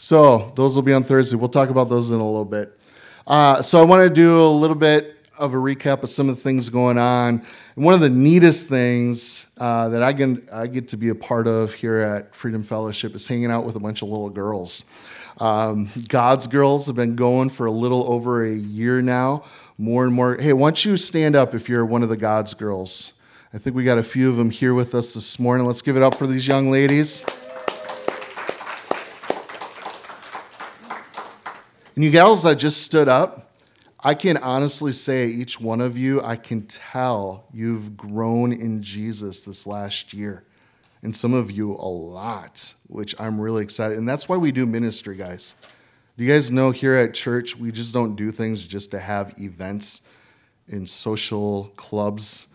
So 0.04 0.52
those 0.58 0.76
will 0.76 0.84
be 0.84 0.92
on 0.92 1.06
Thursday. 1.06 1.38
We'll 1.38 1.48
talk 1.48 1.70
about 1.70 1.88
those 1.88 2.12
in 2.12 2.20
a 2.20 2.26
little 2.26 2.44
bit. 2.44 2.78
Uh, 3.26 3.62
so 3.62 3.80
I 3.80 3.86
want 3.86 4.06
to 4.06 4.13
do 4.13 4.46
a 4.46 4.52
little 4.52 4.76
bit 4.76 5.16
of 5.38 5.54
a 5.54 5.56
recap 5.56 6.04
of 6.04 6.10
some 6.10 6.28
of 6.28 6.36
the 6.36 6.42
things 6.42 6.68
going 6.68 6.98
on. 6.98 7.42
And 7.78 7.86
one 7.86 7.94
of 7.94 8.02
the 8.02 8.10
neatest 8.10 8.68
things 8.68 9.48
uh, 9.58 9.88
that 9.88 10.04
I 10.04 10.12
can 10.12 10.46
I 10.52 10.68
get 10.68 10.89
to 10.89 10.98
be 10.98 11.08
a 11.08 11.16
part 11.16 11.48
of 11.48 11.74
here 11.74 12.00
at 12.00 12.36
Freedom 12.36 12.63
Fellowship 12.63 13.16
is 13.16 13.26
hanging 13.30 13.50
out 13.50 13.63
with 13.63 13.78
a 13.78 13.80
bunch 13.80 14.02
of 14.02 14.10
little 14.10 14.30
girls. 14.30 14.92
Um, 15.39 15.88
God's 16.10 16.48
girls 16.48 16.88
have 16.88 16.98
been 16.98 17.16
going 17.16 17.50
for 17.50 17.66
a 17.66 17.72
little 17.72 18.04
over 18.12 18.46
a 18.46 18.54
year 18.54 19.02
now. 19.02 19.46
More 19.78 20.04
and 20.04 20.13
more. 20.13 20.36
Hey, 20.36 20.52
why 20.52 20.68
don't 20.68 20.84
you 20.84 20.98
stand 20.98 21.38
up 21.38 21.56
if 21.56 21.70
you're 21.70 21.86
one 21.86 22.04
of 22.04 22.10
the 22.10 22.18
God's 22.18 22.54
girls? 22.54 23.22
I 23.54 23.58
think 23.58 23.74
we 23.74 23.86
got 23.86 23.98
a 23.98 24.04
few 24.04 24.30
of 24.30 24.36
them 24.36 24.50
here 24.50 24.74
with 24.74 24.94
us 24.96 25.13
this 25.13 25.39
morning. 25.39 25.66
Let's 25.66 25.82
give 25.82 25.96
it 25.96 26.04
up 26.04 26.16
for 26.16 26.28
these 26.28 26.46
young 26.46 26.70
ladies. 26.72 27.24
And 31.96 32.04
you 32.04 32.10
gals 32.10 32.44
that 32.44 32.56
just 32.56 32.82
stood 32.82 33.08
up, 33.08 33.52
I 34.00 34.16
can 34.16 34.38
honestly 34.38 34.92
say, 34.92 35.28
each 35.28 35.62
one 35.62 35.80
of 35.80 35.98
you, 35.98 36.22
I 36.22 36.36
can 36.36 36.66
tell 36.66 37.48
you've 37.54 37.96
grown 37.96 38.52
in 38.52 38.82
Jesus 38.82 39.42
this 39.42 39.68
last 39.68 40.14
year. 40.14 40.44
And 41.04 41.16
some 41.16 41.34
of 41.34 41.52
you 41.52 41.72
a 41.72 41.88
lot, 41.88 42.74
which 42.88 43.14
I'm 43.20 43.40
really 43.40 43.64
excited. 43.64 43.98
And 43.98 44.10
that's 44.10 44.28
why 44.28 44.38
we 44.38 44.52
do 44.52 44.66
ministry, 44.66 45.16
guys. 45.16 45.56
Do 46.18 46.24
you 46.24 46.32
guys 46.32 46.50
know 46.50 46.72
here 46.72 46.96
at 46.96 47.14
church, 47.14 47.58
we 47.58 47.72
just 47.72 47.94
don't 47.94 48.16
do 48.16 48.32
things 48.32 48.66
just 48.66 48.92
to 48.92 49.00
have 49.00 49.34
events 49.38 50.02
in 50.68 50.88
social 50.88 51.72
clubs? 51.76 52.48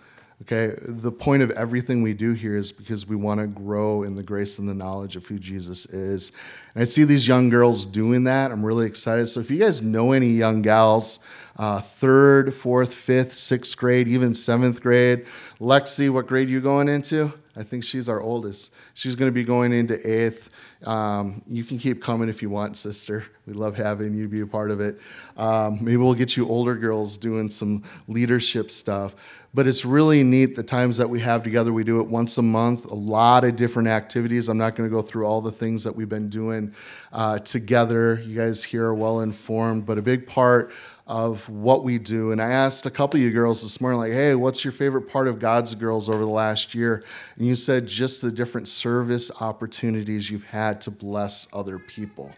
Okay, 0.51 0.75
the 0.81 1.13
point 1.13 1.43
of 1.43 1.51
everything 1.51 2.01
we 2.01 2.15
do 2.15 2.33
here 2.33 2.57
is 2.57 2.73
because 2.73 3.07
we 3.07 3.17
want 3.17 3.39
to 3.39 3.47
grow 3.47 4.03
in 4.03 4.15
the 4.15 4.23
grace 4.23 4.59
and 4.59 4.67
the 4.67 4.73
knowledge 4.73 5.15
of 5.15 5.27
who 5.27 5.39
Jesus 5.39 5.85
is. 5.85 6.33
And 6.73 6.81
I 6.81 6.87
see 6.87 7.05
these 7.05 7.29
young 7.29 7.51
girls 7.51 7.85
doing 7.85 8.25
that. 8.25 8.51
I'm 8.51 8.65
really 8.65 8.87
excited. 8.87 9.27
So 9.27 9.41
if 9.41 9.51
you 9.51 9.59
guys 9.59 9.83
know 9.83 10.13
any 10.13 10.29
young 10.29 10.63
gals, 10.63 11.19
uh, 11.59 11.83
third, 11.83 12.55
fourth, 12.55 12.95
fifth, 12.95 13.35
sixth 13.35 13.77
grade, 13.77 14.09
even 14.09 14.33
seventh 14.33 14.81
grade, 14.81 15.27
Lexi, 15.61 16.09
what 16.09 16.27
grade 16.27 16.49
you 16.49 16.63
going 16.63 16.89
into? 16.89 17.35
I 17.55 17.63
think 17.63 17.85
she's 17.85 18.09
our 18.09 18.23
oldest. 18.23 18.73
She's 18.95 19.17
going 19.17 19.29
to 19.29 19.35
be 19.35 19.45
going 19.45 19.75
into 19.75 20.01
eighth. 20.11 20.49
Um, 20.85 21.43
you 21.47 21.65
can 21.65 21.79
keep 21.79 22.01
coming 22.03 22.29
if 22.29 22.41
you 22.41 22.51
want, 22.51 22.77
sister. 22.77 23.25
We 23.47 23.53
love 23.53 23.77
having 23.77 24.15
you 24.15 24.29
be 24.29 24.41
a 24.41 24.47
part 24.47 24.71
of 24.71 24.81
it. 24.81 25.01
Um, 25.37 25.79
maybe 25.83 25.97
we'll 25.97 26.15
get 26.15 26.37
you 26.37 26.49
older 26.49 26.77
girls 26.77 27.17
doing 27.17 27.51
some 27.51 27.83
leadership 28.07 28.71
stuff. 28.71 29.17
But 29.55 29.67
it's 29.67 29.85
really 29.85 30.23
neat 30.23 30.55
the 30.55 30.63
times 30.63 30.99
that 30.99 31.09
we 31.09 31.21
have 31.21 31.43
together. 31.43 31.73
We 31.73 31.83
do 31.83 32.01
it 32.01 32.07
once 32.07 32.37
a 32.37 32.43
month, 32.43 32.85
a 32.85 32.95
lot 32.95 33.45
of 33.45 33.57
different 33.57 33.89
activities. 33.89 34.49
I'm 34.49 34.59
not 34.59 34.77
going 34.77 34.89
to 34.89 34.95
go 34.95 35.03
through 35.03 35.25
all 35.25 35.41
the 35.41 35.51
things 35.51 35.85
that 35.85 35.97
we've 35.97 36.09
been 36.09 36.29
doing 36.29 36.75
uh, 37.13 37.39
together. 37.39 38.23
You 38.25 38.37
guys 38.37 38.63
here 38.63 38.85
are 38.85 38.95
well 38.95 39.21
informed, 39.21 39.87
but 39.87 39.97
a 39.97 40.03
big 40.03 40.27
part 40.27 40.71
of 41.09 41.49
what 41.49 41.85
we 41.85 41.99
do. 41.99 42.33
And 42.33 42.41
I 42.41 42.51
asked 42.51 42.85
a 42.85 42.91
couple 42.91 43.19
of 43.19 43.25
you 43.25 43.33
girls 43.33 43.63
this 43.63 43.81
morning, 43.81 43.99
like, 43.99 44.13
hey, 44.13 44.35
what's 44.35 44.63
your 44.63 44.73
favorite 44.73 45.09
part 45.09 45.27
of 45.27 45.39
God's 45.39 45.75
Girls 45.75 46.09
over 46.09 46.19
the 46.19 46.31
last 46.31 46.75
year? 46.75 47.03
And 47.37 47.47
you 47.47 47.57
said 47.57 47.87
just 47.87 48.21
the 48.21 48.31
different 48.31 48.69
service 48.69 49.31
opportunities 49.41 50.31
you've 50.31 50.45
had 50.45 50.83
to 50.83 50.91
bless 50.91 51.49
other 51.53 51.79
people. 51.79 52.35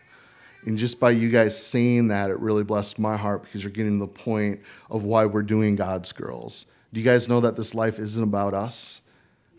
And 0.64 0.78
just 0.78 1.00
by 1.00 1.11
you 1.11 1.30
guys 1.30 1.61
saying 1.61 2.09
that, 2.09 2.30
it 2.30 2.38
really 2.38 2.62
blessed 2.62 2.98
my 2.98 3.16
heart 3.16 3.42
because 3.42 3.64
you're 3.64 3.72
getting 3.72 3.98
to 3.98 4.06
the 4.06 4.12
point 4.12 4.61
of 4.88 5.02
why 5.02 5.26
we're 5.26 5.42
doing 5.42 5.74
God's 5.74 6.12
Girls. 6.12 6.66
Do 6.92 7.00
you 7.00 7.06
guys 7.06 7.28
know 7.28 7.40
that 7.40 7.56
this 7.56 7.74
life 7.74 7.98
isn't 7.98 8.22
about 8.22 8.54
us? 8.54 9.02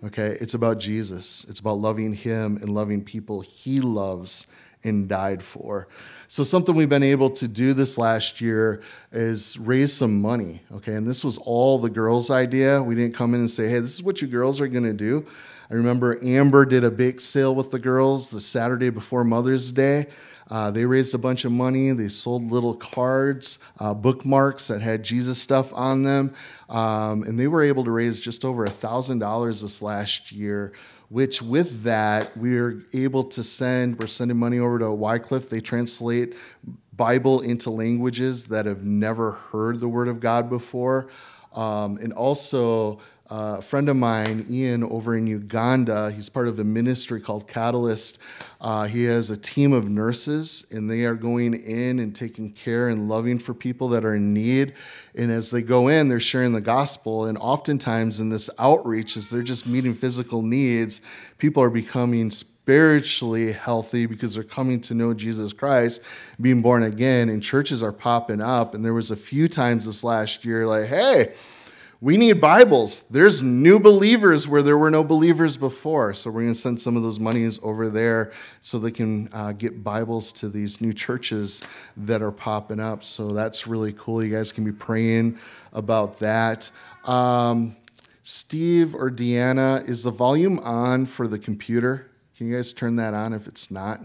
Okay, 0.05 0.37
it's 0.39 0.53
about 0.53 0.79
Jesus. 0.79 1.45
It's 1.49 1.59
about 1.59 1.79
loving 1.79 2.13
Him 2.13 2.57
and 2.57 2.69
loving 2.69 3.03
people 3.03 3.41
He 3.41 3.81
loves 3.81 4.47
and 4.83 5.07
died 5.07 5.43
for. 5.43 5.87
So, 6.31 6.45
something 6.45 6.75
we've 6.75 6.87
been 6.87 7.03
able 7.03 7.29
to 7.31 7.47
do 7.49 7.73
this 7.73 7.97
last 7.97 8.39
year 8.39 8.81
is 9.11 9.59
raise 9.59 9.91
some 9.91 10.21
money. 10.21 10.61
Okay, 10.71 10.93
and 10.93 11.05
this 11.05 11.25
was 11.25 11.37
all 11.39 11.77
the 11.77 11.89
girls' 11.89 12.31
idea. 12.31 12.81
We 12.81 12.95
didn't 12.95 13.15
come 13.15 13.33
in 13.33 13.41
and 13.41 13.49
say, 13.49 13.67
hey, 13.67 13.81
this 13.81 13.95
is 13.95 14.01
what 14.01 14.21
you 14.21 14.29
girls 14.29 14.61
are 14.61 14.69
going 14.69 14.85
to 14.85 14.93
do. 14.93 15.25
I 15.69 15.73
remember 15.73 16.17
Amber 16.23 16.65
did 16.65 16.85
a 16.85 16.89
bake 16.89 17.19
sale 17.19 17.53
with 17.53 17.71
the 17.71 17.79
girls 17.79 18.29
the 18.29 18.39
Saturday 18.39 18.89
before 18.89 19.25
Mother's 19.25 19.73
Day. 19.73 20.07
Uh, 20.49 20.71
they 20.71 20.85
raised 20.85 21.13
a 21.13 21.17
bunch 21.17 21.43
of 21.43 21.51
money. 21.51 21.91
They 21.91 22.07
sold 22.07 22.49
little 22.49 22.75
cards, 22.75 23.59
uh, 23.77 23.93
bookmarks 23.93 24.69
that 24.69 24.81
had 24.81 25.03
Jesus 25.03 25.37
stuff 25.37 25.73
on 25.73 26.03
them, 26.03 26.33
um, 26.69 27.23
and 27.23 27.37
they 27.37 27.49
were 27.49 27.61
able 27.61 27.83
to 27.83 27.91
raise 27.91 28.21
just 28.21 28.45
over 28.45 28.63
a 28.63 28.69
thousand 28.69 29.19
dollars 29.19 29.63
this 29.63 29.81
last 29.81 30.31
year. 30.31 30.71
Which, 31.11 31.41
with 31.41 31.83
that, 31.83 32.37
we 32.37 32.57
are 32.57 32.81
able 32.93 33.25
to 33.25 33.43
send. 33.43 33.99
We're 33.99 34.07
sending 34.07 34.37
money 34.37 34.59
over 34.59 34.79
to 34.79 34.89
Wycliffe. 34.91 35.49
They 35.49 35.59
translate 35.59 36.37
Bible 36.93 37.41
into 37.41 37.69
languages 37.69 38.47
that 38.47 38.65
have 38.65 38.85
never 38.85 39.31
heard 39.31 39.81
the 39.81 39.89
Word 39.89 40.07
of 40.07 40.21
God 40.21 40.49
before, 40.49 41.09
um, 41.53 41.97
and 41.97 42.13
also 42.13 43.01
uh, 43.31 43.55
a 43.59 43.61
friend 43.61 43.87
of 43.87 43.95
mine, 43.95 44.45
Ian, 44.49 44.83
over 44.83 45.15
in 45.15 45.25
Uganda, 45.25 46.11
he's 46.11 46.27
part 46.27 46.49
of 46.49 46.59
a 46.59 46.65
ministry 46.65 47.21
called 47.21 47.47
Catalyst. 47.47 48.19
Uh, 48.59 48.87
he 48.87 49.05
has 49.05 49.29
a 49.29 49.37
team 49.37 49.71
of 49.71 49.87
nurses, 49.87 50.67
and 50.69 50.91
they 50.91 51.05
are 51.05 51.15
going 51.15 51.53
in 51.53 51.99
and 51.99 52.13
taking 52.13 52.51
care 52.51 52.89
and 52.89 53.07
loving 53.07 53.39
for 53.39 53.53
people 53.53 53.87
that 53.87 54.03
are 54.03 54.15
in 54.15 54.33
need. 54.33 54.73
And 55.15 55.31
as 55.31 55.49
they 55.49 55.61
go 55.61 55.87
in, 55.87 56.09
they're 56.09 56.19
sharing 56.19 56.51
the 56.51 56.59
gospel. 56.59 57.23
And 57.23 57.37
oftentimes 57.37 58.19
in 58.19 58.27
this 58.27 58.49
outreach, 58.59 59.15
as 59.15 59.29
they're 59.29 59.41
just 59.43 59.65
meeting 59.65 59.93
physical 59.93 60.41
needs, 60.41 60.99
people 61.37 61.63
are 61.63 61.69
becoming 61.69 62.31
spiritually 62.31 63.53
healthy 63.53 64.07
because 64.07 64.35
they're 64.35 64.43
coming 64.43 64.81
to 64.81 64.93
know 64.93 65.13
Jesus 65.13 65.53
Christ, 65.53 66.01
being 66.41 66.61
born 66.61 66.83
again, 66.83 67.29
and 67.29 67.41
churches 67.41 67.81
are 67.81 67.93
popping 67.93 68.41
up. 68.41 68.75
And 68.75 68.83
there 68.83 68.93
was 68.93 69.09
a 69.09 69.15
few 69.15 69.47
times 69.47 69.85
this 69.85 70.03
last 70.03 70.43
year, 70.43 70.67
like, 70.67 70.87
hey, 70.87 71.33
we 72.01 72.17
need 72.17 72.41
Bibles. 72.41 73.01
There's 73.11 73.43
new 73.43 73.79
believers 73.79 74.47
where 74.47 74.63
there 74.63 74.77
were 74.77 74.89
no 74.89 75.03
believers 75.03 75.55
before. 75.55 76.15
So 76.15 76.31
we're 76.31 76.41
going 76.41 76.53
to 76.53 76.59
send 76.59 76.81
some 76.81 76.97
of 76.97 77.03
those 77.03 77.19
monies 77.19 77.59
over 77.61 77.89
there 77.89 78.31
so 78.59 78.79
they 78.79 78.89
can 78.89 79.29
uh, 79.31 79.51
get 79.51 79.83
Bibles 79.83 80.31
to 80.33 80.49
these 80.49 80.81
new 80.81 80.93
churches 80.93 81.61
that 81.95 82.23
are 82.23 82.31
popping 82.31 82.79
up. 82.79 83.03
So 83.03 83.33
that's 83.33 83.67
really 83.67 83.93
cool. 83.93 84.23
You 84.23 84.35
guys 84.35 84.51
can 84.51 84.65
be 84.65 84.71
praying 84.71 85.37
about 85.73 86.17
that. 86.19 86.71
Um, 87.05 87.77
Steve 88.23 88.95
or 88.95 89.11
Deanna, 89.11 89.87
is 89.87 90.03
the 90.03 90.11
volume 90.11 90.57
on 90.59 91.05
for 91.05 91.27
the 91.27 91.37
computer? 91.37 92.09
Can 92.35 92.47
you 92.47 92.55
guys 92.55 92.73
turn 92.73 92.95
that 92.95 93.13
on 93.13 93.31
if 93.31 93.47
it's 93.47 93.69
not? 93.69 93.99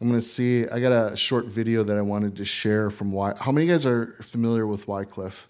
I'm 0.00 0.08
going 0.08 0.18
to 0.18 0.26
see. 0.26 0.66
I 0.66 0.80
got 0.80 1.12
a 1.12 1.14
short 1.14 1.46
video 1.46 1.82
that 1.82 1.96
I 1.96 2.00
wanted 2.00 2.36
to 2.36 2.44
share 2.44 2.88
from 2.88 3.12
Why. 3.12 3.34
How 3.38 3.52
many 3.52 3.66
of 3.66 3.68
you 3.68 3.74
guys 3.74 3.84
are 3.84 4.16
familiar 4.22 4.66
with 4.66 4.88
Wycliffe? 4.88 5.46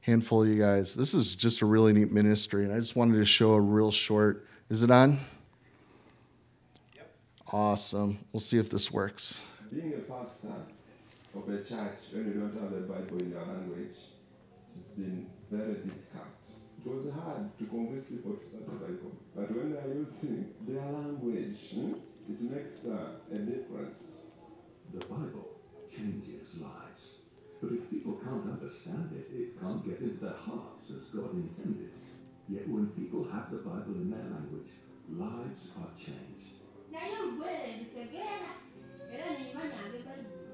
Handful 0.00 0.42
of 0.42 0.48
you 0.48 0.56
guys. 0.56 0.96
This 0.96 1.14
is 1.14 1.36
just 1.36 1.62
a 1.62 1.66
really 1.66 1.92
neat 1.92 2.10
ministry, 2.10 2.64
and 2.64 2.72
I 2.72 2.78
just 2.80 2.96
wanted 2.96 3.18
to 3.18 3.24
show 3.24 3.54
a 3.54 3.60
real 3.60 3.92
short. 3.92 4.46
Is 4.68 4.82
it 4.82 4.90
on? 4.90 5.18
Yep. 6.96 7.14
Awesome. 7.52 8.18
We'll 8.32 8.40
see 8.40 8.58
if 8.58 8.68
this 8.68 8.90
works. 8.90 9.44
Being 9.72 9.94
a 9.94 9.98
pastor 9.98 10.48
of 11.34 11.48
a 11.48 11.58
church 11.58 11.98
when 12.12 12.26
you 12.26 12.40
don't 12.40 12.60
have 12.60 12.72
the 12.72 12.80
Bible 12.80 13.18
in 13.18 13.30
your 13.30 13.42
language, 13.42 13.96
it's 14.76 14.90
been 14.90 15.26
very 15.52 15.74
difficult. 15.74 16.02
It 16.84 16.92
was 16.92 17.12
hard 17.12 17.56
to 17.58 17.64
convince 17.64 18.06
people 18.06 18.34
to 18.34 18.46
start 18.46 18.66
the 18.66 18.72
Bible. 18.72 19.12
But 19.34 19.54
when 19.54 19.72
they 19.72 19.78
are 19.78 19.94
using 19.94 20.52
their 20.62 20.86
language, 20.86 21.58
hmm, 21.74 21.92
it 22.31 22.39
makes 22.41 22.85
uh, 22.87 22.97
a 23.31 23.39
difference. 23.51 23.99
The 24.93 25.01
Bible 25.07 25.47
changes 25.89 26.47
lives. 26.61 27.05
But 27.61 27.71
if 27.73 27.89
people 27.89 28.13
can't 28.25 28.45
understand 28.53 29.07
it, 29.13 29.27
it 29.33 29.49
can't 29.61 29.81
get 29.85 29.99
into 30.01 30.19
their 30.25 30.39
hearts 30.47 30.89
as 30.89 31.03
God 31.15 31.31
intended. 31.35 31.91
Yet 32.49 32.67
when 32.67 32.87
people 32.99 33.23
have 33.31 33.47
the 33.51 33.61
Bible 33.69 33.95
in 34.03 34.09
their 34.09 34.27
language, 34.35 34.71
lives 35.25 35.63
are 35.81 35.93
changed. 36.07 36.49
naye 36.93 37.11
olugwere 37.21 37.67
ndutegeera 37.77 38.51
era 39.13 39.27
neimanya 39.37 39.79
nge 39.89 39.99
bayibuli 40.05 40.49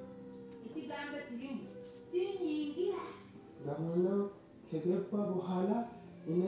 ekigambo 0.67 1.17
kirimu 1.27 1.63
kinyingira 2.11 3.03
ዘመኑ 3.65 4.05
ከገባ 4.69 5.11
በኋላ 5.31 5.69
እኔ 6.31 6.41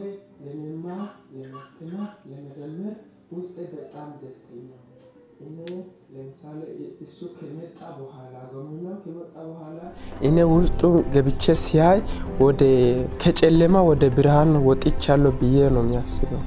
ለመማር 0.45 1.02
ለማስተማር 1.38 2.10
ለመዘመር 2.32 2.95
ውስጥ 3.36 3.58
በጣም 3.73 4.10
ደስተኛ 4.21 4.67
ነኝ። 4.84 4.86
እኔ 4.89 4.89
ለምሳሌ 4.89 4.92
እሱ 7.04 7.19
ከመጣ 7.38 7.80
በኋላ 7.97 8.36
ገሙና 8.54 8.88
ከመጣ 9.04 9.34
በኋላ 9.49 9.80
እኔ 10.28 10.38
ውስጡ 10.54 10.82
ገብቼ 11.15 11.43
ሲያይ 11.63 11.99
ወደ 12.45 12.62
ከጨለማ 13.23 13.75
ወደ 13.89 14.04
ብርሃን 14.17 14.52
ወጥቻለሁ 14.69 15.32
ብዬ 15.41 15.58
ነው 15.75 15.84
የሚያስበው። 15.86 16.41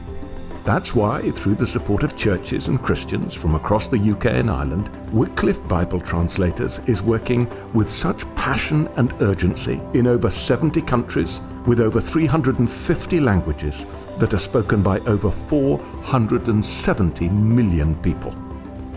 That's 0.69 0.91
why, 0.99 1.17
through 1.37 1.57
the 1.61 1.67
support 1.67 2.03
of 2.07 2.13
churches 2.25 2.69
and 2.71 2.85
Christians 2.89 3.31
from 3.41 3.53
across 3.61 3.87
the 3.89 4.03
UK 4.13 4.27
and 4.41 4.51
Ireland, 4.59 4.87
Wycliffe 5.21 5.63
Bible 5.73 6.03
Translators 6.11 6.75
is 6.93 7.09
working 7.15 7.43
with 7.79 7.91
such 8.05 8.21
passion 8.45 8.81
and 9.01 9.17
urgency 9.31 9.77
in 10.01 10.07
over 10.15 10.31
70 10.31 10.83
countries 10.83 11.35
with 11.67 11.81
over 11.89 12.01
350 12.01 13.21
languages 13.31 13.85
that 14.21 14.35
are 14.39 14.45
spoken 14.51 14.83
by 14.83 14.97
over 15.15 15.33
470 15.33 17.29
million 17.59 17.93
people. 18.09 18.35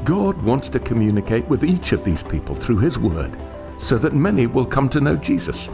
God 0.04 0.40
wants 0.42 0.68
to 0.70 0.80
communicate 0.80 1.46
with 1.48 1.62
each 1.62 1.92
of 1.92 2.04
these 2.04 2.22
people 2.22 2.54
through 2.54 2.78
His 2.78 2.98
Word 2.98 3.36
so 3.78 3.98
that 3.98 4.14
many 4.14 4.46
will 4.46 4.64
come 4.64 4.88
to 4.90 5.00
know 5.00 5.16
Jesus. 5.16 5.68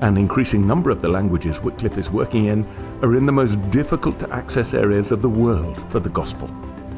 An 0.00 0.16
increasing 0.16 0.66
number 0.66 0.90
of 0.90 1.00
the 1.00 1.08
languages 1.08 1.60
Wycliffe 1.60 1.98
is 1.98 2.10
working 2.10 2.46
in 2.46 2.66
are 3.02 3.16
in 3.16 3.26
the 3.26 3.32
most 3.32 3.56
difficult 3.70 4.18
to 4.20 4.32
access 4.32 4.74
areas 4.74 5.12
of 5.12 5.22
the 5.22 5.28
world 5.28 5.82
for 5.90 6.00
the 6.00 6.08
gospel. 6.08 6.50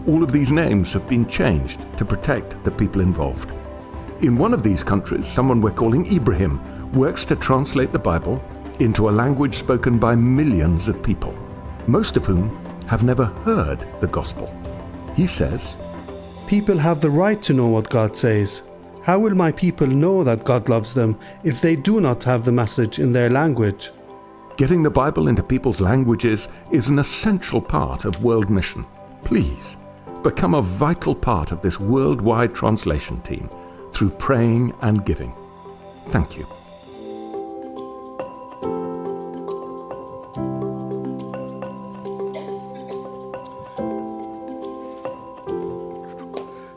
All 0.07 0.22
of 0.22 0.33
these 0.33 0.50
names 0.50 0.92
have 0.94 1.09
been 1.09 1.29
changed 1.29 1.81
to 1.98 2.05
protect 2.05 2.62
the 2.64 2.70
people 2.70 3.00
involved. 3.00 3.53
In 4.22 4.37
one 4.37 4.55
of 4.55 4.62
these 4.62 4.85
countries, 4.85 5.26
someone 5.26 5.61
we're 5.61 5.70
calling 5.72 6.11
Ibrahim 6.14 6.61
works 6.92 7.24
to 7.26 7.37
translate 7.37 7.92
the 7.92 7.98
Bible 7.98 8.42
into 8.79 9.09
a 9.09 9.12
language 9.12 9.57
spoken 9.57 9.98
by 9.98 10.14
millions 10.14 10.88
of 10.88 11.03
people, 11.03 11.35
most 11.87 12.16
of 12.16 12.24
whom 12.24 12.48
have 12.87 13.03
never 13.03 13.26
heard 13.44 13.87
the 14.00 14.07
gospel. 14.07 14.53
He 15.14 15.26
says, 15.26 15.76
People 16.51 16.79
have 16.79 17.01
the 17.01 17.09
right 17.09 17.41
to 17.43 17.55
know 17.55 17.69
what 17.69 17.89
God 17.89 18.17
says. 18.17 18.63
How 19.05 19.21
will 19.21 19.37
my 19.37 19.53
people 19.53 19.87
know 19.87 20.25
that 20.25 20.45
God 20.45 20.69
loves 20.69 20.93
them 20.93 21.17
if 21.45 21.61
they 21.61 21.77
do 21.77 22.01
not 22.01 22.25
have 22.25 22.45
the 22.45 22.51
message 22.51 22.99
in 22.99 23.13
their 23.13 23.31
language? 23.31 23.93
Getting 24.57 24.83
the 24.83 24.91
Bible 24.91 25.29
into 25.29 25.45
people's 25.45 25.81
languages 25.81 26.49
is 26.73 26.89
an 26.89 26.99
essential 26.99 27.63
part 27.63 28.05
of 28.05 28.25
World 28.25 28.51
Mission. 28.51 28.85
Please 29.23 29.77
become 30.25 30.55
a 30.55 30.61
vital 30.61 31.15
part 31.15 31.53
of 31.53 31.63
this 31.63 31.79
worldwide 31.79 32.53
translation 32.53 33.21
team 33.21 33.49
through 33.93 34.11
praying 34.11 34.73
and 34.83 35.07
giving. 35.07 35.33
Thank 36.09 36.37
you. 36.37 36.49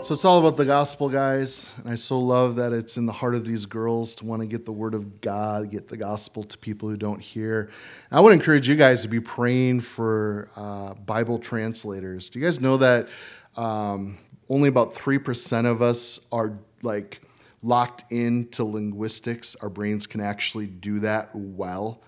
So 0.03 0.13
it's 0.13 0.25
all 0.25 0.37
about 0.37 0.57
the 0.57 0.65
gospel, 0.65 1.07
guys. 1.07 1.73
And 1.77 1.89
I 1.89 1.95
so 1.95 2.19
love 2.19 2.57
that 2.57 2.73
it's 2.73 2.97
in 2.97 3.05
the 3.05 3.13
heart 3.13 3.35
of 3.35 3.45
these 3.45 3.65
girls 3.65 4.15
to 4.15 4.25
want 4.25 4.41
to 4.41 4.45
get 4.45 4.65
the 4.65 4.71
word 4.73 4.95
of 4.95 5.21
God, 5.21 5.71
get 5.71 5.87
the 5.87 5.95
gospel 5.95 6.43
to 6.43 6.57
people 6.57 6.89
who 6.89 6.97
don't 6.97 7.21
hear. 7.21 7.71
And 8.11 8.17
I 8.17 8.19
would 8.19 8.33
encourage 8.33 8.67
you 8.67 8.75
guys 8.75 9.03
to 9.03 9.07
be 9.07 9.21
praying 9.21 9.79
for 9.79 10.49
uh, 10.57 10.95
Bible 10.95 11.39
translators. 11.39 12.29
Do 12.29 12.39
you 12.39 12.43
guys 12.43 12.59
know 12.59 12.75
that 12.77 13.07
um, 13.55 14.17
only 14.49 14.67
about 14.67 14.93
3% 14.93 15.65
of 15.65 15.81
us 15.81 16.27
are 16.33 16.59
like 16.81 17.21
locked 17.61 18.11
into 18.11 18.65
linguistics? 18.65 19.55
Our 19.55 19.69
brains 19.69 20.05
can 20.05 20.19
actually 20.19 20.67
do 20.67 20.99
that 20.99 21.29
well 21.33 22.01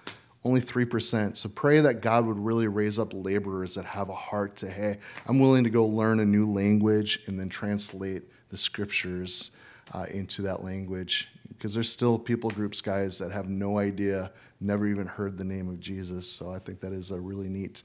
only 0.45 0.62
3%. 0.62 1.36
So 1.36 1.49
pray 1.49 1.81
that 1.81 2.01
God 2.01 2.25
would 2.27 2.38
really 2.38 2.67
raise 2.67 2.99
up 2.99 3.10
laborers 3.13 3.73
that 3.75 3.86
have 3.86 4.10
a 4.10 4.15
heart 4.15 4.55
to, 4.58 4.69
hey, 4.69 4.99
I'm 5.27 5.39
willing 5.39 5.63
to 5.63 5.71
go 5.71 5.86
learn 5.86 6.19
a 6.19 6.25
new 6.25 6.49
language 6.49 7.19
and 7.25 7.39
then 7.39 7.49
translate 7.49 8.23
the 8.51 8.58
scriptures 8.58 9.58
uh, 9.91 10.05
into 10.12 10.43
that 10.43 10.63
language. 10.63 11.29
Because 11.49 11.73
there's 11.73 11.91
still 11.91 12.19
people 12.19 12.51
groups, 12.51 12.79
guys, 12.79 13.17
that 13.17 13.31
have 13.31 13.49
no 13.49 13.79
idea, 13.79 14.31
never 14.62 14.86
even 14.86 15.08
heard 15.08 15.36
the 15.36 15.43
name 15.43 15.67
of 15.67 15.79
Jesus. 15.79 16.29
So 16.29 16.51
I 16.51 16.60
think 16.60 16.79
that 16.81 16.93
is 16.93 17.10
a 17.10 17.19
really 17.19 17.49
neat 17.49 17.81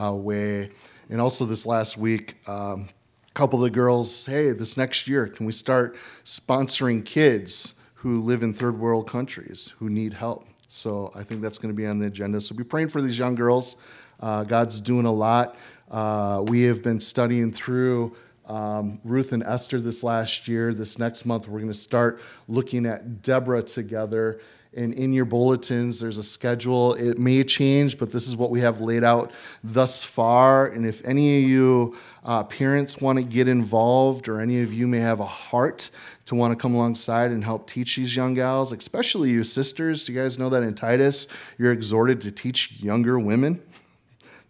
uh, 0.00 0.14
way. 0.14 0.70
And 1.10 1.20
also 1.20 1.44
this 1.44 1.66
last 1.66 1.98
week, 1.98 2.36
um, 2.48 2.88
a 3.28 3.32
couple 3.34 3.58
of 3.58 3.70
the 3.70 3.74
girls, 3.74 4.24
hey, 4.24 4.52
this 4.52 4.78
next 4.78 5.08
year, 5.08 5.26
can 5.26 5.44
we 5.44 5.52
start 5.52 5.94
sponsoring 6.24 7.04
kids 7.04 7.74
who 7.96 8.20
live 8.20 8.42
in 8.42 8.54
third 8.54 8.78
world 8.78 9.10
countries 9.10 9.74
who 9.78 9.90
need 9.90 10.14
help? 10.14 10.47
So 10.68 11.10
I 11.16 11.22
think 11.22 11.40
that's 11.40 11.56
going 11.58 11.72
to 11.72 11.76
be 11.76 11.86
on 11.86 11.98
the 11.98 12.06
agenda. 12.06 12.40
So 12.40 12.54
be 12.54 12.62
praying 12.62 12.88
for 12.88 13.00
these 13.00 13.18
young 13.18 13.34
girls. 13.34 13.76
Uh, 14.20 14.44
God's 14.44 14.80
doing 14.80 15.06
a 15.06 15.12
lot. 15.12 15.56
Uh, 15.90 16.44
we 16.46 16.64
have 16.64 16.82
been 16.82 17.00
studying 17.00 17.50
through 17.52 18.14
um, 18.46 19.00
Ruth 19.02 19.32
and 19.32 19.42
Esther 19.42 19.80
this 19.80 20.02
last 20.02 20.46
year. 20.46 20.74
This 20.74 20.98
next 20.98 21.24
month, 21.24 21.48
we're 21.48 21.60
going 21.60 21.72
to 21.72 21.78
start 21.78 22.20
looking 22.48 22.84
at 22.84 23.22
Deborah 23.22 23.62
together. 23.62 24.40
And 24.78 24.94
in 24.94 25.12
your 25.12 25.24
bulletins, 25.24 25.98
there's 25.98 26.18
a 26.18 26.22
schedule. 26.22 26.94
It 26.94 27.18
may 27.18 27.42
change, 27.42 27.98
but 27.98 28.12
this 28.12 28.28
is 28.28 28.36
what 28.36 28.50
we 28.50 28.60
have 28.60 28.80
laid 28.80 29.02
out 29.02 29.32
thus 29.64 30.04
far. 30.04 30.68
And 30.68 30.86
if 30.86 31.04
any 31.04 31.42
of 31.42 31.50
you 31.50 31.96
uh, 32.24 32.44
parents 32.44 33.00
want 33.00 33.18
to 33.18 33.24
get 33.24 33.48
involved, 33.48 34.28
or 34.28 34.40
any 34.40 34.62
of 34.62 34.72
you 34.72 34.86
may 34.86 34.98
have 34.98 35.18
a 35.18 35.26
heart 35.26 35.90
to 36.26 36.36
want 36.36 36.52
to 36.52 36.62
come 36.62 36.76
alongside 36.76 37.32
and 37.32 37.42
help 37.42 37.66
teach 37.66 37.96
these 37.96 38.14
young 38.14 38.34
gals, 38.34 38.70
especially 38.70 39.30
you 39.30 39.42
sisters, 39.42 40.04
do 40.04 40.12
you 40.12 40.20
guys 40.20 40.38
know 40.38 40.48
that 40.48 40.62
in 40.62 40.74
Titus, 40.74 41.26
you're 41.58 41.72
exhorted 41.72 42.20
to 42.20 42.30
teach 42.30 42.80
younger 42.80 43.18
women? 43.18 43.60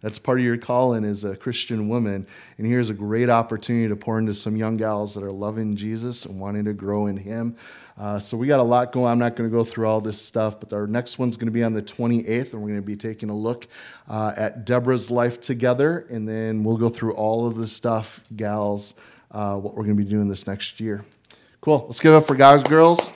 That's 0.01 0.17
part 0.17 0.39
of 0.39 0.45
your 0.45 0.57
calling 0.57 1.03
as 1.03 1.23
a 1.23 1.35
Christian 1.35 1.89
woman. 1.89 2.25
And 2.57 2.65
here's 2.65 2.89
a 2.89 2.93
great 2.93 3.29
opportunity 3.29 3.89
to 3.89 3.95
pour 3.95 4.17
into 4.17 4.33
some 4.33 4.55
young 4.55 4.77
gals 4.77 5.13
that 5.15 5.23
are 5.23 5.31
loving 5.31 5.75
Jesus 5.75 6.25
and 6.25 6.39
wanting 6.39 6.65
to 6.65 6.73
grow 6.73 7.07
in 7.07 7.17
Him. 7.17 7.55
Uh, 7.97 8.17
so 8.17 8.37
we 8.37 8.47
got 8.47 8.61
a 8.61 8.63
lot 8.63 8.93
going. 8.93 9.11
I'm 9.11 9.19
not 9.19 9.35
going 9.35 9.49
to 9.49 9.53
go 9.53 9.65
through 9.65 9.87
all 9.87 9.99
this 9.99 10.21
stuff, 10.21 10.57
but 10.61 10.71
our 10.71 10.87
next 10.87 11.19
one's 11.19 11.35
going 11.35 11.47
to 11.47 11.51
be 11.51 11.63
on 11.63 11.73
the 11.73 11.81
28th, 11.81 12.53
and 12.53 12.61
we're 12.61 12.69
going 12.69 12.75
to 12.75 12.81
be 12.81 12.95
taking 12.95 13.29
a 13.29 13.35
look 13.35 13.67
uh, 14.07 14.33
at 14.37 14.65
Deborah's 14.65 15.11
life 15.11 15.41
together, 15.41 16.07
and 16.09 16.27
then 16.27 16.63
we'll 16.63 16.77
go 16.77 16.87
through 16.87 17.13
all 17.13 17.45
of 17.45 17.55
the 17.55 17.67
stuff, 17.67 18.21
gals, 18.37 18.93
uh, 19.31 19.57
what 19.57 19.75
we're 19.75 19.83
going 19.83 19.97
to 19.97 20.03
be 20.03 20.09
doing 20.09 20.29
this 20.29 20.47
next 20.47 20.79
year. 20.79 21.03
Cool. 21.59 21.85
Let's 21.87 21.99
give 21.99 22.13
it 22.13 22.15
up 22.15 22.25
for 22.25 22.35
guys, 22.35 22.63
girls. 22.63 23.11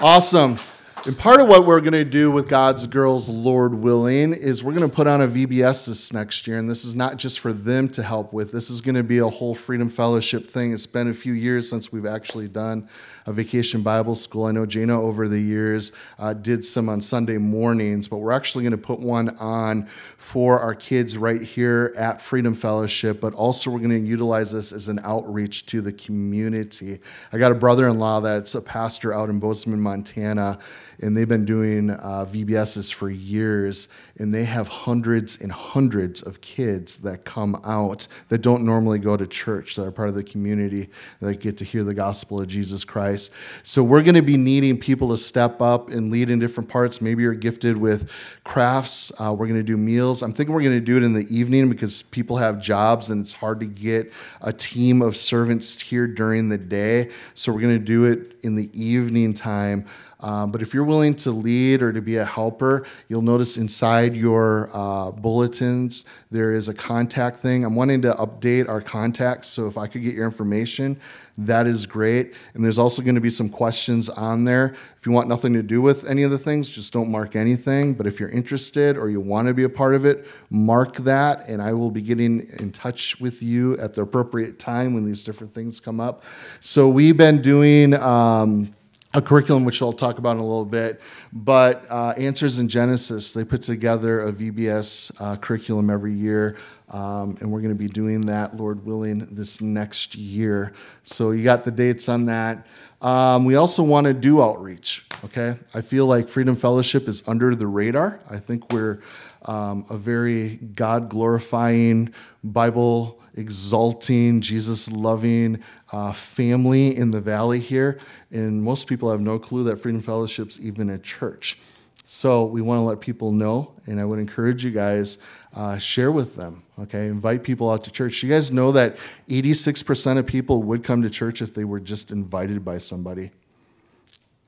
Awesome. 0.00 0.58
And 1.04 1.18
part 1.18 1.40
of 1.40 1.48
what 1.48 1.66
we're 1.66 1.80
going 1.80 1.94
to 1.94 2.04
do 2.04 2.30
with 2.30 2.48
God's 2.48 2.86
Girls, 2.86 3.28
Lord 3.28 3.74
willing, 3.74 4.32
is 4.32 4.62
we're 4.62 4.72
going 4.72 4.88
to 4.88 4.94
put 4.94 5.08
on 5.08 5.20
a 5.20 5.26
VBS 5.26 5.88
this 5.88 6.12
next 6.12 6.46
year. 6.46 6.60
And 6.60 6.70
this 6.70 6.84
is 6.84 6.94
not 6.94 7.16
just 7.16 7.40
for 7.40 7.52
them 7.52 7.88
to 7.88 8.04
help 8.04 8.32
with, 8.32 8.52
this 8.52 8.70
is 8.70 8.80
going 8.80 8.94
to 8.94 9.02
be 9.02 9.18
a 9.18 9.26
whole 9.26 9.52
Freedom 9.52 9.88
Fellowship 9.88 10.48
thing. 10.48 10.72
It's 10.72 10.86
been 10.86 11.10
a 11.10 11.12
few 11.12 11.32
years 11.32 11.68
since 11.68 11.90
we've 11.90 12.06
actually 12.06 12.46
done 12.46 12.88
a 13.26 13.32
vacation 13.32 13.82
Bible 13.82 14.14
school. 14.14 14.44
I 14.44 14.52
know 14.52 14.64
Jana 14.64 15.00
over 15.02 15.26
the 15.26 15.40
years 15.40 15.90
uh, 16.20 16.34
did 16.34 16.64
some 16.64 16.88
on 16.88 17.00
Sunday 17.00 17.36
mornings, 17.36 18.06
but 18.06 18.18
we're 18.18 18.30
actually 18.30 18.62
going 18.62 18.70
to 18.70 18.78
put 18.78 19.00
one 19.00 19.30
on 19.38 19.86
for 20.16 20.60
our 20.60 20.74
kids 20.74 21.18
right 21.18 21.42
here 21.42 21.92
at 21.96 22.20
Freedom 22.20 22.54
Fellowship. 22.54 23.20
But 23.20 23.34
also, 23.34 23.72
we're 23.72 23.80
going 23.80 23.90
to 23.90 23.98
utilize 23.98 24.52
this 24.52 24.70
as 24.70 24.86
an 24.86 25.00
outreach 25.02 25.66
to 25.66 25.80
the 25.80 25.92
community. 25.92 27.00
I 27.32 27.38
got 27.38 27.50
a 27.50 27.56
brother 27.56 27.88
in 27.88 27.98
law 27.98 28.20
that's 28.20 28.54
a 28.54 28.62
pastor 28.62 29.12
out 29.12 29.30
in 29.30 29.40
Bozeman, 29.40 29.80
Montana 29.80 30.60
and 31.02 31.16
they've 31.16 31.28
been 31.28 31.44
doing 31.44 31.90
uh, 31.90 32.26
VBSs 32.30 32.92
for 32.94 33.10
years, 33.10 33.88
and 34.18 34.32
they 34.32 34.44
have 34.44 34.68
hundreds 34.68 35.40
and 35.40 35.50
hundreds 35.50 36.22
of 36.22 36.40
kids 36.40 36.96
that 36.98 37.24
come 37.24 37.60
out 37.64 38.06
that 38.28 38.38
don't 38.38 38.64
normally 38.64 38.98
go 38.98 39.16
to 39.16 39.26
church, 39.26 39.74
that 39.76 39.84
are 39.84 39.90
part 39.90 40.08
of 40.08 40.14
the 40.14 40.22
community, 40.22 40.88
that 41.20 41.40
get 41.40 41.58
to 41.58 41.64
hear 41.64 41.82
the 41.82 41.94
gospel 41.94 42.40
of 42.40 42.46
Jesus 42.46 42.84
Christ. 42.84 43.32
So 43.64 43.82
we're 43.82 44.02
going 44.02 44.14
to 44.14 44.22
be 44.22 44.36
needing 44.36 44.78
people 44.78 45.08
to 45.08 45.16
step 45.16 45.60
up 45.60 45.90
and 45.90 46.10
lead 46.10 46.30
in 46.30 46.38
different 46.38 46.68
parts. 46.68 47.00
Maybe 47.00 47.24
you're 47.24 47.34
gifted 47.34 47.76
with 47.76 48.10
crafts. 48.44 49.12
Uh, 49.18 49.34
we're 49.36 49.48
going 49.48 49.58
to 49.58 49.64
do 49.64 49.76
meals. 49.76 50.22
I'm 50.22 50.32
thinking 50.32 50.54
we're 50.54 50.62
going 50.62 50.78
to 50.78 50.84
do 50.84 50.96
it 50.96 51.02
in 51.02 51.14
the 51.14 51.26
evening 51.34 51.68
because 51.68 52.02
people 52.02 52.36
have 52.36 52.60
jobs 52.60 53.10
and 53.10 53.22
it's 53.22 53.34
hard 53.34 53.60
to 53.60 53.66
get 53.66 54.12
a 54.40 54.52
team 54.52 55.02
of 55.02 55.16
servants 55.16 55.80
here 55.80 56.06
during 56.06 56.48
the 56.48 56.58
day. 56.58 57.10
So 57.34 57.52
we're 57.52 57.60
going 57.60 57.78
to 57.78 57.84
do 57.84 58.04
it 58.04 58.36
in 58.42 58.54
the 58.54 58.70
evening 58.78 59.34
time. 59.34 59.86
Um, 60.22 60.52
but 60.52 60.62
if 60.62 60.72
you're 60.72 60.84
willing 60.84 61.14
to 61.16 61.30
lead 61.32 61.82
or 61.82 61.92
to 61.92 62.00
be 62.00 62.16
a 62.16 62.24
helper, 62.24 62.86
you'll 63.08 63.22
notice 63.22 63.56
inside 63.56 64.16
your 64.16 64.70
uh, 64.72 65.10
bulletins 65.10 66.04
there 66.30 66.52
is 66.52 66.68
a 66.68 66.74
contact 66.74 67.40
thing. 67.40 67.64
I'm 67.64 67.74
wanting 67.74 68.02
to 68.02 68.14
update 68.14 68.68
our 68.68 68.80
contacts, 68.80 69.48
so 69.48 69.66
if 69.66 69.76
I 69.76 69.86
could 69.86 70.02
get 70.02 70.14
your 70.14 70.24
information, 70.24 70.98
that 71.38 71.66
is 71.66 71.86
great. 71.86 72.34
And 72.54 72.64
there's 72.64 72.78
also 72.78 73.02
going 73.02 73.14
to 73.14 73.20
be 73.20 73.30
some 73.30 73.48
questions 73.48 74.08
on 74.08 74.44
there. 74.44 74.74
If 74.96 75.06
you 75.06 75.12
want 75.12 75.28
nothing 75.28 75.52
to 75.54 75.62
do 75.62 75.80
with 75.80 76.08
any 76.08 76.22
of 76.22 76.30
the 76.30 76.38
things, 76.38 76.68
just 76.68 76.92
don't 76.92 77.10
mark 77.10 77.36
anything. 77.36 77.94
But 77.94 78.06
if 78.06 78.20
you're 78.20 78.28
interested 78.28 78.96
or 78.96 79.10
you 79.10 79.20
want 79.20 79.48
to 79.48 79.54
be 79.54 79.64
a 79.64 79.68
part 79.68 79.94
of 79.94 80.04
it, 80.04 80.26
mark 80.50 80.96
that, 80.98 81.48
and 81.48 81.62
I 81.62 81.72
will 81.72 81.90
be 81.90 82.02
getting 82.02 82.48
in 82.58 82.70
touch 82.70 83.20
with 83.20 83.42
you 83.42 83.78
at 83.78 83.94
the 83.94 84.02
appropriate 84.02 84.58
time 84.58 84.94
when 84.94 85.04
these 85.04 85.22
different 85.22 85.54
things 85.54 85.80
come 85.80 86.00
up. 86.00 86.22
So 86.60 86.88
we've 86.88 87.16
been 87.16 87.42
doing. 87.42 87.94
Um, 87.94 88.74
a 89.14 89.20
curriculum 89.20 89.64
which 89.64 89.82
I'll 89.82 89.92
talk 89.92 90.18
about 90.18 90.36
in 90.36 90.38
a 90.38 90.46
little 90.46 90.64
bit. 90.64 91.00
But 91.32 91.86
uh, 91.90 92.14
Answers 92.16 92.58
in 92.58 92.68
Genesis, 92.68 93.32
they 93.32 93.44
put 93.44 93.62
together 93.62 94.20
a 94.20 94.32
VBS 94.32 95.12
uh, 95.20 95.36
curriculum 95.36 95.90
every 95.90 96.14
year, 96.14 96.56
um, 96.88 97.36
and 97.40 97.50
we're 97.50 97.60
going 97.60 97.76
to 97.76 97.78
be 97.78 97.88
doing 97.88 98.22
that, 98.22 98.56
Lord 98.56 98.84
willing, 98.84 99.26
this 99.30 99.60
next 99.60 100.14
year. 100.14 100.72
So 101.02 101.30
you 101.32 101.44
got 101.44 101.64
the 101.64 101.70
dates 101.70 102.08
on 102.08 102.26
that. 102.26 102.66
Um, 103.00 103.44
we 103.44 103.56
also 103.56 103.82
want 103.82 104.06
to 104.06 104.14
do 104.14 104.42
outreach. 104.42 105.04
Okay, 105.24 105.56
I 105.74 105.80
feel 105.80 106.06
like 106.06 106.28
Freedom 106.28 106.56
Fellowship 106.56 107.08
is 107.08 107.22
under 107.26 107.54
the 107.54 107.66
radar. 107.66 108.20
I 108.30 108.38
think 108.38 108.72
we're 108.72 109.00
um, 109.44 109.84
a 109.90 109.96
very 109.96 110.56
God 110.56 111.08
glorifying, 111.08 112.12
Bible 112.42 113.20
exalting, 113.34 114.40
Jesus 114.40 114.90
loving 114.90 115.62
uh, 115.90 116.12
family 116.12 116.96
in 116.96 117.10
the 117.10 117.20
valley 117.20 117.60
here. 117.60 117.98
And 118.30 118.62
most 118.62 118.86
people 118.86 119.10
have 119.10 119.20
no 119.20 119.38
clue 119.38 119.64
that 119.64 119.76
Freedom 119.76 120.02
Fellowship's 120.02 120.60
even 120.60 120.90
a 120.90 120.98
church. 120.98 121.58
So 122.04 122.44
we 122.44 122.60
want 122.60 122.78
to 122.78 122.82
let 122.82 123.00
people 123.00 123.32
know, 123.32 123.72
and 123.86 123.98
I 123.98 124.04
would 124.04 124.18
encourage 124.18 124.64
you 124.64 124.70
guys 124.70 125.18
uh, 125.54 125.78
share 125.78 126.12
with 126.12 126.36
them. 126.36 126.62
Okay, 126.78 127.06
invite 127.06 127.42
people 127.42 127.70
out 127.70 127.84
to 127.84 127.90
church. 127.90 128.22
You 128.22 128.28
guys 128.28 128.52
know 128.52 128.72
that 128.72 128.96
86% 129.28 130.18
of 130.18 130.26
people 130.26 130.62
would 130.64 130.84
come 130.84 131.02
to 131.02 131.10
church 131.10 131.40
if 131.40 131.54
they 131.54 131.64
were 131.64 131.80
just 131.80 132.10
invited 132.10 132.64
by 132.64 132.78
somebody. 132.78 133.30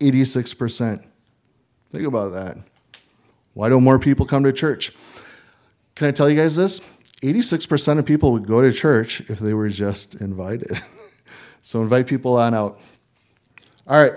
86%. 0.01 1.05
Think 1.91 2.07
about 2.07 2.33
that. 2.33 2.59
Why 3.55 3.69
don't 3.69 3.83
more 3.83 3.99
people 3.99 4.27
come 4.27 4.45
to 4.45 4.53
church? 4.53 4.93
Can 5.95 6.09
I 6.09 6.11
tell 6.11 6.29
you 6.29 6.37
guys 6.37 6.57
this? 6.57 6.81
86% 7.23 7.99
of 7.99 8.05
people 8.05 8.33
would 8.33 8.47
go 8.47 8.61
to 8.61 8.73
church 8.73 9.21
if 9.31 9.39
they 9.39 9.55
were 9.55 9.69
just 9.69 10.17
invited. 10.17 10.83
so 11.63 11.81
invite 11.83 12.07
people 12.07 12.37
on 12.37 12.53
out. 12.53 12.81
All 13.87 14.03
right. 14.03 14.15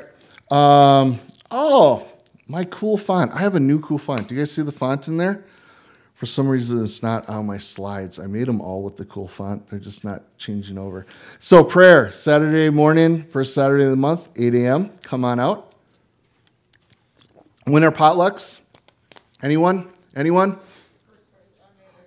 Um, 0.51 1.19
oh, 1.51 2.07
my 2.47 2.65
cool 2.65 2.97
font. 2.97 3.31
I 3.31 3.39
have 3.39 3.55
a 3.55 3.59
new 3.59 3.79
cool 3.79 3.97
font. 3.97 4.27
Do 4.27 4.35
you 4.35 4.41
guys 4.41 4.51
see 4.51 4.63
the 4.63 4.71
font 4.71 5.07
in 5.07 5.17
there? 5.17 5.45
For 6.15 6.25
some 6.25 6.47
reason, 6.47 6.81
it's 6.81 7.03
not 7.03 7.29
on 7.29 7.45
my 7.45 7.59
slides. 7.59 8.19
I 8.19 8.25
made 8.25 8.47
them 8.47 8.59
all 8.59 8.81
with 8.81 8.97
the 8.97 9.05
cool 9.05 9.27
font. 9.27 9.69
They're 9.69 9.77
just 9.77 10.03
not 10.03 10.23
changing 10.39 10.79
over. 10.79 11.05
So, 11.37 11.63
prayer, 11.63 12.11
Saturday 12.11 12.71
morning, 12.71 13.21
first 13.23 13.53
Saturday 13.53 13.83
of 13.83 13.91
the 13.91 13.97
month, 13.97 14.27
8 14.35 14.55
a.m. 14.55 14.89
Come 15.03 15.23
on 15.23 15.39
out. 15.39 15.75
Winter 17.67 17.91
potlucks. 17.91 18.61
Anyone? 19.43 19.91
Anyone? 20.15 20.59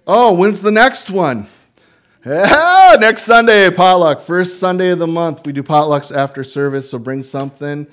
Oh, 0.04 0.34
when's 0.34 0.60
the 0.60 0.72
next 0.72 1.10
one? 1.10 1.46
Yeah, 2.26 2.96
next 2.98 3.22
Sunday, 3.22 3.70
potluck. 3.70 4.20
First 4.20 4.58
Sunday 4.58 4.90
of 4.90 4.98
the 4.98 5.06
month. 5.06 5.46
We 5.46 5.52
do 5.52 5.62
potlucks 5.62 6.14
after 6.14 6.42
service, 6.42 6.90
so 6.90 6.98
bring 6.98 7.22
something. 7.22 7.86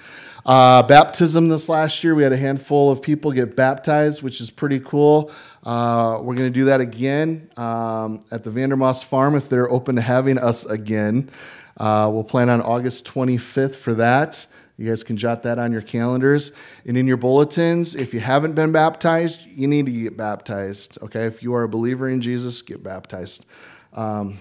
Uh, 0.43 0.81
baptism 0.81 1.49
this 1.49 1.69
last 1.69 2.03
year, 2.03 2.15
we 2.15 2.23
had 2.23 2.33
a 2.33 2.37
handful 2.37 2.89
of 2.89 3.03
people 3.03 3.31
get 3.31 3.55
baptized, 3.55 4.23
which 4.23 4.41
is 4.41 4.49
pretty 4.49 4.79
cool. 4.79 5.31
Uh, 5.63 6.17
we're 6.23 6.35
going 6.35 6.51
to 6.51 6.59
do 6.59 6.65
that 6.65 6.81
again 6.81 7.47
um, 7.57 8.25
at 8.31 8.43
the 8.43 8.49
Vandermoss 8.49 9.05
Farm 9.05 9.35
if 9.35 9.49
they're 9.49 9.69
open 9.69 9.97
to 9.97 10.01
having 10.01 10.39
us 10.39 10.65
again. 10.65 11.29
Uh, 11.77 12.09
we'll 12.11 12.23
plan 12.23 12.49
on 12.49 12.59
August 12.61 13.05
25th 13.05 13.75
for 13.75 13.93
that. 13.93 14.47
You 14.77 14.87
guys 14.87 15.03
can 15.03 15.17
jot 15.17 15.43
that 15.43 15.57
on 15.57 15.71
your 15.71 15.81
calendars. 15.81 16.51
And 16.85 16.95
in 16.95 17.07
your 17.07 17.17
bulletins, 17.17 17.95
if 17.95 18.13
you 18.13 18.19
haven't 18.19 18.53
been 18.53 18.71
baptized, 18.71 19.47
you 19.47 19.67
need 19.67 19.87
to 19.87 19.91
get 19.91 20.15
baptized. 20.15 20.99
Okay? 21.01 21.25
If 21.25 21.41
you 21.41 21.55
are 21.55 21.63
a 21.63 21.69
believer 21.69 22.07
in 22.07 22.21
Jesus, 22.21 22.61
get 22.61 22.83
baptized. 22.83 23.45
Um, 23.93 24.37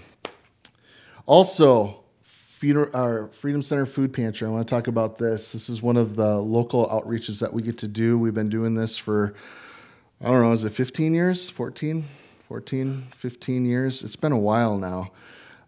also, 1.25 2.05
our 2.95 3.29
Freedom 3.29 3.63
Center 3.63 3.87
Food 3.87 4.13
Pantry, 4.13 4.47
I 4.47 4.51
want 4.51 4.67
to 4.67 4.75
talk 4.75 4.87
about 4.89 5.19
this. 5.19 5.53
This 5.53 5.69
is 5.69 5.81
one 5.81 5.97
of 5.97 6.17
the 6.17 6.37
local 6.37 6.87
outreaches 6.89 7.41
that 7.41 7.53
we 7.53 7.63
get 7.63 7.79
to 7.79 7.89
do. 7.89 8.19
We've 8.19 8.35
been 8.35 8.49
doing 8.49 8.75
this 8.75 8.97
for, 8.99 9.35
I 10.21 10.27
don't 10.27 10.43
know, 10.43 10.53
is 10.53 10.65
it 10.65 10.71
15 10.71 11.15
years? 11.15 11.49
14? 11.49 12.05
14, 12.49 13.09
15 13.17 13.65
years? 13.65 14.03
It's 14.03 14.17
been 14.17 14.33
a 14.33 14.39
while 14.39 14.79
now. 14.79 15.13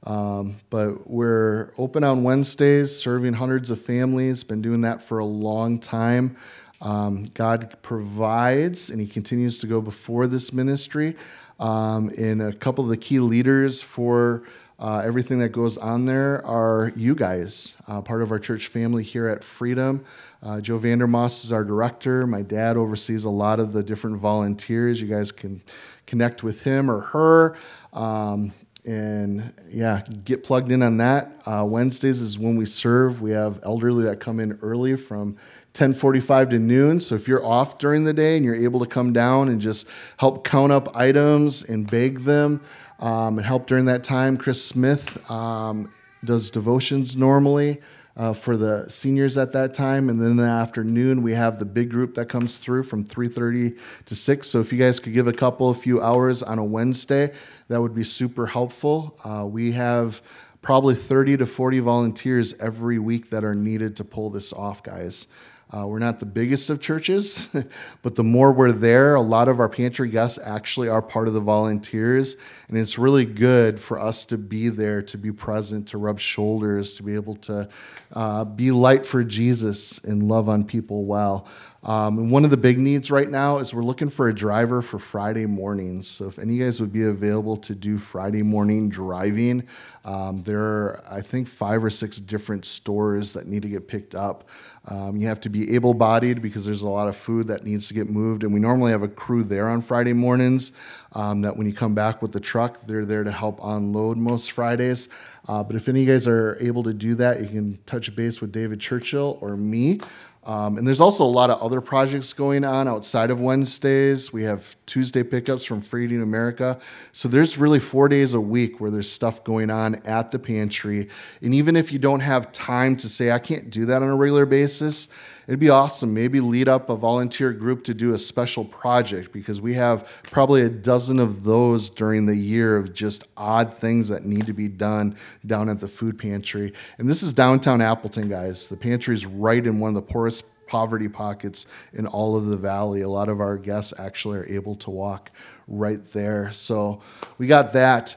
Um, 0.05 0.57
but 0.71 1.11
we're 1.11 1.73
open 1.77 2.05
on 2.05 2.23
Wednesdays, 2.23 2.97
serving 2.97 3.35
hundreds 3.35 3.71
of 3.71 3.81
families. 3.81 4.45
Been 4.45 4.63
doing 4.63 4.83
that 4.83 5.03
for 5.03 5.19
a 5.19 5.25
long 5.25 5.79
time. 5.79 6.37
Um, 6.81 7.25
God 7.35 7.77
provides, 7.83 8.91
and 8.91 9.01
He 9.01 9.07
continues 9.07 9.59
to 9.59 9.67
go 9.67 9.81
before 9.81 10.27
this 10.27 10.53
ministry. 10.53 11.17
Um, 11.59 12.11
and 12.17 12.41
a 12.41 12.53
couple 12.53 12.85
of 12.85 12.91
the 12.91 12.97
key 12.97 13.19
leaders 13.19 13.83
for 13.83 14.45
uh, 14.79 15.03
everything 15.05 15.41
that 15.41 15.49
goes 15.49 15.77
on 15.77 16.07
there 16.07 16.45
are 16.47 16.93
you 16.95 17.17
guys, 17.17 17.83
uh, 17.89 18.01
part 18.01 18.23
of 18.23 18.31
our 18.31 18.39
church 18.39 18.69
family 18.69 19.03
here 19.03 19.27
at 19.27 19.43
Freedom. 19.43 20.05
Uh, 20.41 20.61
Joe 20.61 20.79
Vandermoss 20.79 21.45
is 21.45 21.53
our 21.53 21.65
director. 21.65 22.29
My 22.29 22.43
dad 22.43 22.77
oversees 22.77 23.25
a 23.25 23.31
lot 23.31 23.59
of 23.59 23.73
the 23.73 23.83
different 23.83 24.19
volunteers. 24.19 25.03
You 25.03 25.09
guys 25.09 25.33
can 25.33 25.63
connect 26.07 26.45
with 26.45 26.63
him 26.63 26.89
or 26.89 27.01
her. 27.01 27.57
Um, 27.93 28.53
and 28.87 29.53
yeah, 29.69 30.03
get 30.25 30.45
plugged 30.45 30.73
in 30.73 30.83
on 30.83 30.99
that. 30.99 31.33
Uh, 31.45 31.67
Wednesdays 31.69 32.21
is 32.21 32.39
when 32.39 32.57
we 32.57 32.65
serve. 32.65 33.21
We 33.21 33.33
have 33.33 33.61
elderly 33.63 34.05
that 34.05 34.21
come 34.21 34.41
in 34.41 34.59
early 34.63 34.97
from 34.97 35.37
10:45 35.75 36.51
to 36.51 36.59
noon. 36.59 37.01
So 37.01 37.15
if 37.15 37.29
you're 37.29 37.45
off 37.45 37.79
during 37.79 38.05
the 38.05 38.13
day 38.13 38.37
and 38.37 38.45
you're 38.45 38.55
able 38.55 38.81
to 38.81 38.87
come 38.87 39.13
down 39.13 39.49
and 39.49 39.61
just 39.61 39.87
help 40.19 40.45
count 40.45 40.73
up 40.73 40.95
items 40.97 41.63
and 41.63 41.89
bag 41.89 42.21
them 42.21 42.61
um, 42.99 43.39
and 43.39 43.47
help 43.47 43.67
during 43.67 43.85
that 43.87 44.05
time, 44.05 44.37
Chris 44.37 44.65
Smith 44.65 45.31
um, 45.31 45.91
does 46.25 46.51
devotions 46.51 47.17
normally 47.17 47.81
uh, 48.19 48.33
for 48.33 48.57
the 48.57 48.91
seniors 48.91 49.39
at 49.39 49.53
that 49.53 49.73
time, 49.73 50.09
and 50.11 50.21
then 50.21 50.33
in 50.33 50.37
the 50.37 50.43
afternoon 50.43 51.23
we 51.23 51.33
have 51.33 51.61
the 51.61 51.65
big 51.65 51.89
group 51.89 52.17
that 52.17 52.29
comes 52.29 52.59
through 52.59 52.83
from 52.83 53.05
3:30 53.05 53.79
to 54.07 54.15
6. 54.15 54.49
So 54.49 54.61
if 54.61 54.73
you 54.73 54.79
guys 54.79 54.99
could 54.99 55.15
give 55.15 55.29
a 55.29 55.33
couple, 55.33 55.71
a 55.71 55.75
few 55.75 56.03
hours 56.03 56.43
on 56.43 56.59
a 56.59 56.65
Wednesday, 56.65 57.33
that 57.69 57.81
would 57.81 57.95
be 57.95 58.05
super 58.05 58.47
helpful. 58.47 59.17
Uh, 59.25 59.47
we 59.47 59.73
have 59.73 60.21
probably 60.61 60.97
30 60.97 61.37
to 61.37 61.47
40 61.47 61.79
volunteers 61.79 62.55
every 62.61 62.99
week 62.99 63.31
that 63.31 63.45
are 63.45 63.55
needed 63.55 63.97
to 63.97 64.05
pull 64.05 64.31
this 64.31 64.53
off, 64.53 64.83
guys. 64.83 65.29
Uh, 65.71 65.87
we're 65.87 65.99
not 65.99 66.19
the 66.19 66.27
biggest 66.27 66.71
of 66.71 66.81
churches, 66.81 67.51
but 68.03 68.15
the 68.15 68.25
more 68.25 68.53
we're 68.53 68.73
there, 68.73 69.15
a 69.17 69.21
lot 69.21 69.49
of 69.49 69.61
our 69.61 69.69
pantry 69.69 70.09
guests 70.09 70.39
actually 70.43 70.89
are 70.89 71.03
part 71.03 71.29
of 71.29 71.35
the 71.35 71.41
volunteers. 71.41 72.37
And 72.69 72.79
it's 72.79 72.99
really 72.99 73.27
good 73.27 73.79
for 73.79 73.99
us 73.99 74.25
to 74.27 74.39
be 74.39 74.71
there, 74.71 75.03
to 75.03 75.19
be 75.19 75.31
present, 75.31 75.89
to 75.89 75.99
rub 75.99 76.19
shoulders, 76.19 76.95
to 76.95 77.03
be 77.03 77.15
able 77.15 77.37
to 77.37 77.69
uh, 78.13 78.45
be 78.47 78.71
light 78.71 79.05
for 79.05 79.23
Jesus 79.23 79.99
and 80.05 80.23
love 80.23 80.49
on 80.49 80.65
people 80.65 81.05
well. 81.05 81.47
Um, 81.85 82.19
and 82.19 82.31
one 82.31 82.45
of 82.45 82.51
the 82.51 82.57
big 82.57 82.79
needs 82.79 83.11
right 83.11 83.31
now 83.31 83.59
is 83.59 83.73
we're 83.73 83.83
looking 83.83 84.11
for 84.11 84.29
a 84.29 84.35
driver 84.35 84.83
for 84.83 84.99
Friday 84.99 85.47
mornings. 85.47 86.09
So 86.09 86.27
if 86.27 86.39
any 86.39 86.55
of 86.55 86.59
you 86.59 86.65
guys 86.65 86.81
would 86.81 86.93
be 86.93 87.05
available 87.05 87.57
to 87.59 87.75
do 87.75 87.99
Friday 87.99 88.43
morning 88.43 88.89
driving, 88.89 89.67
um, 90.05 90.43
there 90.43 90.61
are, 90.61 91.05
I 91.09 91.21
think, 91.21 91.47
five 91.47 91.85
or 91.85 91.91
six 91.91 92.19
different 92.19 92.65
stores 92.65 93.33
that 93.35 93.47
need 93.47 93.63
to 93.63 93.69
get 93.69 93.87
picked 93.87 94.15
up. 94.15 94.49
Um, 94.91 95.17
you 95.19 95.27
have 95.27 95.41
to 95.43 95.51
be 95.51 95.75
able 95.75 95.93
bodied 95.93 96.41
because 96.41 96.65
there's 96.65 96.81
a 96.81 96.89
lot 96.89 97.09
of 97.09 97.17
food 97.17 97.49
that 97.49 97.63
needs 97.63 97.89
to 97.89 97.95
get 97.95 98.09
moved. 98.09 98.43
And 98.43 98.55
we 98.55 98.59
normally 98.59 98.91
have 98.91 99.03
a 99.03 99.09
crew 99.09 99.43
there 99.43 99.69
on 99.69 99.83
Friday 99.83 100.15
mornings 100.15 100.73
um, 101.13 101.43
that 101.43 101.57
when 101.57 101.67
you 101.67 101.75
come 101.75 101.95
back 101.95 102.23
with 102.23 102.33
the 102.33 102.41
truck, 102.41 102.87
they're 102.87 103.05
there 103.05 103.23
to 103.23 103.31
help 103.31 103.61
unload 103.63 104.17
most 104.17 104.53
Fridays. 104.53 105.09
Uh, 105.47 105.63
but 105.63 105.77
if 105.77 105.89
any 105.89 106.01
of 106.01 106.09
you 106.09 106.13
guys 106.13 106.27
are 106.27 106.57
able 106.61 106.83
to 106.83 106.95
do 106.95 107.15
that, 107.17 107.41
you 107.41 107.47
can 107.47 107.79
touch 107.85 108.15
base 108.17 108.41
with 108.41 108.51
David 108.51 108.81
Churchill 108.81 109.39
or 109.43 109.57
me. 109.57 110.01
Um, 110.45 110.79
and 110.79 110.87
there's 110.87 111.01
also 111.01 111.25
a 111.25 111.27
lot 111.27 111.51
of 111.51 111.61
other 111.61 111.81
projects 111.81 112.33
going 112.33 112.65
on 112.65 112.89
outside 112.89 113.31
of 113.31 113.41
Wednesdays. 113.41 114.33
We 114.33 114.45
have 114.45 114.77
Tuesday 114.87 115.23
pickups 115.23 115.65
from 115.65 115.81
Feeding 115.81 116.23
America. 116.23 116.79
So 117.13 117.29
there's 117.29 117.59
really 117.59 117.81
four 117.81 118.09
days 118.09 118.33
a 118.33 118.41
week 118.41 118.81
where 118.81 118.91
there's 118.91 119.11
stuff 119.11 119.45
going 119.45 119.71
on 119.71 119.97
at 120.07 120.31
the 120.31 120.39
pantry. 120.39 121.09
And 121.43 121.53
even 121.55 121.77
if 121.77 121.93
you 121.93 121.99
don't 121.99 122.21
have 122.21 122.51
time 122.53 122.97
to 122.97 123.09
say, 123.09 123.31
I 123.31 123.39
can't 123.39 123.69
do 123.69 123.85
that 123.87 124.03
on 124.03 124.09
a 124.09 124.17
regular 124.17 124.47
basis, 124.47 125.09
it'd 125.49 125.59
be 125.59 125.71
awesome. 125.71 126.13
Maybe 126.15 126.41
lead 126.41 126.69
up 126.69 126.91
a 126.91 126.97
volunteer 126.97 127.53
group 127.53 127.83
to 127.85 127.95
do 127.95 128.13
a 128.13 128.19
special 128.19 128.65
project 128.67 129.33
because 129.33 129.61
we 129.61 129.75
have 129.75 130.23
probably 130.25 130.63
a 130.63 130.69
dozen 130.69 131.19
of 131.19 131.43
those 131.43 131.89
during 131.89 132.27
the 132.27 132.37
year 132.37 132.77
of 132.77 132.93
just 132.93 133.27
odd 133.37 133.75
things 133.75 134.09
that 134.11 134.25
need 134.25 134.47
to 134.47 134.53
be 134.53 134.69
done 134.69 135.17
down 135.45 135.71
at 135.71 135.81
the 135.81 135.89
food 135.89 136.19
pantry. 136.19 136.75
And 136.99 137.09
this 137.09 137.23
is 137.23 137.33
downtown 137.33 137.81
Appleton, 137.81 138.29
guys. 138.29 138.67
The 138.69 138.77
pantry 138.77 139.15
is 139.15 139.25
right 139.25 139.67
in 139.67 139.81
one 139.81 139.89
of 139.89 139.95
the 139.95 140.03
poorest 140.03 140.45
poverty 140.69 141.09
pockets 141.09 141.67
in 141.95 142.07
all 142.07 142.37
of 142.37 142.47
the 142.47 142.57
valley. 142.57 143.01
A 143.01 143.09
lot 143.09 143.31
of 143.31 143.41
our 143.41 143.57
guests 143.57 143.95
actually 143.99 144.39
are 144.39 144.47
able 144.53 144.75
to 144.77 144.91
walk 144.91 145.31
right 145.67 146.07
there. 146.13 146.53
So 146.53 147.01
we 147.39 147.47
got 147.47 147.73
that. 147.73 148.15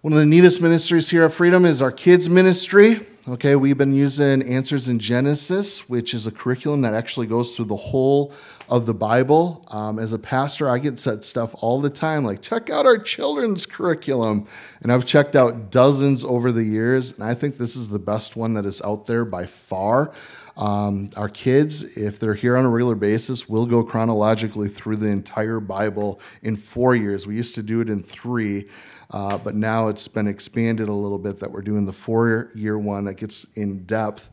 One 0.00 0.12
of 0.12 0.18
the 0.18 0.26
neatest 0.26 0.60
ministries 0.60 1.08
here 1.08 1.24
at 1.24 1.32
Freedom 1.32 1.64
is 1.64 1.80
our 1.80 1.92
kids 1.92 2.28
ministry. 2.28 3.06
Okay, 3.26 3.56
we've 3.56 3.78
been 3.78 3.94
using 3.94 4.42
Answers 4.42 4.90
in 4.90 4.98
Genesis, 4.98 5.88
which 5.88 6.12
is 6.12 6.26
a 6.26 6.30
curriculum 6.30 6.82
that 6.82 6.92
actually 6.92 7.26
goes 7.26 7.56
through 7.56 7.64
the 7.64 7.74
whole 7.74 8.34
of 8.68 8.84
the 8.84 8.92
Bible. 8.92 9.64
Um, 9.68 9.98
as 9.98 10.12
a 10.12 10.18
pastor, 10.18 10.68
I 10.68 10.76
get 10.76 10.98
said 10.98 11.24
stuff 11.24 11.54
all 11.60 11.80
the 11.80 11.88
time, 11.88 12.26
like 12.26 12.42
check 12.42 12.68
out 12.68 12.84
our 12.84 12.98
children's 12.98 13.64
curriculum, 13.64 14.46
and 14.82 14.92
I've 14.92 15.06
checked 15.06 15.34
out 15.36 15.70
dozens 15.70 16.22
over 16.22 16.52
the 16.52 16.64
years, 16.64 17.12
and 17.12 17.24
I 17.24 17.32
think 17.32 17.56
this 17.56 17.76
is 17.76 17.88
the 17.88 17.98
best 17.98 18.36
one 18.36 18.52
that 18.54 18.66
is 18.66 18.82
out 18.82 19.06
there 19.06 19.24
by 19.24 19.46
far. 19.46 20.12
Um, 20.58 21.08
our 21.16 21.30
kids, 21.30 21.96
if 21.96 22.20
they're 22.20 22.34
here 22.34 22.58
on 22.58 22.66
a 22.66 22.70
regular 22.70 22.94
basis, 22.94 23.48
will 23.48 23.64
go 23.64 23.82
chronologically 23.82 24.68
through 24.68 24.96
the 24.96 25.08
entire 25.08 25.60
Bible 25.60 26.20
in 26.42 26.56
four 26.56 26.94
years. 26.94 27.26
We 27.26 27.36
used 27.36 27.54
to 27.54 27.62
do 27.62 27.80
it 27.80 27.88
in 27.88 28.02
three. 28.02 28.68
Uh, 29.10 29.38
but 29.38 29.54
now 29.54 29.88
it's 29.88 30.08
been 30.08 30.26
expanded 30.26 30.88
a 30.88 30.92
little 30.92 31.18
bit 31.18 31.40
that 31.40 31.50
we're 31.50 31.62
doing 31.62 31.86
the 31.86 31.92
four 31.92 32.50
year 32.54 32.78
one 32.78 33.04
that 33.04 33.14
gets 33.14 33.44
in 33.54 33.84
depth. 33.84 34.30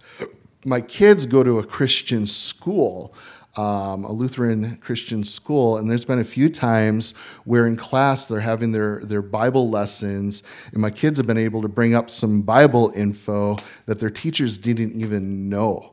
My 0.66 0.82
kids 0.82 1.26
go 1.26 1.44
to 1.44 1.60
a 1.60 1.66
Christian 1.66 2.26
school. 2.28 3.14
Um, 3.58 4.06
a 4.06 4.14
Lutheran 4.14 4.78
Christian 4.78 5.26
school, 5.26 5.76
and 5.76 5.92
there's 5.92 6.06
been 6.06 6.20
a 6.20 6.24
few 6.24 6.48
times 6.48 7.18
where 7.44 7.68
in 7.68 7.76
class 7.76 8.26
they're 8.26 8.40
having 8.40 8.72
their, 8.72 9.02
their 9.04 9.22
Bible 9.22 9.70
lessons, 9.70 10.42
and 10.72 10.82
my 10.82 10.90
kids 10.90 11.18
have 11.18 11.28
been 11.28 11.38
able 11.38 11.62
to 11.62 11.68
bring 11.68 11.94
up 11.94 12.10
some 12.10 12.44
Bible 12.44 12.94
info 12.96 13.58
that 13.88 14.00
their 14.00 14.10
teachers 14.10 14.58
didn't 14.58 14.94
even 14.94 15.50
know. 15.50 15.92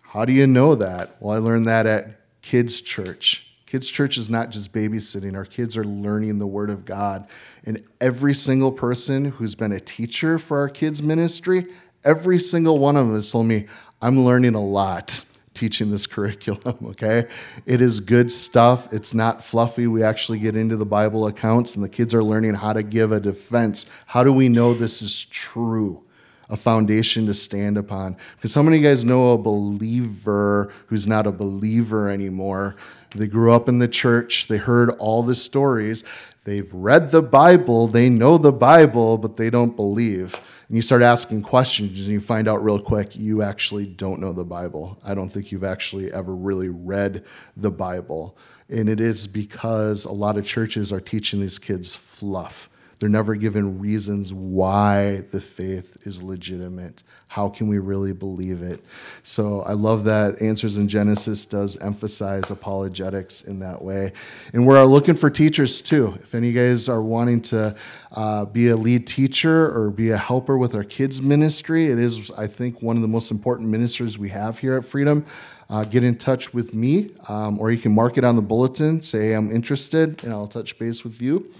How 0.00 0.24
do 0.24 0.32
you 0.32 0.48
know 0.48 0.74
that? 0.74 1.14
Well, 1.20 1.36
I 1.36 1.38
learned 1.38 1.68
that 1.68 1.86
at 1.86 2.20
kids' 2.42 2.80
church. 2.80 3.51
Kids' 3.72 3.88
church 3.88 4.18
is 4.18 4.28
not 4.28 4.50
just 4.50 4.70
babysitting. 4.70 5.34
Our 5.34 5.46
kids 5.46 5.78
are 5.78 5.84
learning 5.84 6.38
the 6.38 6.46
Word 6.46 6.68
of 6.68 6.84
God. 6.84 7.26
And 7.64 7.82
every 8.02 8.34
single 8.34 8.70
person 8.70 9.24
who's 9.24 9.54
been 9.54 9.72
a 9.72 9.80
teacher 9.80 10.38
for 10.38 10.58
our 10.58 10.68
kids' 10.68 11.02
ministry, 11.02 11.64
every 12.04 12.38
single 12.38 12.76
one 12.76 12.96
of 12.96 13.06
them 13.06 13.14
has 13.14 13.32
told 13.32 13.46
me, 13.46 13.64
I'm 14.02 14.26
learning 14.26 14.56
a 14.56 14.62
lot 14.62 15.24
teaching 15.54 15.90
this 15.90 16.06
curriculum, 16.06 16.76
okay? 16.88 17.26
It 17.64 17.80
is 17.80 18.00
good 18.00 18.30
stuff. 18.30 18.92
It's 18.92 19.14
not 19.14 19.42
fluffy. 19.42 19.86
We 19.86 20.02
actually 20.02 20.40
get 20.40 20.54
into 20.54 20.76
the 20.76 20.84
Bible 20.84 21.26
accounts, 21.26 21.74
and 21.74 21.82
the 21.82 21.88
kids 21.88 22.14
are 22.14 22.22
learning 22.22 22.52
how 22.52 22.74
to 22.74 22.82
give 22.82 23.10
a 23.10 23.20
defense. 23.20 23.86
How 24.04 24.22
do 24.22 24.34
we 24.34 24.50
know 24.50 24.74
this 24.74 25.00
is 25.00 25.24
true? 25.24 26.04
a 26.52 26.56
foundation 26.56 27.24
to 27.24 27.32
stand 27.32 27.78
upon. 27.78 28.14
Because 28.36 28.54
how 28.54 28.60
many 28.60 28.76
of 28.76 28.82
you 28.82 28.88
guys 28.90 29.06
know 29.06 29.32
a 29.32 29.38
believer 29.38 30.70
who's 30.88 31.06
not 31.06 31.26
a 31.26 31.32
believer 31.32 32.10
anymore? 32.10 32.76
They 33.14 33.26
grew 33.26 33.52
up 33.52 33.68
in 33.68 33.78
the 33.78 33.88
church, 33.88 34.48
they 34.48 34.56
heard 34.56 34.90
all 34.90 35.22
the 35.22 35.34
stories, 35.34 36.02
they've 36.44 36.72
read 36.72 37.10
the 37.10 37.22
Bible, 37.22 37.86
they 37.86 38.08
know 38.08 38.38
the 38.38 38.52
Bible, 38.52 39.18
but 39.18 39.36
they 39.36 39.50
don't 39.50 39.76
believe. 39.76 40.40
And 40.68 40.76
you 40.76 40.82
start 40.82 41.02
asking 41.02 41.42
questions 41.42 42.00
and 42.00 42.08
you 42.08 42.20
find 42.20 42.48
out 42.48 42.64
real 42.64 42.78
quick 42.80 43.14
you 43.14 43.42
actually 43.42 43.86
don't 43.86 44.20
know 44.20 44.32
the 44.32 44.44
Bible. 44.44 44.98
I 45.04 45.14
don't 45.14 45.28
think 45.28 45.52
you've 45.52 45.64
actually 45.64 46.10
ever 46.10 46.34
really 46.34 46.70
read 46.70 47.24
the 47.56 47.70
Bible. 47.70 48.38
And 48.70 48.88
it 48.88 48.98
is 48.98 49.26
because 49.26 50.06
a 50.06 50.12
lot 50.12 50.38
of 50.38 50.46
churches 50.46 50.90
are 50.90 51.00
teaching 51.00 51.40
these 51.40 51.58
kids 51.58 51.94
fluff. 51.94 52.70
They're 53.02 53.08
never 53.08 53.34
given 53.34 53.80
reasons 53.80 54.32
why 54.32 55.24
the 55.32 55.40
faith 55.40 56.06
is 56.06 56.22
legitimate. 56.22 57.02
How 57.26 57.48
can 57.48 57.66
we 57.66 57.80
really 57.80 58.12
believe 58.12 58.62
it? 58.62 58.80
So 59.24 59.62
I 59.62 59.72
love 59.72 60.04
that 60.04 60.40
Answers 60.40 60.78
in 60.78 60.86
Genesis 60.86 61.44
does 61.44 61.76
emphasize 61.78 62.52
apologetics 62.52 63.42
in 63.42 63.58
that 63.58 63.82
way. 63.82 64.12
And 64.52 64.68
we're 64.68 64.84
looking 64.84 65.16
for 65.16 65.30
teachers 65.30 65.82
too. 65.82 66.16
If 66.22 66.32
any 66.32 66.50
of 66.50 66.54
you 66.54 66.60
guys 66.60 66.88
are 66.88 67.02
wanting 67.02 67.40
to 67.40 67.74
uh, 68.12 68.44
be 68.44 68.68
a 68.68 68.76
lead 68.76 69.08
teacher 69.08 69.76
or 69.76 69.90
be 69.90 70.10
a 70.10 70.16
helper 70.16 70.56
with 70.56 70.76
our 70.76 70.84
kids' 70.84 71.20
ministry, 71.20 71.88
it 71.88 71.98
is, 71.98 72.30
I 72.30 72.46
think, 72.46 72.82
one 72.82 72.94
of 72.94 73.02
the 73.02 73.08
most 73.08 73.32
important 73.32 73.68
ministries 73.68 74.16
we 74.16 74.28
have 74.28 74.60
here 74.60 74.76
at 74.76 74.84
Freedom. 74.84 75.26
Uh, 75.68 75.84
get 75.84 76.04
in 76.04 76.16
touch 76.16 76.54
with 76.54 76.72
me, 76.72 77.10
um, 77.28 77.58
or 77.58 77.72
you 77.72 77.78
can 77.78 77.90
mark 77.90 78.16
it 78.16 78.22
on 78.22 78.36
the 78.36 78.42
bulletin, 78.42 79.02
say 79.02 79.32
I'm 79.32 79.50
interested, 79.50 80.22
and 80.22 80.32
I'll 80.32 80.46
touch 80.46 80.78
base 80.78 81.02
with 81.02 81.20
you. 81.20 81.52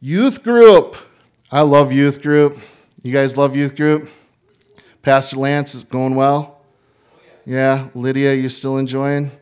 Youth 0.00 0.44
group. 0.44 0.96
I 1.50 1.62
love 1.62 1.92
youth 1.92 2.22
group. 2.22 2.60
You 3.02 3.12
guys 3.12 3.36
love 3.36 3.56
youth 3.56 3.74
group? 3.74 4.08
Pastor 5.02 5.34
Lance 5.34 5.74
is 5.74 5.82
going 5.82 6.14
well? 6.14 6.60
Yeah. 7.44 7.88
Lydia, 7.96 8.34
you 8.34 8.48
still 8.48 8.78
enjoying? 8.78 9.32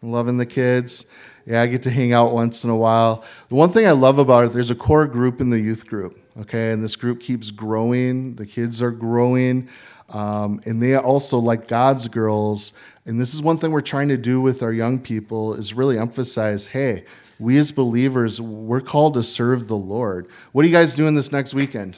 Loving 0.00 0.36
the 0.38 0.46
kids? 0.46 1.06
Yeah, 1.46 1.62
I 1.62 1.66
get 1.66 1.82
to 1.82 1.90
hang 1.90 2.12
out 2.12 2.32
once 2.32 2.62
in 2.62 2.70
a 2.70 2.76
while. 2.76 3.24
The 3.48 3.56
one 3.56 3.70
thing 3.70 3.88
I 3.88 3.90
love 3.90 4.20
about 4.20 4.44
it, 4.44 4.52
there's 4.52 4.70
a 4.70 4.76
core 4.76 5.08
group 5.08 5.40
in 5.40 5.50
the 5.50 5.58
youth 5.58 5.88
group, 5.88 6.16
okay? 6.42 6.70
And 6.70 6.80
this 6.80 6.94
group 6.94 7.18
keeps 7.18 7.50
growing. 7.50 8.36
The 8.36 8.46
kids 8.46 8.80
are 8.80 8.92
growing. 8.92 9.68
Um, 10.10 10.60
and 10.64 10.80
they 10.80 10.94
also, 10.94 11.38
like 11.38 11.66
God's 11.66 12.06
girls, 12.06 12.72
and 13.04 13.20
this 13.20 13.34
is 13.34 13.42
one 13.42 13.58
thing 13.58 13.72
we're 13.72 13.80
trying 13.80 14.10
to 14.10 14.16
do 14.16 14.40
with 14.40 14.62
our 14.62 14.72
young 14.72 15.00
people, 15.00 15.54
is 15.54 15.74
really 15.74 15.98
emphasize 15.98 16.68
hey, 16.68 17.04
we 17.38 17.58
as 17.58 17.72
believers, 17.72 18.40
we're 18.40 18.80
called 18.80 19.14
to 19.14 19.22
serve 19.22 19.68
the 19.68 19.76
Lord. 19.76 20.28
What 20.52 20.64
are 20.64 20.68
you 20.68 20.74
guys 20.74 20.94
doing 20.94 21.14
this 21.14 21.30
next 21.32 21.54
weekend? 21.54 21.96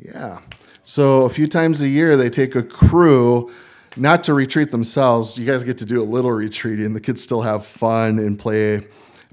Yeah. 0.00 0.40
So 0.84 1.22
a 1.22 1.28
few 1.28 1.46
times 1.48 1.82
a 1.82 1.88
year, 1.88 2.16
they 2.16 2.30
take 2.30 2.54
a 2.54 2.62
crew, 2.62 3.52
not 3.96 4.24
to 4.24 4.34
retreat 4.34 4.70
themselves. 4.70 5.36
You 5.36 5.44
guys 5.44 5.62
get 5.64 5.76
to 5.78 5.84
do 5.84 6.00
a 6.00 6.04
little 6.04 6.30
retreating. 6.30 6.94
The 6.94 7.00
kids 7.00 7.22
still 7.22 7.42
have 7.42 7.66
fun 7.66 8.18
and 8.18 8.38
play 8.38 8.86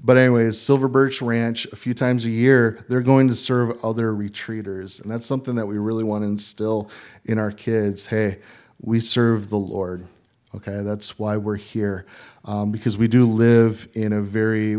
But, 0.04 0.16
anyways, 0.18 0.60
Silver 0.60 0.88
Birch 0.88 1.22
Ranch, 1.22 1.66
a 1.66 1.76
few 1.76 1.94
times 1.94 2.26
a 2.26 2.30
year, 2.30 2.84
they're 2.88 3.00
going 3.00 3.28
to 3.28 3.34
serve 3.34 3.82
other 3.82 4.12
retreaters. 4.12 5.00
And 5.00 5.10
that's 5.10 5.24
something 5.24 5.54
that 5.54 5.66
we 5.66 5.78
really 5.78 6.04
want 6.04 6.22
to 6.22 6.28
instill 6.28 6.90
in 7.24 7.38
our 7.38 7.50
kids. 7.50 8.06
Hey, 8.06 8.38
we 8.80 9.00
serve 9.00 9.50
the 9.50 9.58
Lord. 9.58 10.06
Okay, 10.54 10.82
that's 10.82 11.18
why 11.18 11.36
we're 11.36 11.56
here. 11.56 12.06
Um, 12.44 12.72
because 12.72 12.96
we 12.96 13.08
do 13.08 13.26
live 13.26 13.88
in 13.94 14.12
a 14.12 14.22
very 14.22 14.76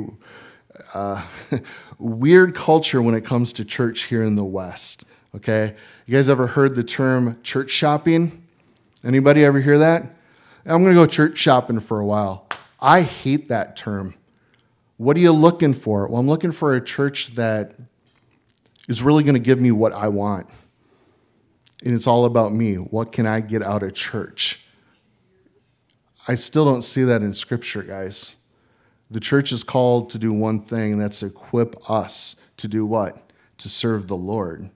uh, 0.93 1.25
weird 1.99 2.55
culture 2.55 3.01
when 3.01 3.15
it 3.15 3.25
comes 3.25 3.53
to 3.53 3.65
church 3.65 4.03
here 4.03 4.23
in 4.23 4.35
the 4.35 4.45
West. 4.45 5.03
Okay, 5.35 5.75
you 6.05 6.15
guys 6.15 6.29
ever 6.29 6.47
heard 6.47 6.75
the 6.75 6.83
term 6.83 7.39
church 7.43 7.69
shopping? 7.69 8.43
Anybody 9.03 9.43
ever 9.45 9.59
hear 9.59 9.77
that? 9.77 10.15
I'm 10.65 10.81
to 10.95 10.99
go 10.99 11.05
church 11.05 11.37
shopping 11.37 11.79
for 11.79 11.99
a 11.99 12.05
while. 12.05 12.47
I 12.79 13.01
hate 13.01 13.47
that 13.49 13.75
term. 13.75 14.15
What 14.97 15.15
are 15.15 15.19
you 15.19 15.31
looking 15.31 15.73
for? 15.73 16.07
Well, 16.07 16.19
I'm 16.19 16.27
looking 16.27 16.51
for 16.51 16.75
a 16.75 16.83
church 16.83 17.33
that 17.33 17.75
is 18.89 19.03
really 19.03 19.23
to 19.35 19.39
give 19.39 19.61
me 19.61 19.71
what 19.71 19.93
I 19.93 20.07
want. 20.07 20.49
And 21.85 21.93
it's 21.93 22.07
all 22.07 22.25
about 22.25 22.53
me. 22.53 22.75
What 22.75 23.11
can 23.11 23.25
I 23.25 23.39
get 23.39 23.61
out 23.61 23.83
of 23.83 23.93
church? 23.93 24.65
I 26.27 26.35
still 26.35 26.65
don't 26.65 26.81
see 26.81 27.03
that 27.03 27.21
in 27.21 27.33
Scripture, 27.33 27.83
guys. 27.83 28.43
The 29.09 29.19
church 29.19 29.51
is 29.51 29.63
called 29.63 30.09
to 30.09 30.17
do 30.17 30.33
one 30.33 30.59
thing, 30.59 30.93
and 30.93 31.01
that's 31.01 31.23
equip 31.23 31.89
us 31.89 32.35
to 32.57 32.67
do 32.67 32.85
what? 32.85 33.31
To 33.59 33.69
serve 33.69 34.07
the 34.07 34.17
Lord. 34.17 34.69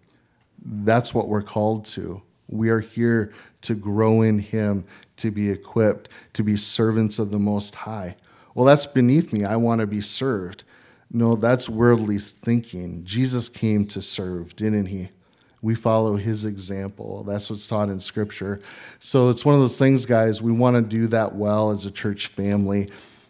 That's 0.63 1.13
what 1.13 1.27
we're 1.27 1.41
called 1.41 1.85
to. 1.87 2.21
We 2.49 2.69
are 2.69 2.79
here 2.79 3.33
to 3.63 3.75
grow 3.75 4.21
in 4.21 4.39
Him, 4.39 4.85
to 5.17 5.31
be 5.31 5.49
equipped, 5.49 6.09
to 6.33 6.43
be 6.43 6.55
servants 6.55 7.19
of 7.19 7.31
the 7.31 7.39
Most 7.39 7.75
High. 7.75 8.15
Well, 8.53 8.65
that's 8.65 8.85
beneath 8.85 9.33
me. 9.33 9.43
I 9.43 9.55
want 9.55 9.81
to 9.81 9.87
be 9.87 10.01
served. 10.01 10.63
No, 11.11 11.35
that's 11.35 11.67
worldly 11.67 12.17
thinking. 12.17 13.03
Jesus 13.03 13.49
came 13.49 13.85
to 13.87 14.01
serve, 14.01 14.55
didn't 14.55 14.87
He? 14.87 15.09
We 15.61 15.75
follow 15.75 16.15
His 16.15 16.45
example. 16.45 17.23
That's 17.23 17.49
what's 17.49 17.67
taught 17.67 17.89
in 17.89 17.99
Scripture. 17.99 18.61
So 18.99 19.29
it's 19.29 19.45
one 19.45 19.55
of 19.55 19.61
those 19.61 19.77
things, 19.77 20.05
guys, 20.05 20.41
we 20.41 20.51
want 20.51 20.75
to 20.75 20.81
do 20.81 21.07
that 21.07 21.35
well 21.35 21.71
as 21.71 21.85
a 21.85 21.91
church 21.91 22.27
family. 22.27 22.89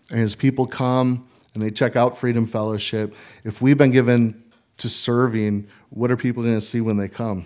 And 0.09 0.19
as 0.19 0.35
people 0.35 0.65
come 0.65 1.27
and 1.53 1.61
they 1.61 1.71
check 1.71 1.95
out 1.95 2.17
Freedom 2.17 2.45
Fellowship, 2.45 3.13
if 3.43 3.61
we've 3.61 3.77
been 3.77 3.91
given 3.91 4.43
to 4.77 4.89
serving, 4.89 5.67
what 5.89 6.11
are 6.11 6.17
people 6.17 6.43
going 6.43 6.55
to 6.55 6.61
see 6.61 6.81
when 6.81 6.97
they 6.97 7.07
come? 7.07 7.45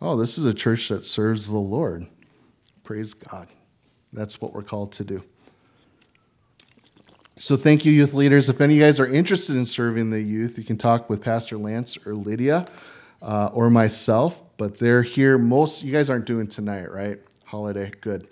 Oh, 0.00 0.16
this 0.16 0.36
is 0.36 0.44
a 0.44 0.54
church 0.54 0.88
that 0.88 1.04
serves 1.04 1.48
the 1.48 1.56
Lord. 1.56 2.06
Praise 2.82 3.14
God. 3.14 3.48
That's 4.12 4.40
what 4.40 4.52
we're 4.52 4.62
called 4.62 4.92
to 4.92 5.04
do. 5.04 5.24
So, 7.36 7.56
thank 7.56 7.84
you, 7.84 7.90
youth 7.90 8.14
leaders. 8.14 8.48
If 8.48 8.60
any 8.60 8.74
of 8.74 8.78
you 8.78 8.84
guys 8.84 9.00
are 9.00 9.12
interested 9.12 9.56
in 9.56 9.66
serving 9.66 10.10
the 10.10 10.20
youth, 10.20 10.56
you 10.56 10.62
can 10.62 10.76
talk 10.78 11.10
with 11.10 11.20
Pastor 11.20 11.56
Lance 11.58 11.98
or 12.06 12.14
Lydia 12.14 12.64
uh, 13.24 13.50
or 13.52 13.70
myself. 13.70 14.40
But 14.56 14.78
they're 14.78 15.02
here. 15.02 15.36
Most 15.38 15.82
you 15.82 15.92
guys 15.92 16.08
aren't 16.10 16.26
doing 16.26 16.46
tonight, 16.46 16.92
right? 16.92 17.18
Holiday, 17.46 17.90
good. 18.00 18.28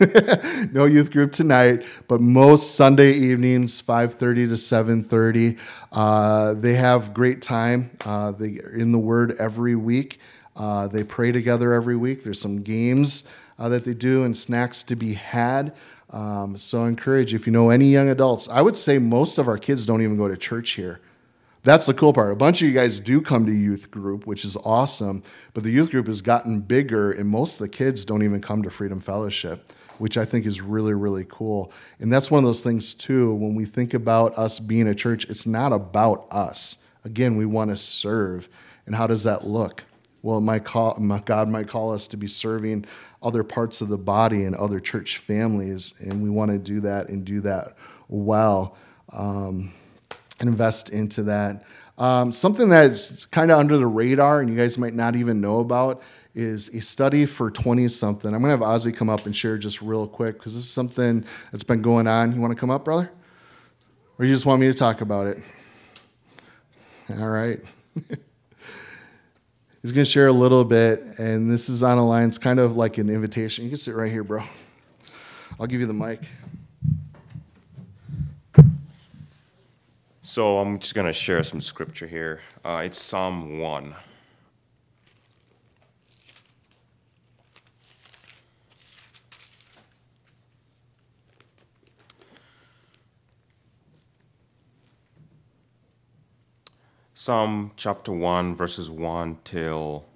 no 0.72 0.84
youth 0.84 1.10
group 1.10 1.32
tonight, 1.32 1.86
but 2.06 2.20
most 2.20 2.74
Sunday 2.74 3.12
evenings, 3.12 3.82
5:30 3.82 4.48
to 4.48 4.56
7:30. 4.56 5.58
Uh, 5.92 6.54
they 6.54 6.74
have 6.74 7.12
great 7.12 7.42
time. 7.42 7.90
Uh, 8.04 8.32
they 8.32 8.58
are 8.60 8.74
in 8.74 8.92
the 8.92 8.98
Word 8.98 9.36
every 9.38 9.74
week. 9.74 10.18
Uh, 10.56 10.88
they 10.88 11.04
pray 11.04 11.32
together 11.32 11.72
every 11.72 11.96
week. 11.96 12.24
There's 12.24 12.40
some 12.40 12.62
games 12.62 13.24
uh, 13.58 13.68
that 13.68 13.84
they 13.84 13.94
do 13.94 14.24
and 14.24 14.36
snacks 14.36 14.82
to 14.84 14.96
be 14.96 15.14
had. 15.14 15.74
Um, 16.10 16.56
so 16.56 16.84
I 16.84 16.88
encourage 16.88 17.34
if 17.34 17.46
you 17.46 17.52
know 17.52 17.70
any 17.70 17.86
young 17.86 18.08
adults, 18.08 18.48
I 18.48 18.62
would 18.62 18.76
say 18.76 18.98
most 18.98 19.38
of 19.38 19.46
our 19.46 19.58
kids 19.58 19.86
don't 19.86 20.02
even 20.02 20.16
go 20.16 20.28
to 20.28 20.36
church 20.36 20.70
here. 20.72 21.00
That's 21.64 21.86
the 21.86 21.94
cool 21.94 22.12
part. 22.12 22.32
A 22.32 22.36
bunch 22.36 22.62
of 22.62 22.68
you 22.68 22.74
guys 22.74 23.00
do 23.00 23.20
come 23.20 23.44
to 23.46 23.52
youth 23.52 23.90
group, 23.90 24.26
which 24.26 24.44
is 24.44 24.56
awesome, 24.64 25.22
but 25.54 25.64
the 25.64 25.70
youth 25.70 25.90
group 25.90 26.06
has 26.06 26.22
gotten 26.22 26.60
bigger, 26.60 27.10
and 27.10 27.28
most 27.28 27.54
of 27.54 27.58
the 27.60 27.68
kids 27.68 28.04
don't 28.04 28.22
even 28.22 28.40
come 28.40 28.62
to 28.62 28.70
Freedom 28.70 29.00
Fellowship, 29.00 29.72
which 29.98 30.16
I 30.16 30.24
think 30.24 30.46
is 30.46 30.60
really, 30.60 30.94
really 30.94 31.26
cool. 31.28 31.72
And 31.98 32.12
that's 32.12 32.30
one 32.30 32.44
of 32.44 32.48
those 32.48 32.62
things, 32.62 32.94
too, 32.94 33.34
when 33.34 33.54
we 33.54 33.64
think 33.64 33.92
about 33.92 34.38
us 34.38 34.58
being 34.58 34.86
a 34.86 34.94
church, 34.94 35.24
it's 35.28 35.46
not 35.46 35.72
about 35.72 36.26
us. 36.30 36.86
Again, 37.04 37.36
we 37.36 37.44
want 37.44 37.70
to 37.70 37.76
serve. 37.76 38.48
And 38.86 38.94
how 38.94 39.06
does 39.06 39.24
that 39.24 39.44
look? 39.44 39.84
Well, 40.22 40.40
my 40.40 40.58
call, 40.58 40.96
my 41.00 41.20
God 41.20 41.48
might 41.48 41.68
call 41.68 41.92
us 41.92 42.06
to 42.08 42.16
be 42.16 42.26
serving 42.26 42.86
other 43.22 43.42
parts 43.42 43.80
of 43.80 43.88
the 43.88 43.98
body 43.98 44.44
and 44.44 44.54
other 44.54 44.80
church 44.80 45.18
families, 45.18 45.94
and 45.98 46.22
we 46.22 46.30
want 46.30 46.50
to 46.50 46.58
do 46.58 46.80
that 46.80 47.08
and 47.08 47.24
do 47.24 47.40
that 47.40 47.76
well 48.08 48.76
um, 49.12 49.72
invest 50.40 50.90
into 50.90 51.24
that. 51.24 51.64
Um, 51.98 52.30
something 52.30 52.68
that's 52.68 53.24
kind 53.24 53.50
of 53.50 53.58
under 53.58 53.76
the 53.76 53.86
radar 53.86 54.40
and 54.40 54.48
you 54.48 54.56
guys 54.56 54.78
might 54.78 54.94
not 54.94 55.16
even 55.16 55.40
know 55.40 55.58
about 55.58 56.00
is 56.34 56.68
a 56.72 56.80
study 56.80 57.26
for 57.26 57.50
20 57.50 57.88
something. 57.88 58.32
I'm 58.32 58.40
going 58.40 58.56
to 58.56 58.64
have 58.64 58.80
Ozzy 58.80 58.94
come 58.94 59.08
up 59.08 59.26
and 59.26 59.34
share 59.34 59.58
just 59.58 59.82
real 59.82 60.06
quick 60.06 60.38
because 60.38 60.54
this 60.54 60.62
is 60.62 60.70
something 60.70 61.24
that's 61.50 61.64
been 61.64 61.82
going 61.82 62.06
on. 62.06 62.32
You 62.32 62.40
want 62.40 62.52
to 62.52 62.58
come 62.58 62.70
up, 62.70 62.84
brother? 62.84 63.10
Or 64.18 64.24
you 64.24 64.32
just 64.32 64.46
want 64.46 64.60
me 64.60 64.68
to 64.68 64.74
talk 64.74 65.00
about 65.00 65.26
it? 65.26 65.38
All 67.10 67.28
right. 67.28 67.60
He's 69.82 69.92
going 69.92 70.04
to 70.04 70.10
share 70.10 70.26
a 70.26 70.32
little 70.32 70.64
bit, 70.64 71.02
and 71.18 71.50
this 71.50 71.68
is 71.68 71.82
on 71.82 71.98
a 71.98 72.06
line. 72.06 72.28
It's 72.28 72.38
kind 72.38 72.58
of 72.58 72.76
like 72.76 72.98
an 72.98 73.08
invitation. 73.08 73.64
You 73.64 73.70
can 73.70 73.78
sit 73.78 73.94
right 73.94 74.10
here, 74.10 74.24
bro. 74.24 74.42
I'll 75.58 75.66
give 75.66 75.80
you 75.80 75.86
the 75.86 75.94
mic. 75.94 76.20
So 80.38 80.60
I'm 80.60 80.78
just 80.78 80.94
going 80.94 81.08
to 81.08 81.12
share 81.12 81.42
some 81.42 81.60
scripture 81.60 82.06
here. 82.06 82.42
Uh, 82.64 82.82
it's 82.84 82.96
Psalm 82.96 83.58
1. 83.58 83.96
Psalm 97.14 97.72
chapter 97.74 98.12
1, 98.12 98.54
verses 98.54 98.88
1 98.88 99.38
till 99.42 100.06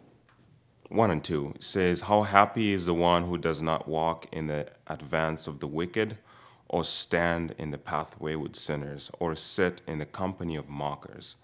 1 0.89 1.11
and 1.11 1.25
2 1.25 1.55
it 1.57 1.65
says, 1.65 2.03
How 2.03 2.23
happy 2.23 2.73
is 2.73 2.87
the 2.87 2.95
one 2.95 3.25
who 3.25 3.37
does 3.37 3.61
not 3.61 3.89
walk 3.89 4.29
in 4.31 4.47
the 4.47 4.69
advance 4.87 5.49
of 5.49 5.59
the 5.59 5.67
wicked, 5.67 6.17
or 6.73 6.85
stand 6.85 7.55
in 7.59 7.71
the 7.71 7.79
pathway 7.79 8.35
with 8.35 8.57
sinners, 8.57 9.11
or 9.21 9.37
sit 9.37 9.83
in 9.87 9.99
the 9.99 10.07
company 10.07 10.57
of 10.57 10.69
mockers. 10.69 11.37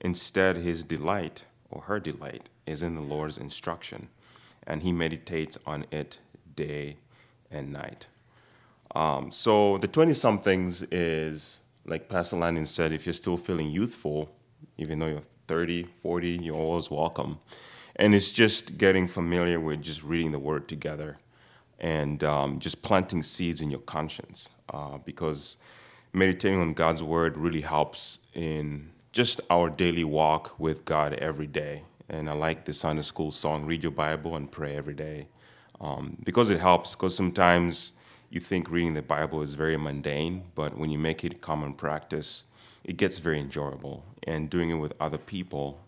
Instead, 0.00 0.56
his 0.56 0.84
delight, 0.84 1.44
or 1.70 1.82
her 1.82 1.98
delight, 1.98 2.48
is 2.66 2.82
in 2.82 2.94
the 2.94 3.00
Lord's 3.00 3.36
instruction, 3.36 4.08
and 4.64 4.82
he 4.82 4.92
meditates 4.92 5.58
on 5.66 5.84
it 5.90 6.18
day 6.54 6.96
and 7.50 7.72
night. 7.72 8.06
Um, 8.94 9.32
so 9.32 9.76
the 9.78 9.88
20 9.88 10.14
somethings 10.14 10.82
is, 10.92 11.58
like 11.84 12.08
Pastor 12.08 12.36
Landon 12.36 12.64
said, 12.64 12.92
if 12.92 13.06
you're 13.06 13.12
still 13.12 13.36
feeling 13.36 13.70
youthful, 13.70 14.30
even 14.78 15.00
though 15.00 15.06
you're 15.06 15.22
30, 15.48 15.88
40, 16.00 16.38
you're 16.42 16.54
always 16.54 16.90
welcome. 16.90 17.40
And 17.96 18.14
it's 18.14 18.30
just 18.30 18.78
getting 18.78 19.08
familiar 19.08 19.58
with 19.58 19.82
just 19.82 20.04
reading 20.04 20.30
the 20.30 20.38
word 20.38 20.68
together 20.68 21.18
and 21.78 22.22
um, 22.24 22.58
just 22.58 22.82
planting 22.82 23.22
seeds 23.22 23.60
in 23.60 23.70
your 23.70 23.80
conscience 23.80 24.48
uh, 24.72 24.98
because 24.98 25.56
meditating 26.12 26.60
on 26.60 26.72
God's 26.72 27.02
word 27.02 27.36
really 27.36 27.60
helps 27.60 28.18
in 28.34 28.90
just 29.12 29.40
our 29.50 29.70
daily 29.70 30.04
walk 30.04 30.58
with 30.58 30.84
God 30.84 31.14
every 31.14 31.46
day. 31.46 31.82
And 32.08 32.28
I 32.30 32.34
like 32.34 32.64
the 32.64 32.72
Sunday 32.72 33.02
school 33.02 33.30
song, 33.30 33.66
Read 33.66 33.82
Your 33.82 33.92
Bible 33.92 34.36
and 34.36 34.50
Pray 34.50 34.76
Every 34.76 34.94
Day, 34.94 35.28
um, 35.80 36.16
because 36.22 36.50
it 36.50 36.60
helps. 36.60 36.94
Because 36.94 37.16
sometimes 37.16 37.92
you 38.30 38.40
think 38.40 38.70
reading 38.70 38.94
the 38.94 39.02
Bible 39.02 39.42
is 39.42 39.54
very 39.54 39.76
mundane, 39.76 40.44
but 40.54 40.76
when 40.78 40.90
you 40.90 40.98
make 40.98 41.24
it 41.24 41.40
common 41.40 41.74
practice, 41.74 42.44
it 42.84 42.96
gets 42.96 43.18
very 43.18 43.40
enjoyable. 43.40 44.04
And 44.22 44.48
doing 44.48 44.70
it 44.70 44.74
with 44.74 44.92
other 45.00 45.18
people 45.18 45.80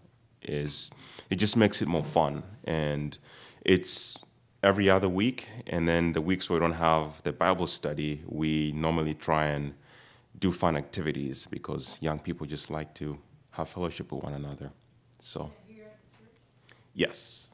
is, 0.43 0.91
it 1.31 1.37
just 1.37 1.57
makes 1.57 1.81
it 1.81 1.89
more 1.89 2.05
fun. 2.05 2.43
And 2.65 3.17
it's 3.65 4.19
every 4.63 4.91
other 4.91 5.09
week. 5.09 5.49
And 5.67 5.87
then 5.87 6.13
the 6.13 6.21
weeks 6.21 6.49
where 6.49 6.59
we 6.59 6.65
don't 6.67 6.75
have 6.75 7.23
the 7.23 7.33
Bible 7.33 7.67
study, 7.67 8.23
we 8.27 8.73
normally 8.73 9.15
try 9.15 9.47
and 9.47 9.75
do 10.39 10.53
fun 10.53 10.77
activities 10.77 11.47
because 11.51 11.99
young 12.01 12.19
people 12.19 12.47
just 12.47 12.71
like 12.71 12.95
to 12.95 13.19
have 13.51 13.69
fellowship 13.69 14.13
with 14.13 14.23
one 14.23 14.35
another. 14.35 14.71
So, 15.21 15.51
yes, 16.95 17.49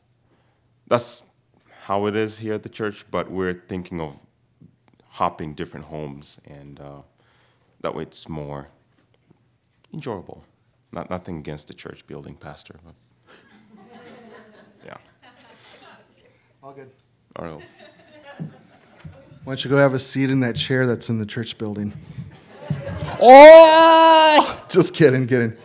that's 0.86 1.22
how 1.82 2.06
it 2.06 2.16
is 2.16 2.38
here 2.38 2.54
at 2.54 2.62
the 2.62 2.68
church, 2.68 3.04
but 3.10 3.30
we're 3.30 3.62
thinking 3.68 4.00
of 4.00 4.18
hopping 5.08 5.54
different 5.54 5.86
homes, 5.86 6.38
and 6.44 6.80
uh, 6.80 7.02
that 7.80 7.94
way 7.94 8.02
it's 8.02 8.28
more 8.28 8.68
enjoyable. 9.92 10.44
Not 10.92 11.08
nothing 11.10 11.38
against 11.38 11.68
the 11.68 11.74
church 11.74 12.06
building, 12.06 12.34
Pastor, 12.34 12.76
but 12.84 12.94
yeah. 14.84 14.96
All 16.64 16.72
good. 16.72 16.90
I. 17.36 17.42
Why 17.50 17.60
don't 19.44 19.62
you 19.62 19.68
go 19.68 19.76
have 19.76 19.92
a 19.92 19.98
seat 19.98 20.30
in 20.30 20.40
that 20.40 20.56
chair 20.56 20.86
that's 20.86 21.10
in 21.10 21.18
the 21.18 21.26
church 21.26 21.58
building? 21.58 21.92
Oh, 23.20 24.64
just 24.70 24.94
kidding, 24.94 25.26
kidding. 25.26 25.58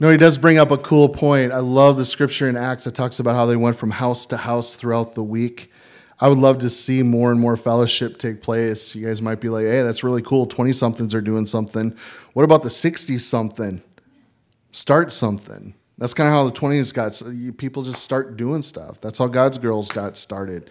No, 0.00 0.08
he 0.08 0.16
does 0.16 0.38
bring 0.38 0.56
up 0.56 0.70
a 0.70 0.78
cool 0.78 1.10
point. 1.10 1.52
I 1.52 1.58
love 1.58 1.98
the 1.98 2.06
scripture 2.06 2.48
in 2.48 2.56
Acts 2.56 2.84
that 2.84 2.94
talks 2.94 3.20
about 3.20 3.34
how 3.34 3.44
they 3.44 3.56
went 3.56 3.76
from 3.76 3.90
house 3.90 4.24
to 4.26 4.38
house 4.38 4.72
throughout 4.72 5.14
the 5.14 5.22
week. 5.22 5.70
I 6.18 6.28
would 6.28 6.38
love 6.38 6.60
to 6.60 6.70
see 6.70 7.02
more 7.02 7.30
and 7.30 7.38
more 7.38 7.54
fellowship 7.54 8.16
take 8.16 8.40
place. 8.40 8.94
You 8.94 9.06
guys 9.06 9.20
might 9.20 9.38
be 9.38 9.50
like, 9.50 9.66
hey, 9.66 9.82
that's 9.82 10.02
really 10.02 10.22
cool. 10.22 10.46
20 10.46 10.72
somethings 10.72 11.14
are 11.14 11.20
doing 11.20 11.44
something. 11.44 11.94
What 12.32 12.44
about 12.44 12.62
the 12.62 12.70
60 12.70 13.18
something? 13.18 13.82
Start 14.72 15.12
something. 15.12 15.74
That's 15.98 16.14
kind 16.14 16.28
of 16.28 16.34
how 16.34 16.44
the 16.48 16.52
20s 16.52 16.94
got. 16.94 17.58
People 17.58 17.82
just 17.82 18.02
start 18.02 18.36
doing 18.36 18.62
stuff. 18.62 19.00
That's 19.00 19.18
how 19.18 19.26
God's 19.26 19.58
girls 19.58 19.88
got 19.88 20.16
started. 20.16 20.70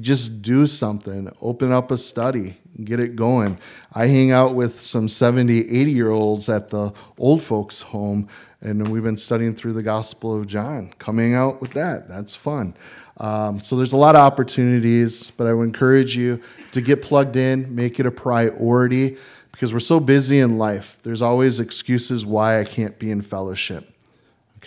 Just 0.00 0.42
do 0.42 0.66
something. 0.66 1.32
Open 1.40 1.72
up 1.72 1.90
a 1.90 1.96
study. 1.96 2.58
Get 2.84 3.00
it 3.00 3.16
going. 3.16 3.58
I 3.92 4.06
hang 4.06 4.30
out 4.30 4.54
with 4.54 4.78
some 4.78 5.08
70, 5.08 5.60
80 5.60 5.90
year 5.90 6.10
olds 6.10 6.50
at 6.50 6.68
the 6.68 6.92
old 7.16 7.42
folks' 7.42 7.80
home, 7.80 8.28
and 8.60 8.88
we've 8.88 9.02
been 9.02 9.16
studying 9.16 9.54
through 9.54 9.72
the 9.72 9.82
Gospel 9.82 10.38
of 10.38 10.46
John. 10.46 10.92
Coming 10.98 11.34
out 11.34 11.62
with 11.62 11.70
that. 11.72 12.06
That's 12.06 12.34
fun. 12.34 12.74
Um, 13.16 13.60
so 13.60 13.74
there's 13.76 13.94
a 13.94 13.96
lot 13.96 14.14
of 14.14 14.20
opportunities, 14.20 15.30
but 15.30 15.46
I 15.46 15.54
would 15.54 15.64
encourage 15.64 16.14
you 16.14 16.40
to 16.72 16.82
get 16.82 17.00
plugged 17.00 17.36
in, 17.36 17.74
make 17.74 17.98
it 17.98 18.04
a 18.04 18.10
priority, 18.10 19.16
because 19.50 19.72
we're 19.72 19.80
so 19.80 19.98
busy 19.98 20.38
in 20.38 20.58
life. 20.58 20.98
There's 21.02 21.22
always 21.22 21.58
excuses 21.58 22.26
why 22.26 22.60
I 22.60 22.64
can't 22.64 22.98
be 22.98 23.10
in 23.10 23.22
fellowship. 23.22 23.90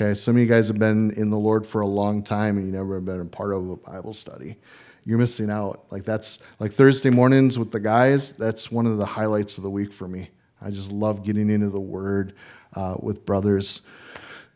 Okay, 0.01 0.15
some 0.15 0.35
of 0.35 0.41
you 0.41 0.47
guys 0.47 0.67
have 0.67 0.79
been 0.79 1.11
in 1.11 1.29
the 1.29 1.37
Lord 1.37 1.63
for 1.63 1.81
a 1.81 1.85
long 1.85 2.23
time 2.23 2.57
and 2.57 2.65
you 2.65 2.71
never 2.71 2.95
have 2.95 3.05
been 3.05 3.21
a 3.21 3.25
part 3.25 3.53
of 3.53 3.69
a 3.69 3.75
Bible 3.75 4.13
study. 4.13 4.55
You're 5.05 5.19
missing 5.19 5.51
out. 5.51 5.85
Like 5.91 6.05
that's 6.05 6.43
like 6.59 6.71
Thursday 6.71 7.11
mornings 7.11 7.59
with 7.59 7.71
the 7.71 7.79
guys. 7.79 8.31
That's 8.31 8.71
one 8.71 8.87
of 8.87 8.97
the 8.97 9.05
highlights 9.05 9.57
of 9.57 9.63
the 9.63 9.69
week 9.69 9.93
for 9.93 10.07
me. 10.07 10.31
I 10.59 10.71
just 10.71 10.91
love 10.91 11.23
getting 11.23 11.51
into 11.51 11.69
the 11.69 11.79
Word 11.79 12.33
uh, 12.73 12.95
with 12.99 13.27
brothers. 13.27 13.83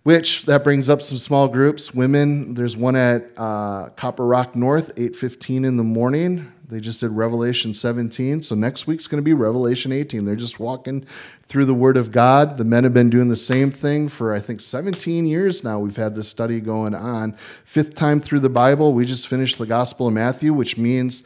Which 0.02 0.48
that 0.48 0.64
brings 0.64 0.90
up 0.90 1.00
some 1.04 1.20
small 1.20 1.48
groups. 1.48 1.94
Women, 1.94 2.56
there's 2.56 2.76
one 2.76 2.96
at 2.96 3.30
uh, 3.38 3.90
Copper 3.90 4.26
Rock 4.26 4.56
North, 4.56 4.96
8:15 4.96 5.64
in 5.64 5.78
the 5.78 5.84
morning. 5.84 6.52
They 6.68 6.80
just 6.80 7.00
did 7.00 7.12
Revelation 7.12 7.74
17. 7.74 8.42
So 8.42 8.56
next 8.56 8.88
week's 8.88 9.08
going 9.08 9.22
to 9.22 9.26
be 9.26 9.34
Revelation 9.34 9.92
18. 9.92 10.26
They're 10.26 10.36
just 10.36 10.60
walking 10.60 11.06
through 11.48 11.66
the 11.66 11.76
Word 11.76 11.96
of 11.96 12.12
God. 12.12 12.58
The 12.58 12.64
men 12.64 12.84
have 12.84 12.94
been 12.94 13.10
doing 13.10 13.28
the 13.28 13.36
same 13.36 13.70
thing 13.70 14.10
for, 14.10 14.34
I 14.34 14.40
think, 14.40 14.62
17 14.62 15.26
years 15.26 15.64
now. 15.64 15.80
We've 15.80 15.96
had 15.96 16.16
this 16.16 16.28
study 16.28 16.60
going 16.60 16.96
on. 16.96 17.34
Fifth 17.64 17.94
time 17.94 18.20
through 18.20 18.40
the 18.40 18.50
Bible. 18.50 18.94
We 18.94 19.06
just 19.06 19.28
finished 19.28 19.60
the 19.60 19.68
Gospel 19.68 20.08
of 20.08 20.14
Matthew, 20.14 20.54
which 20.54 20.76
means 20.76 21.22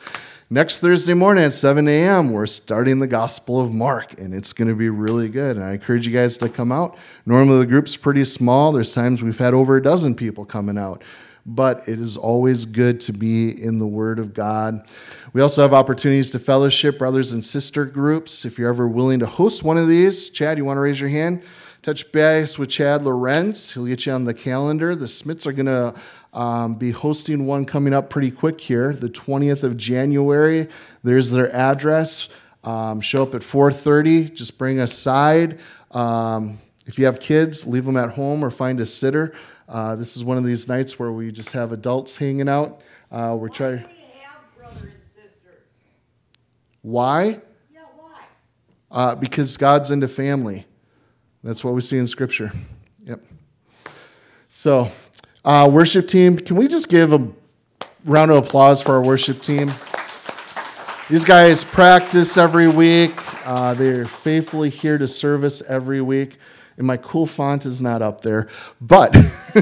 next 0.50 0.80
Thursday 0.80 1.14
morning 1.14 1.46
at 1.46 1.54
7 1.54 1.88
a.m., 1.88 2.32
we're 2.32 2.46
starting 2.46 3.00
the 3.00 3.08
Gospel 3.08 3.62
of 3.62 3.74
Mark, 3.74 4.20
and 4.20 4.34
it's 4.34 4.52
going 4.52 4.68
to 4.68 4.76
be 4.76 4.90
really 4.90 5.30
good. 5.30 5.56
And 5.56 5.66
I 5.66 5.74
encourage 5.74 6.06
you 6.06 6.14
guys 6.14 6.38
to 6.40 6.50
come 6.50 6.72
out. 6.72 6.98
Normally, 7.26 7.60
the 7.60 7.66
group's 7.66 7.96
pretty 7.96 8.26
small. 8.26 8.74
There's 8.74 8.94
times 8.94 9.24
we've 9.24 9.38
had 9.38 9.54
over 9.54 9.78
a 9.78 9.82
dozen 9.82 10.16
people 10.16 10.44
coming 10.44 10.78
out 10.78 11.02
but 11.46 11.88
it 11.88 12.00
is 12.00 12.18
always 12.18 12.66
good 12.66 13.00
to 13.02 13.14
be 13.14 13.50
in 13.50 13.80
the 13.80 13.88
Word 13.88 14.20
of 14.20 14.34
God. 14.34 14.88
We 15.34 15.42
also 15.42 15.62
have 15.62 15.74
opportunities 15.74 16.30
to 16.32 16.40
fellowship 16.40 16.98
brothers 16.98 17.34
and 17.34 17.44
sister 17.44 17.86
groups. 17.86 18.46
If 18.46 18.58
you're 18.58 18.70
ever 18.70 18.88
willing 18.88 19.20
to 19.20 19.26
host 19.26 19.64
one 19.64 19.78
of 19.78 19.88
these, 19.88 20.30
Chad, 20.30 20.58
you 20.58 20.66
want 20.66 20.78
to 20.78 20.82
raise 20.82 21.00
your 21.00 21.10
hand? 21.10 21.44
Touch 21.82 22.12
base 22.12 22.60
with 22.60 22.70
Chad 22.70 23.06
Lorenz. 23.06 23.74
He'll 23.74 23.86
get 23.86 24.06
you 24.06 24.12
on 24.12 24.26
the 24.26 24.34
calendar. 24.34 24.96
The 24.96 25.08
Smiths 25.08 25.48
are 25.48 25.54
going 25.54 25.66
to 25.68 25.94
um, 26.34 26.76
be 26.76 26.92
hosting 26.92 27.46
one 27.46 27.66
coming 27.66 27.94
up 27.94 28.10
pretty 28.10 28.32
quick 28.32 28.60
here, 28.60 28.92
the 28.94 29.10
20th 29.10 29.64
of 29.64 29.78
January. 29.78 30.68
There's 31.04 31.32
their 31.32 31.54
address. 31.56 32.30
Um, 32.64 33.00
show 33.00 33.24
up 33.24 33.34
at 33.34 33.42
4:30. 33.42 34.34
Just 34.34 34.58
bring 34.58 34.80
a 34.80 34.88
side. 34.88 35.60
Um, 35.92 36.60
if 36.86 37.00
you 37.00 37.06
have 37.06 37.20
kids, 37.20 37.66
leave 37.66 37.86
them 37.86 37.96
at 37.96 38.12
home 38.12 38.44
or 38.44 38.50
find 38.50 38.80
a 38.82 38.86
sitter. 38.86 39.34
Uh, 39.70 39.96
this 39.96 40.18
is 40.18 40.24
one 40.24 40.36
of 40.36 40.44
these 40.44 40.68
nights 40.68 40.98
where 40.98 41.12
we 41.12 41.32
just 41.32 41.54
have 41.54 41.72
adults 41.72 42.18
hanging 42.18 42.50
out. 42.50 42.82
Uh, 43.12 43.38
we're 43.40 43.50
trying. 43.50 43.86
Why? 46.82 47.40
Yeah, 47.72 47.82
why? 47.98 48.22
Uh, 48.90 49.16
because 49.16 49.58
God's 49.58 49.92
into 49.92 50.08
family. 50.08 50.66
That's 51.44 51.64
what 51.64 51.76
we 51.76 51.82
see 51.82 52.00
in 52.00 52.08
Scripture. 52.08 52.52
Yep. 53.04 53.24
So, 54.48 54.92
uh, 55.46 55.70
worship 55.72 56.08
team, 56.08 56.38
can 56.38 56.56
we 56.56 56.68
just 56.68 56.90
give 56.90 57.14
a 57.14 57.28
round 58.06 58.32
of 58.32 58.44
applause 58.44 58.82
for 58.82 58.94
our 58.94 59.04
worship 59.04 59.42
team? 59.42 59.72
These 61.10 61.26
guys 61.26 61.64
practice 61.64 62.38
every 62.38 62.68
week. 62.68 63.14
Uh, 63.46 63.76
they're 63.76 64.06
faithfully 64.06 64.72
here 64.72 64.98
to 64.98 65.08
service 65.08 65.62
every 65.62 66.02
week 66.02 66.38
and 66.80 66.88
my 66.88 66.98
cool 66.98 67.28
font 67.28 67.66
is 67.66 67.82
not 67.82 68.02
up 68.02 68.22
there. 68.22 68.48
But 68.82 69.16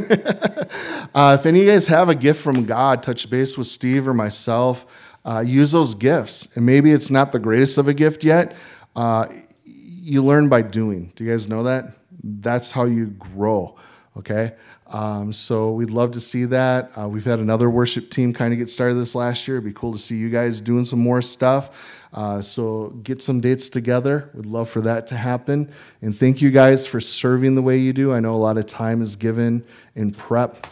uh, 1.13 1.38
if 1.38 1.45
any 1.45 1.59
of 1.59 1.65
you 1.65 1.72
guys 1.72 1.88
have 1.88 2.07
a 2.07 2.15
gift 2.15 2.41
from 2.41 2.63
God, 2.63 3.03
touch 3.03 3.30
base 3.30 3.57
with 3.57 3.68
Steve 3.68 4.07
or 4.07 4.13
myself. 4.13 4.86
Uh, 5.26 5.43
use 5.45 5.72
those 5.72 5.95
gifts. 5.95 6.55
And 6.55 6.65
maybe 6.65 6.91
it's 6.91 7.11
not 7.11 7.34
the 7.34 7.39
greatest 7.39 7.80
of 7.80 7.88
a 7.88 7.93
gift 7.93 8.24
yet. 8.24 8.55
Uh, 8.95 9.28
you 9.65 10.24
learn 10.24 10.47
by 10.47 10.61
doing. 10.61 11.11
Do 11.15 11.26
you 11.26 11.32
guys 11.32 11.49
know 11.49 11.63
that? 11.63 11.91
That's 12.24 12.72
how 12.72 12.86
you 12.86 13.07
grow. 13.07 13.78
Okay? 14.15 14.53
Um, 14.89 15.33
so 15.33 15.71
we'd 15.71 15.89
love 15.89 16.11
to 16.11 16.19
see 16.19 16.45
that. 16.45 16.91
Uh, 16.97 17.07
we've 17.07 17.25
had 17.25 17.39
another 17.39 17.69
worship 17.69 18.09
team 18.09 18.33
kind 18.33 18.53
of 18.53 18.59
get 18.59 18.69
started 18.69 18.95
this 18.95 19.15
last 19.15 19.47
year. 19.47 19.57
It'd 19.57 19.65
be 19.65 19.73
cool 19.73 19.91
to 19.91 19.99
see 19.99 20.15
you 20.15 20.29
guys 20.29 20.61
doing 20.61 20.85
some 20.85 20.99
more 20.99 21.21
stuff. 21.21 22.05
Uh, 22.13 22.41
so 22.41 22.89
get 23.03 23.21
some 23.21 23.41
dates 23.41 23.69
together. 23.69 24.29
We'd 24.33 24.45
love 24.45 24.69
for 24.69 24.81
that 24.81 25.07
to 25.07 25.17
happen. 25.17 25.71
And 26.01 26.17
thank 26.17 26.41
you 26.41 26.51
guys 26.51 26.88
for 26.88 27.01
serving 27.01 27.55
the 27.55 27.61
way 27.61 27.77
you 27.77 27.91
do. 27.91 28.13
I 28.13 28.19
know 28.19 28.33
a 28.33 28.38
lot 28.38 28.57
of 28.57 28.65
time 28.65 29.01
is 29.01 29.15
given 29.15 29.65
in 29.95 30.11
prep. 30.11 30.67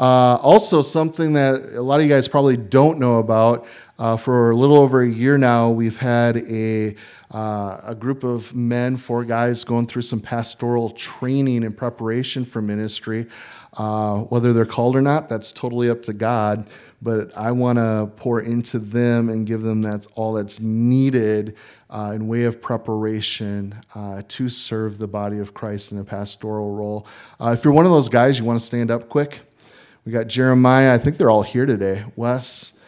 Uh, 0.00 0.36
also, 0.42 0.82
something 0.82 1.34
that 1.34 1.62
a 1.74 1.80
lot 1.80 2.00
of 2.00 2.06
you 2.06 2.12
guys 2.12 2.26
probably 2.26 2.56
don't 2.56 2.98
know 2.98 3.18
about. 3.18 3.66
Uh, 3.96 4.16
for 4.16 4.50
a 4.50 4.56
little 4.56 4.78
over 4.78 5.02
a 5.02 5.08
year 5.08 5.38
now, 5.38 5.70
we've 5.70 5.98
had 5.98 6.36
a 6.36 6.96
uh, 7.30 7.80
a 7.84 7.94
group 7.94 8.22
of 8.22 8.54
men, 8.54 8.96
four 8.96 9.24
guys, 9.24 9.64
going 9.64 9.86
through 9.86 10.02
some 10.02 10.20
pastoral 10.20 10.90
training 10.90 11.64
and 11.64 11.76
preparation 11.76 12.44
for 12.44 12.62
ministry. 12.62 13.26
Uh, 13.72 14.20
whether 14.20 14.52
they're 14.52 14.64
called 14.64 14.94
or 14.94 15.02
not, 15.02 15.28
that's 15.28 15.52
totally 15.52 15.90
up 15.90 16.02
to 16.02 16.12
God. 16.12 16.68
But 17.02 17.36
I 17.36 17.50
want 17.50 17.78
to 17.78 18.10
pour 18.16 18.40
into 18.40 18.78
them 18.78 19.28
and 19.28 19.46
give 19.46 19.62
them 19.62 19.82
that's 19.82 20.06
all 20.14 20.32
that's 20.32 20.60
needed 20.60 21.56
uh, 21.90 22.12
in 22.14 22.28
way 22.28 22.44
of 22.44 22.62
preparation 22.62 23.80
uh, 23.94 24.22
to 24.28 24.48
serve 24.48 24.98
the 24.98 25.08
body 25.08 25.38
of 25.38 25.54
Christ 25.54 25.92
in 25.92 25.98
a 25.98 26.04
pastoral 26.04 26.72
role. 26.72 27.06
Uh, 27.40 27.50
if 27.56 27.64
you're 27.64 27.74
one 27.74 27.84
of 27.84 27.92
those 27.92 28.08
guys, 28.08 28.38
you 28.38 28.44
want 28.44 28.58
to 28.58 28.64
stand 28.64 28.90
up 28.90 29.08
quick. 29.08 29.40
We 30.04 30.12
got 30.12 30.26
Jeremiah. 30.26 30.92
I 30.92 30.98
think 30.98 31.16
they're 31.16 31.30
all 31.30 31.42
here 31.42 31.66
today. 31.66 32.04
Wes. 32.14 32.78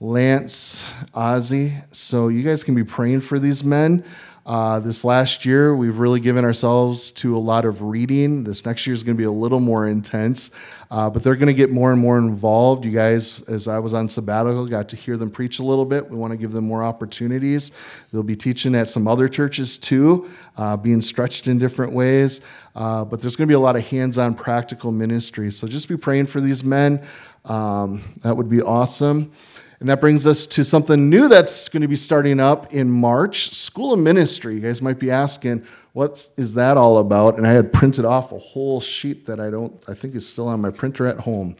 Lance, 0.00 0.94
Ozzy. 1.14 1.82
So 1.94 2.28
you 2.28 2.42
guys 2.42 2.62
can 2.62 2.74
be 2.74 2.84
praying 2.84 3.22
for 3.22 3.38
these 3.38 3.64
men. 3.64 4.04
Uh, 4.46 4.78
this 4.78 5.04
last 5.04 5.44
year, 5.44 5.74
we've 5.74 5.98
really 5.98 6.20
given 6.20 6.44
ourselves 6.44 7.10
to 7.10 7.36
a 7.36 7.38
lot 7.38 7.64
of 7.64 7.82
reading. 7.82 8.44
This 8.44 8.64
next 8.64 8.86
year 8.86 8.94
is 8.94 9.02
going 9.02 9.16
to 9.16 9.20
be 9.20 9.26
a 9.26 9.30
little 9.30 9.58
more 9.58 9.88
intense, 9.88 10.52
uh, 10.88 11.10
but 11.10 11.24
they're 11.24 11.34
going 11.34 11.48
to 11.48 11.52
get 11.54 11.72
more 11.72 11.90
and 11.90 12.00
more 12.00 12.16
involved. 12.16 12.84
You 12.84 12.92
guys, 12.92 13.42
as 13.48 13.66
I 13.66 13.80
was 13.80 13.92
on 13.92 14.08
sabbatical, 14.08 14.64
got 14.68 14.88
to 14.90 14.96
hear 14.96 15.16
them 15.16 15.32
preach 15.32 15.58
a 15.58 15.64
little 15.64 15.84
bit. 15.84 16.08
We 16.08 16.16
want 16.16 16.30
to 16.30 16.36
give 16.36 16.52
them 16.52 16.64
more 16.64 16.84
opportunities. 16.84 17.72
They'll 18.12 18.22
be 18.22 18.36
teaching 18.36 18.76
at 18.76 18.86
some 18.86 19.08
other 19.08 19.28
churches 19.28 19.76
too, 19.76 20.30
uh, 20.56 20.76
being 20.76 21.02
stretched 21.02 21.48
in 21.48 21.58
different 21.58 21.92
ways. 21.92 22.40
Uh, 22.76 23.04
but 23.04 23.20
there's 23.20 23.34
going 23.34 23.48
to 23.48 23.50
be 23.50 23.56
a 23.56 23.60
lot 23.60 23.74
of 23.74 23.84
hands 23.88 24.16
on 24.16 24.32
practical 24.32 24.92
ministry. 24.92 25.50
So 25.50 25.66
just 25.66 25.88
be 25.88 25.96
praying 25.96 26.26
for 26.26 26.40
these 26.40 26.62
men. 26.62 27.04
Um, 27.46 28.04
that 28.22 28.36
would 28.36 28.48
be 28.48 28.62
awesome. 28.62 29.32
And 29.78 29.88
that 29.88 30.00
brings 30.00 30.26
us 30.26 30.46
to 30.46 30.64
something 30.64 31.10
new 31.10 31.28
that's 31.28 31.68
going 31.68 31.82
to 31.82 31.88
be 31.88 31.96
starting 31.96 32.40
up 32.40 32.72
in 32.72 32.90
March 32.90 33.50
School 33.50 33.92
of 33.92 33.98
Ministry. 33.98 34.54
You 34.54 34.60
guys 34.60 34.80
might 34.80 34.98
be 34.98 35.10
asking, 35.10 35.66
what 35.92 36.28
is 36.36 36.54
that 36.54 36.76
all 36.76 36.98
about? 36.98 37.36
And 37.36 37.46
I 37.46 37.52
had 37.52 37.72
printed 37.72 38.04
off 38.04 38.32
a 38.32 38.38
whole 38.38 38.80
sheet 38.80 39.26
that 39.26 39.38
I 39.38 39.50
don't, 39.50 39.82
I 39.88 39.94
think 39.94 40.14
is 40.14 40.26
still 40.28 40.48
on 40.48 40.60
my 40.60 40.70
printer 40.70 41.06
at 41.06 41.20
home. 41.20 41.56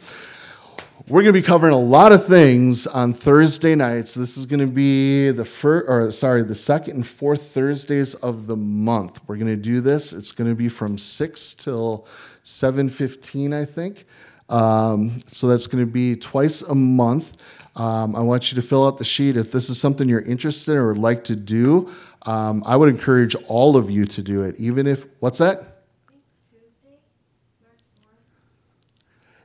We're 1.08 1.22
going 1.22 1.34
to 1.34 1.40
be 1.40 1.46
covering 1.46 1.72
a 1.72 1.78
lot 1.78 2.10
of 2.10 2.26
things 2.26 2.86
on 2.86 3.12
Thursday 3.12 3.76
nights. 3.76 4.14
This 4.14 4.36
is 4.36 4.44
going 4.44 4.60
to 4.60 4.66
be 4.66 5.30
the 5.30 5.44
first, 5.44 5.88
or 5.88 6.10
sorry, 6.10 6.42
the 6.42 6.54
second 6.54 6.96
and 6.96 7.06
fourth 7.06 7.52
Thursdays 7.52 8.14
of 8.16 8.48
the 8.48 8.56
month. 8.56 9.20
We're 9.28 9.36
going 9.36 9.46
to 9.46 9.56
do 9.56 9.80
this. 9.80 10.12
It's 10.12 10.32
going 10.32 10.50
to 10.50 10.56
be 10.56 10.68
from 10.68 10.98
six 10.98 11.54
till 11.54 12.08
seven 12.42 12.88
fifteen, 12.88 13.52
I 13.52 13.66
think. 13.66 14.04
Um, 14.48 15.18
so 15.26 15.46
that's 15.46 15.68
going 15.68 15.84
to 15.86 15.90
be 15.90 16.16
twice 16.16 16.62
a 16.62 16.74
month. 16.74 17.36
Um, 17.76 18.16
I 18.16 18.20
want 18.20 18.50
you 18.50 18.56
to 18.60 18.66
fill 18.66 18.86
out 18.86 18.96
the 18.96 19.04
sheet. 19.04 19.36
If 19.36 19.52
this 19.52 19.68
is 19.68 19.78
something 19.78 20.08
you're 20.08 20.22
interested 20.22 20.72
in 20.72 20.78
or 20.78 20.88
would 20.88 20.98
like 20.98 21.24
to 21.24 21.36
do, 21.36 21.90
um, 22.22 22.62
I 22.66 22.74
would 22.76 22.88
encourage 22.88 23.36
all 23.48 23.76
of 23.76 23.90
you 23.90 24.06
to 24.06 24.22
do 24.22 24.42
it, 24.42 24.56
even 24.58 24.86
if, 24.86 25.04
what's 25.20 25.38
that? 25.38 25.76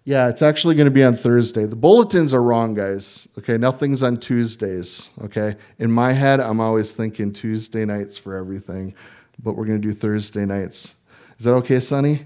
Yeah, 0.04 0.30
it's 0.30 0.42
actually 0.42 0.76
going 0.76 0.86
to 0.86 0.92
be 0.92 1.04
on 1.04 1.16
Thursday. 1.16 1.66
The 1.66 1.76
bulletins 1.76 2.34
are 2.34 2.42
wrong, 2.42 2.74
guys. 2.74 3.28
Okay, 3.38 3.58
nothing's 3.58 4.02
on 4.02 4.18
Tuesdays. 4.18 5.12
Okay, 5.26 5.56
in 5.78 5.92
my 5.92 6.14
head, 6.14 6.40
I'm 6.40 6.60
always 6.60 6.92
thinking 6.92 7.32
Tuesday 7.32 7.86
nights 7.86 8.18
for 8.18 8.36
everything, 8.36 8.96
but 9.44 9.56
we're 9.56 9.66
going 9.66 9.80
to 9.80 9.88
do 9.88 9.94
Thursday 9.94 10.46
nights. 10.46 10.96
Is 11.38 11.46
that 11.46 11.54
okay, 11.54 11.80
Sonny? 11.80 12.26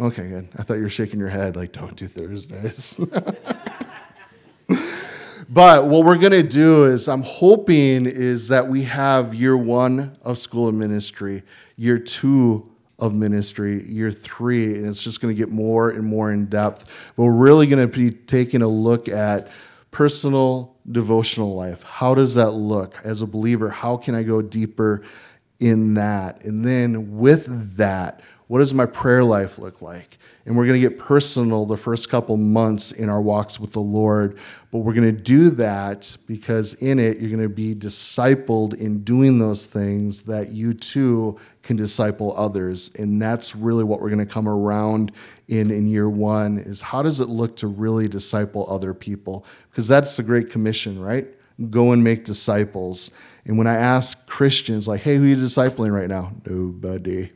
Okay, 0.00 0.28
good. 0.28 0.48
I 0.56 0.62
thought 0.62 0.74
you 0.74 0.82
were 0.82 0.88
shaking 0.88 1.20
your 1.20 1.28
head 1.28 1.54
like, 1.54 1.72
don't 1.72 1.96
do 1.96 2.06
Thursdays. 2.06 2.98
but 5.48 5.86
what 5.86 6.04
we're 6.04 6.18
going 6.18 6.32
to 6.32 6.42
do 6.42 6.84
is, 6.84 7.08
I'm 7.08 7.22
hoping 7.22 8.06
is 8.06 8.48
that 8.48 8.68
we 8.68 8.84
have 8.84 9.34
year 9.34 9.56
one 9.56 10.16
of 10.22 10.38
school 10.38 10.68
of 10.68 10.74
ministry, 10.74 11.42
year 11.76 11.98
two 11.98 12.70
of 12.98 13.12
ministry, 13.14 13.82
year 13.84 14.12
three, 14.12 14.76
and 14.76 14.86
it's 14.86 15.02
just 15.02 15.20
going 15.20 15.34
to 15.34 15.38
get 15.38 15.50
more 15.50 15.90
and 15.90 16.04
more 16.04 16.32
in 16.32 16.46
depth. 16.46 17.12
But 17.16 17.24
we're 17.24 17.32
really 17.32 17.66
going 17.66 17.88
to 17.88 17.98
be 17.98 18.10
taking 18.10 18.62
a 18.62 18.68
look 18.68 19.08
at 19.08 19.48
personal 19.90 20.76
devotional 20.90 21.54
life. 21.54 21.82
How 21.82 22.14
does 22.14 22.34
that 22.34 22.50
look 22.50 22.96
as 23.04 23.22
a 23.22 23.26
believer? 23.26 23.70
How 23.70 23.96
can 23.96 24.14
I 24.14 24.22
go 24.22 24.42
deeper 24.42 25.02
in 25.58 25.94
that? 25.94 26.44
And 26.44 26.64
then 26.64 27.18
with 27.18 27.76
that, 27.76 28.20
what 28.54 28.60
does 28.60 28.72
my 28.72 28.86
prayer 28.86 29.24
life 29.24 29.58
look 29.58 29.82
like? 29.82 30.16
And 30.46 30.56
we're 30.56 30.64
going 30.64 30.80
to 30.80 30.88
get 30.88 30.96
personal 30.96 31.66
the 31.66 31.76
first 31.76 32.08
couple 32.08 32.36
months 32.36 32.92
in 32.92 33.10
our 33.10 33.20
walks 33.20 33.58
with 33.58 33.72
the 33.72 33.80
Lord. 33.80 34.38
But 34.70 34.78
we're 34.78 34.94
going 34.94 35.12
to 35.12 35.22
do 35.22 35.50
that 35.50 36.16
because 36.28 36.74
in 36.74 37.00
it, 37.00 37.18
you're 37.18 37.30
going 37.30 37.42
to 37.42 37.48
be 37.48 37.74
discipled 37.74 38.74
in 38.74 39.02
doing 39.02 39.40
those 39.40 39.66
things 39.66 40.22
that 40.22 40.50
you 40.50 40.72
too 40.72 41.36
can 41.64 41.74
disciple 41.74 42.32
others. 42.36 42.94
And 42.94 43.20
that's 43.20 43.56
really 43.56 43.82
what 43.82 44.00
we're 44.00 44.10
going 44.10 44.24
to 44.24 44.32
come 44.32 44.48
around 44.48 45.10
in 45.48 45.72
in 45.72 45.88
year 45.88 46.08
one 46.08 46.58
is 46.58 46.80
how 46.80 47.02
does 47.02 47.18
it 47.18 47.28
look 47.28 47.56
to 47.56 47.66
really 47.66 48.06
disciple 48.06 48.70
other 48.70 48.94
people? 48.94 49.44
Because 49.72 49.88
that's 49.88 50.16
the 50.16 50.22
Great 50.22 50.50
Commission, 50.52 51.00
right? 51.00 51.26
Go 51.70 51.90
and 51.90 52.04
make 52.04 52.24
disciples. 52.24 53.10
And 53.46 53.58
when 53.58 53.66
I 53.66 53.74
ask 53.74 54.28
Christians, 54.28 54.86
like, 54.86 55.00
hey, 55.00 55.16
who 55.16 55.24
are 55.24 55.26
you 55.26 55.36
discipling 55.36 55.90
right 55.90 56.08
now? 56.08 56.30
Nobody. 56.46 57.30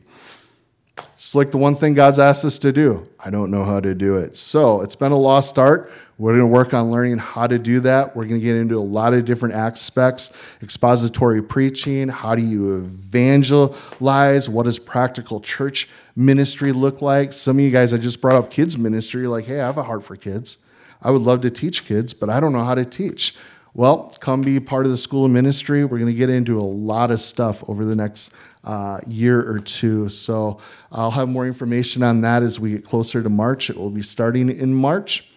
It's 1.19 1.35
like 1.35 1.51
the 1.51 1.57
one 1.57 1.75
thing 1.75 1.95
God's 1.95 2.17
asked 2.17 2.45
us 2.45 2.57
to 2.59 2.71
do. 2.71 3.03
I 3.19 3.29
don't 3.29 3.51
know 3.51 3.65
how 3.65 3.81
to 3.81 3.93
do 3.93 4.15
it. 4.15 4.37
So 4.37 4.79
it's 4.79 4.95
been 4.95 5.11
a 5.11 5.17
lost 5.17 5.59
art. 5.59 5.91
We're 6.17 6.31
going 6.31 6.43
to 6.43 6.47
work 6.47 6.73
on 6.73 6.91
learning 6.91 7.17
how 7.17 7.45
to 7.45 7.59
do 7.59 7.81
that. 7.81 8.15
We're 8.15 8.23
going 8.23 8.39
to 8.39 8.45
get 8.45 8.55
into 8.55 8.77
a 8.77 8.79
lot 8.79 9.13
of 9.13 9.25
different 9.25 9.53
aspects 9.53 10.31
expository 10.63 11.43
preaching. 11.43 12.07
How 12.07 12.35
do 12.35 12.41
you 12.41 12.77
evangelize? 12.77 14.47
What 14.47 14.63
does 14.63 14.79
practical 14.79 15.41
church 15.41 15.89
ministry 16.15 16.71
look 16.71 17.01
like? 17.01 17.33
Some 17.33 17.59
of 17.59 17.65
you 17.65 17.71
guys, 17.71 17.91
I 17.91 17.97
just 17.97 18.21
brought 18.21 18.37
up 18.37 18.49
kids' 18.49 18.77
ministry. 18.77 19.27
Like, 19.27 19.43
hey, 19.43 19.59
I 19.59 19.65
have 19.65 19.77
a 19.77 19.83
heart 19.83 20.05
for 20.05 20.15
kids. 20.15 20.57
I 21.01 21.11
would 21.11 21.23
love 21.23 21.41
to 21.41 21.51
teach 21.51 21.83
kids, 21.83 22.13
but 22.13 22.29
I 22.29 22.39
don't 22.39 22.53
know 22.53 22.63
how 22.63 22.75
to 22.75 22.85
teach. 22.85 23.35
Well, 23.73 24.15
come 24.19 24.41
be 24.41 24.59
part 24.59 24.85
of 24.85 24.91
the 24.91 24.97
school 24.97 25.25
of 25.25 25.31
ministry. 25.31 25.83
We're 25.83 25.99
going 25.99 26.11
to 26.11 26.17
get 26.17 26.29
into 26.29 26.59
a 26.59 26.63
lot 26.63 27.11
of 27.11 27.21
stuff 27.21 27.63
over 27.69 27.85
the 27.85 27.95
next 27.95 28.33
uh, 28.69 28.99
year 29.07 29.41
or 29.49 29.57
two. 29.57 30.07
So 30.09 30.59
I'll 30.91 31.09
have 31.09 31.27
more 31.27 31.47
information 31.47 32.03
on 32.03 32.21
that 32.21 32.43
as 32.43 32.59
we 32.59 32.73
get 32.73 32.85
closer 32.85 33.23
to 33.23 33.29
March. 33.29 33.71
It 33.71 33.77
will 33.77 33.89
be 33.89 34.03
starting 34.03 34.47
in 34.47 34.75
March. 34.75 35.27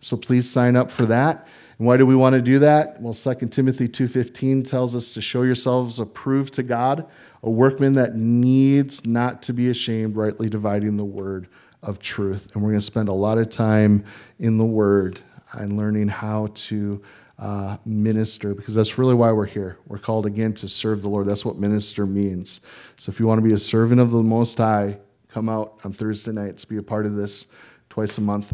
So 0.00 0.16
please 0.16 0.48
sign 0.48 0.76
up 0.76 0.90
for 0.90 1.04
that. 1.04 1.46
And 1.76 1.86
why 1.86 1.98
do 1.98 2.06
we 2.06 2.16
want 2.16 2.36
to 2.36 2.40
do 2.40 2.58
that? 2.60 2.98
Well, 3.02 3.12
2 3.12 3.50
Timothy 3.50 3.86
2:15 3.86 4.62
tells 4.62 4.96
us 4.96 5.12
to 5.12 5.20
show 5.20 5.42
yourselves 5.42 6.00
approved 6.00 6.54
to 6.54 6.62
God, 6.62 7.04
a 7.42 7.50
workman 7.50 7.92
that 7.94 8.16
needs 8.16 9.04
not 9.04 9.42
to 9.42 9.52
be 9.52 9.68
ashamed, 9.68 10.16
rightly 10.16 10.48
dividing 10.48 10.96
the 10.96 11.04
word 11.04 11.48
of 11.82 11.98
truth. 11.98 12.50
And 12.54 12.62
we're 12.62 12.70
going 12.70 12.80
to 12.80 12.86
spend 12.86 13.10
a 13.10 13.12
lot 13.12 13.36
of 13.36 13.50
time 13.50 14.04
in 14.38 14.56
the 14.56 14.64
word 14.64 15.20
and 15.52 15.76
learning 15.76 16.08
how 16.08 16.48
to 16.54 17.02
uh, 17.40 17.78
minister 17.86 18.54
because 18.54 18.74
that's 18.74 18.98
really 18.98 19.14
why 19.14 19.32
we're 19.32 19.46
here. 19.46 19.78
We're 19.86 19.98
called 19.98 20.26
again 20.26 20.52
to 20.54 20.68
serve 20.68 21.02
the 21.02 21.08
Lord. 21.08 21.26
That's 21.26 21.44
what 21.44 21.56
minister 21.56 22.06
means. 22.06 22.60
So 22.96 23.10
if 23.10 23.18
you 23.18 23.26
want 23.26 23.38
to 23.38 23.42
be 23.42 23.54
a 23.54 23.58
servant 23.58 24.00
of 24.00 24.10
the 24.10 24.22
Most 24.22 24.58
High, 24.58 24.98
come 25.28 25.48
out 25.48 25.80
on 25.82 25.92
Thursday 25.92 26.32
nights, 26.32 26.64
be 26.66 26.76
a 26.76 26.82
part 26.82 27.06
of 27.06 27.16
this 27.16 27.52
twice 27.88 28.18
a 28.18 28.20
month. 28.20 28.52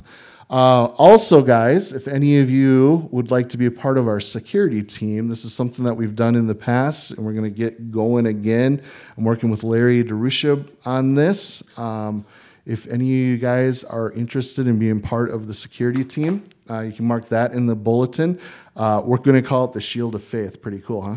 Uh, 0.48 0.84
also, 0.96 1.42
guys, 1.42 1.92
if 1.92 2.06
any 2.06 2.38
of 2.38 2.48
you 2.48 3.08
would 3.10 3.32
like 3.32 3.48
to 3.48 3.58
be 3.58 3.66
a 3.66 3.70
part 3.70 3.98
of 3.98 4.06
our 4.06 4.20
security 4.20 4.84
team, 4.84 5.26
this 5.26 5.44
is 5.44 5.52
something 5.52 5.84
that 5.84 5.94
we've 5.94 6.14
done 6.14 6.36
in 6.36 6.46
the 6.46 6.54
past, 6.54 7.10
and 7.10 7.26
we're 7.26 7.32
going 7.32 7.42
to 7.42 7.50
get 7.50 7.90
going 7.90 8.26
again. 8.26 8.80
I'm 9.16 9.24
working 9.24 9.50
with 9.50 9.64
Larry 9.64 10.04
DeRusha 10.04 10.70
on 10.84 11.14
this. 11.14 11.64
Um, 11.76 12.24
if 12.64 12.86
any 12.86 13.04
of 13.04 13.28
you 13.28 13.38
guys 13.38 13.82
are 13.82 14.12
interested 14.12 14.68
in 14.68 14.78
being 14.78 15.00
part 15.00 15.30
of 15.30 15.48
the 15.48 15.54
security 15.54 16.04
team, 16.04 16.44
uh, 16.70 16.80
you 16.80 16.92
can 16.92 17.04
mark 17.04 17.28
that 17.28 17.52
in 17.52 17.66
the 17.66 17.76
bulletin. 17.76 18.40
Uh, 18.74 19.02
we're 19.04 19.18
going 19.18 19.40
to 19.40 19.46
call 19.46 19.64
it 19.64 19.72
the 19.72 19.80
Shield 19.80 20.14
of 20.14 20.22
Faith. 20.22 20.60
Pretty 20.60 20.80
cool, 20.80 21.02
huh? 21.02 21.16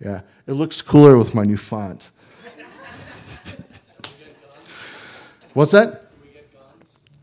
Yeah. 0.00 0.22
It 0.46 0.52
looks 0.52 0.82
cooler 0.82 1.16
with 1.16 1.34
my 1.34 1.44
new 1.44 1.56
font. 1.56 2.10
What's 5.54 5.72
that? 5.72 6.02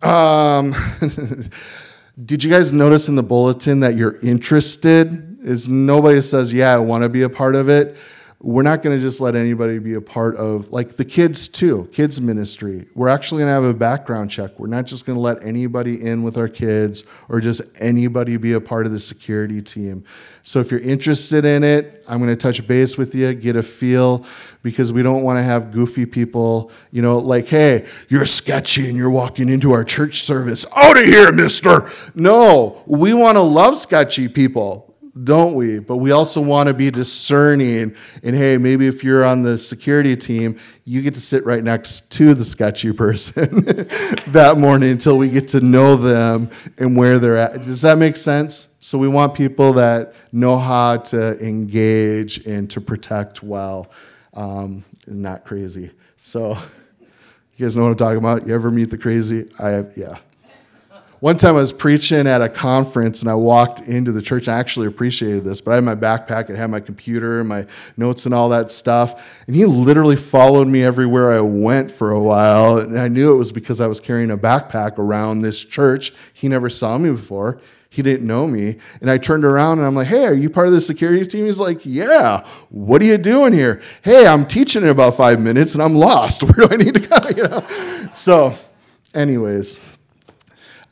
Um, 0.02 0.74
did 2.26 2.43
you 2.43 2.49
guys 2.49 2.72
notice 2.72 3.10
in 3.10 3.16
the 3.16 3.24
bulletin 3.24 3.82
that 3.82 3.95
you're 3.95 4.16
interested? 4.22 5.39
Is 5.43 5.68
nobody 5.68 6.22
says, 6.22 6.54
"Yeah, 6.54 6.74
I 6.74 6.78
want 6.78 7.04
to 7.04 7.10
be 7.10 7.24
a 7.24 7.30
part 7.30 7.56
of 7.56 7.68
it." 7.68 7.97
We're 8.43 8.63
not 8.63 8.81
going 8.81 8.97
to 8.97 9.01
just 9.01 9.21
let 9.21 9.35
anybody 9.35 9.77
be 9.77 9.93
a 9.93 10.01
part 10.01 10.35
of 10.35 10.71
like 10.71 10.97
the 10.97 11.05
kids 11.05 11.47
too 11.47 11.87
kids 11.91 12.19
ministry. 12.19 12.87
We're 12.95 13.09
actually 13.09 13.39
going 13.39 13.49
to 13.49 13.53
have 13.53 13.63
a 13.63 13.73
background 13.73 14.31
check. 14.31 14.59
We're 14.59 14.67
not 14.67 14.85
just 14.85 15.05
going 15.05 15.15
to 15.15 15.21
let 15.21 15.43
anybody 15.43 16.03
in 16.03 16.23
with 16.23 16.37
our 16.37 16.47
kids 16.47 17.03
or 17.29 17.39
just 17.39 17.61
anybody 17.79 18.37
be 18.37 18.53
a 18.53 18.61
part 18.61 18.85
of 18.87 18.91
the 18.91 18.99
security 18.99 19.61
team. 19.61 20.03
So 20.43 20.59
if 20.59 20.71
you're 20.71 20.79
interested 20.79 21.45
in 21.45 21.63
it 21.63 22.03
i'm 22.07 22.17
going 22.17 22.29
to 22.29 22.35
touch 22.35 22.65
base 22.67 22.97
with 22.97 23.13
you 23.13 23.33
get 23.33 23.55
a 23.55 23.63
feel 23.63 24.25
because 24.63 24.91
we 24.91 25.03
don't 25.03 25.21
want 25.21 25.37
to 25.37 25.43
have 25.43 25.71
goofy 25.71 26.05
people 26.05 26.71
you 26.91 27.01
know 27.01 27.17
like 27.19 27.47
hey 27.47 27.85
you're 28.09 28.25
sketchy 28.25 28.87
and 28.87 28.97
you're 28.97 29.09
walking 29.09 29.49
into 29.49 29.71
our 29.71 29.83
church 29.83 30.23
service. 30.23 30.65
Out 30.75 30.97
of 30.97 31.05
here 31.05 31.31
mister. 31.31 31.89
No 32.15 32.83
we 32.87 33.13
want 33.13 33.35
to 33.35 33.41
love 33.41 33.77
sketchy 33.77 34.27
people 34.27 34.90
don't 35.24 35.55
we? 35.55 35.80
But 35.80 35.97
we 35.97 36.12
also 36.12 36.41
want 36.41 36.68
to 36.68 36.74
be 36.74 36.89
discerning. 36.89 37.95
And 38.24 38.36
hey, 38.36 38.57
maybe 38.57 38.88
if 38.88 39.03
you're 39.03 39.26
on 39.26 39.41
the 39.41 39.57
security 39.57 40.16
team, 40.16 40.57
you 40.86 41.01
get 41.01 41.14
to 41.16 41.22
sit 41.22 41.45
right 41.45 41.64
next 41.64 42.12
to 42.14 42.34
the 42.34 42.45
sketchy 42.45 42.93
person 42.93 43.66
that 44.28 44.55
morning 44.57 44.91
until 44.91 45.18
we 45.18 45.30
get 45.30 45.49
to 45.49 45.62
know 45.62 45.95
them 45.95 46.49
and 46.78 46.95
where 46.95 47.20
they're 47.20 47.38
at. 47.38 47.62
Does 47.62 47.82
that 47.82 47.97
make 47.97 48.16
sense? 48.16 48.70
So 48.80 48.97
we 48.97 49.07
want 49.07 49.36
people 49.36 49.74
that 49.74 50.14
know 50.32 50.57
how 50.57 50.97
to 50.97 51.38
engage 51.45 52.45
and 52.47 52.70
to 52.72 52.82
protect 52.82 53.43
well, 53.43 53.91
um, 54.34 54.84
not 55.07 55.43
crazy. 55.43 55.91
So 56.16 56.51
you 57.57 57.66
guys 57.66 57.76
know 57.76 57.84
what 57.84 57.89
I'm 57.89 57.97
talking 57.97 58.18
about? 58.18 58.47
You 58.47 58.55
ever 58.55 58.72
meet 58.72 58.89
the 58.89 58.97
crazy? 58.97 59.49
I 59.59 59.70
have, 59.70 59.97
yeah. 59.97 60.18
One 61.22 61.38
time 61.38 61.51
I 61.51 61.59
was 61.59 61.72
preaching 61.72 62.26
at 62.26 62.41
a 62.41 62.49
conference 62.49 63.22
and 63.22 63.30
I 63.30 63.36
walked 63.36 63.82
into 63.82 64.11
the 64.11 64.24
church. 64.24 64.47
I 64.47 64.57
actually 64.57 64.88
appreciated 64.88 65.43
this, 65.43 65.61
but 65.61 65.69
I 65.69 65.76
had 65.76 65.84
my 65.84 65.93
backpack, 65.93 66.49
and 66.49 66.57
had 66.57 66.72
my 66.72 66.80
computer, 66.80 67.39
and 67.39 67.47
my 67.47 67.67
notes, 67.95 68.26
and 68.26 68.34
all 68.34 68.49
that 68.49 68.72
stuff. 68.72 69.39
And 69.45 69.55
he 69.55 69.65
literally 69.65 70.15
followed 70.15 70.67
me 70.67 70.84
everywhere 70.84 71.32
I 71.32 71.41
went 71.41 71.91
for 71.91 72.09
a 72.09 72.19
while. 72.19 72.80
And 72.80 72.99
I 72.99 73.07
knew 73.07 73.32
it 73.32 73.38
was 73.38 73.51
because 73.51 73.80
I 73.80 73.86
was 73.86 73.99
carrying 73.99 74.32
a 74.32 74.38
backpack 74.38 74.97
around 74.97 75.41
this 75.41 75.63
church. 75.63 76.11
He 76.34 76.47
never 76.47 76.69
saw 76.69 76.97
me 76.97 77.11
before. 77.11 77.61
He 77.91 78.01
didn't 78.01 78.26
know 78.26 78.47
me. 78.47 78.78
And 78.99 79.07
I 79.07 79.19
turned 79.19 79.45
around 79.45 79.78
and 79.78 79.86
I'm 79.86 79.93
like, 79.93 80.07
hey, 80.07 80.26
are 80.26 80.34
you 80.34 80.49
part 80.49 80.65
of 80.65 80.74
the 80.74 80.82
security 80.82 81.24
team? 81.28 81.45
He's 81.45 81.59
like, 81.59 81.82
yeah. 81.86 82.47
What 82.69 82.99
are 83.03 83.05
you 83.05 83.19
doing 83.19 83.53
here? 83.53 83.80
Hey, 84.01 84.26
I'm 84.26 84.47
teaching 84.47 84.82
in 84.82 84.88
about 84.88 85.17
five 85.17 85.39
minutes 85.39 85.76
and 85.76 85.84
I'm 85.84 85.93
lost. 85.93 86.41
Where 86.43 86.67
do 86.67 86.74
I 86.74 86.78
need 86.78 86.95
to 86.95 87.01
go? 87.01 87.17
You 87.38 87.47
know? 87.47 88.09
So, 88.11 88.55
anyways. 89.13 89.78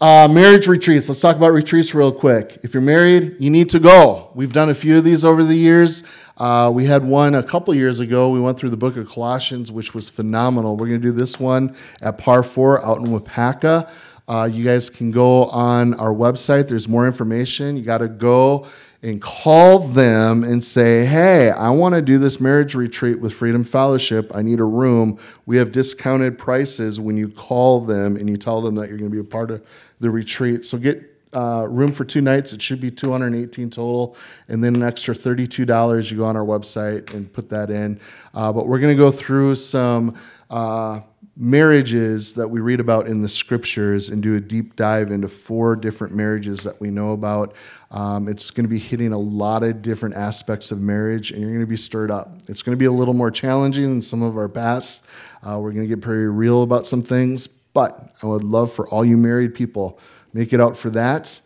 Uh, 0.01 0.29
marriage 0.31 0.65
retreats. 0.65 1.09
Let's 1.09 1.19
talk 1.19 1.35
about 1.35 1.51
retreats 1.51 1.93
real 1.93 2.13
quick. 2.13 2.57
If 2.63 2.73
you're 2.73 2.81
married, 2.81 3.35
you 3.37 3.49
need 3.49 3.69
to 3.71 3.79
go. 3.79 4.31
We've 4.33 4.53
done 4.53 4.69
a 4.69 4.73
few 4.73 4.97
of 4.97 5.03
these 5.03 5.25
over 5.25 5.43
the 5.43 5.55
years. 5.55 6.05
Uh, 6.37 6.71
we 6.73 6.85
had 6.85 7.03
one 7.03 7.35
a 7.35 7.43
couple 7.43 7.75
years 7.75 7.99
ago. 7.99 8.29
We 8.29 8.39
went 8.39 8.57
through 8.57 8.69
the 8.69 8.77
book 8.77 8.95
of 8.95 9.09
Colossians, 9.09 9.73
which 9.73 9.93
was 9.93 10.09
phenomenal. 10.09 10.77
We're 10.77 10.87
going 10.87 11.01
to 11.01 11.07
do 11.09 11.11
this 11.11 11.37
one 11.37 11.75
at 12.01 12.17
Par 12.17 12.43
4 12.43 12.85
out 12.85 12.99
in 12.99 13.07
Waupaca. 13.07 13.91
Uh, 14.25 14.45
you 14.49 14.63
guys 14.63 14.89
can 14.89 15.11
go 15.11 15.47
on 15.47 15.93
our 15.95 16.13
website. 16.13 16.69
There's 16.69 16.87
more 16.87 17.05
information. 17.05 17.75
You 17.75 17.83
got 17.83 17.97
to 17.97 18.07
go 18.07 18.67
and 19.01 19.21
call 19.21 19.79
them 19.79 20.43
and 20.43 20.63
say, 20.63 21.05
Hey, 21.05 21.51
I 21.51 21.69
want 21.69 21.95
to 21.95 22.01
do 22.01 22.17
this 22.17 22.41
marriage 22.41 22.75
retreat 22.75 23.19
with 23.19 23.33
Freedom 23.33 23.63
Fellowship. 23.63 24.31
I 24.35 24.41
need 24.41 24.59
a 24.59 24.65
room. 24.65 25.17
We 25.45 25.57
have 25.57 25.71
discounted 25.71 26.37
prices 26.37 26.99
when 26.99 27.15
you 27.15 27.29
call 27.29 27.81
them 27.81 28.15
and 28.17 28.29
you 28.29 28.37
tell 28.37 28.61
them 28.61 28.75
that 28.75 28.89
you're 28.89 28.97
going 28.97 29.09
to 29.09 29.15
be 29.15 29.21
a 29.21 29.23
part 29.23 29.51
of 29.51 29.65
the 29.99 30.09
retreat. 30.09 30.65
So 30.65 30.77
get 30.77 31.09
uh, 31.33 31.67
room 31.69 31.91
for 31.91 32.05
two 32.05 32.21
nights. 32.21 32.53
It 32.53 32.61
should 32.61 32.81
be 32.81 32.91
218 32.91 33.69
total, 33.69 34.15
and 34.47 34.63
then 34.63 34.75
an 34.75 34.83
extra 34.83 35.13
$32. 35.13 36.11
You 36.11 36.17
go 36.17 36.25
on 36.25 36.35
our 36.35 36.45
website 36.45 37.13
and 37.13 37.31
put 37.31 37.49
that 37.49 37.69
in. 37.69 37.99
Uh, 38.33 38.51
but 38.51 38.67
we're 38.67 38.79
going 38.79 38.95
to 38.95 39.01
go 39.01 39.11
through 39.11 39.55
some 39.55 40.15
uh, 40.49 41.01
marriages 41.41 42.33
that 42.33 42.49
we 42.49 42.59
read 42.59 42.81
about 42.81 43.07
in 43.07 43.21
the 43.21 43.29
scriptures 43.29 44.09
and 44.09 44.21
do 44.21 44.35
a 44.35 44.41
deep 44.41 44.75
dive 44.75 45.09
into 45.09 45.29
four 45.29 45.73
different 45.73 46.13
marriages 46.13 46.65
that 46.65 46.79
we 46.81 46.91
know 46.91 47.13
about. 47.13 47.55
Um, 47.91 48.27
it's 48.27 48.51
going 48.51 48.65
to 48.65 48.69
be 48.69 48.77
hitting 48.77 49.13
a 49.13 49.17
lot 49.17 49.63
of 49.63 49.81
different 49.81 50.15
aspects 50.15 50.69
of 50.71 50.81
marriage, 50.81 51.31
and 51.31 51.39
you're 51.39 51.49
going 51.49 51.61
to 51.61 51.65
be 51.65 51.77
stirred 51.77 52.11
up. 52.11 52.35
It's 52.49 52.61
going 52.61 52.75
to 52.75 52.77
be 52.77 52.85
a 52.85 52.91
little 52.91 53.13
more 53.13 53.31
challenging 53.31 53.85
than 53.85 54.01
some 54.01 54.21
of 54.21 54.37
our 54.37 54.49
past. 54.49 55.07
Uh, 55.41 55.57
we're 55.61 55.71
going 55.71 55.87
to 55.87 55.87
get 55.87 56.01
pretty 56.01 56.25
real 56.25 56.61
about 56.61 56.85
some 56.85 57.01
things, 57.01 57.47
but 57.47 58.13
I 58.21 58.25
would 58.25 58.43
love 58.43 58.73
for 58.73 58.85
all 58.89 59.05
you 59.05 59.15
married 59.15 59.53
people 59.53 59.97
make 60.33 60.51
it 60.51 60.59
out 60.59 60.75
for 60.75 60.89
that. 60.89 61.39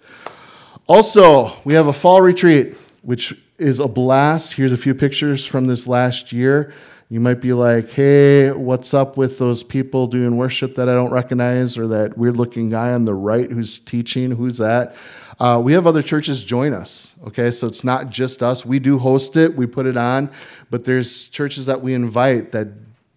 Also, 0.88 1.52
we 1.66 1.76
have 1.76 1.86
a 1.86 1.94
fall 1.94 2.20
retreat, 2.20 2.74
which 3.04 3.40
is 3.64 3.80
a 3.80 3.88
blast. 3.88 4.54
Here's 4.54 4.74
a 4.74 4.78
few 4.78 4.94
pictures 4.94 5.46
from 5.46 5.66
this 5.66 5.88
last 5.88 6.32
year. 6.32 6.74
You 7.10 7.20
might 7.20 7.42
be 7.42 7.54
like, 7.54 7.92
hey, 7.92 8.52
what's 8.52 8.94
up 8.94 9.18
with 9.18 9.38
those 9.38 9.64
people 9.64 10.08
doing 10.08 10.36
worship 10.36 10.76
that 10.76 10.90
I 10.90 10.94
don't 10.94 11.12
recognize, 11.12 11.78
or 11.78 11.88
that 11.88 12.18
weird 12.18 12.38
looking 12.38 12.70
guy 12.70 12.92
on 12.92 13.06
the 13.06 13.14
right 13.14 13.50
who's 13.50 13.80
teaching? 13.80 14.32
Who's 14.32 14.58
that? 14.58 14.96
Uh, 15.40 15.62
we 15.64 15.74
have 15.74 15.88
other 15.88 16.02
churches 16.02 16.44
join 16.44 16.74
us, 16.74 17.20
okay? 17.28 17.52
So 17.52 17.68
it's 17.68 17.84
not 17.84 18.10
just 18.10 18.44
us. 18.44 18.66
We 18.66 18.80
do 18.80 19.00
host 19.00 19.38
it, 19.38 19.56
we 19.56 19.68
put 19.68 19.86
it 19.86 19.98
on, 19.98 20.32
but 20.70 20.86
there's 20.86 21.28
churches 21.28 21.68
that 21.68 21.82
we 21.82 21.94
invite 21.94 22.52
that 22.52 22.68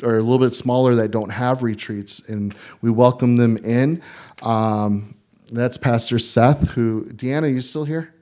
are 0.02 0.18
a 0.18 0.22
little 0.22 0.38
bit 0.46 0.54
smaller 0.54 0.94
that 0.96 1.10
don't 1.10 1.30
have 1.30 1.62
retreats, 1.62 2.20
and 2.28 2.54
we 2.82 2.90
welcome 2.90 3.36
them 3.36 3.56
in. 3.58 4.02
Um, 4.42 5.16
that's 5.50 5.78
Pastor 5.78 6.18
Seth, 6.18 6.70
who, 6.70 7.04
Deanna, 7.04 7.50
you 7.50 7.60
still 7.60 7.84
here? 7.84 8.12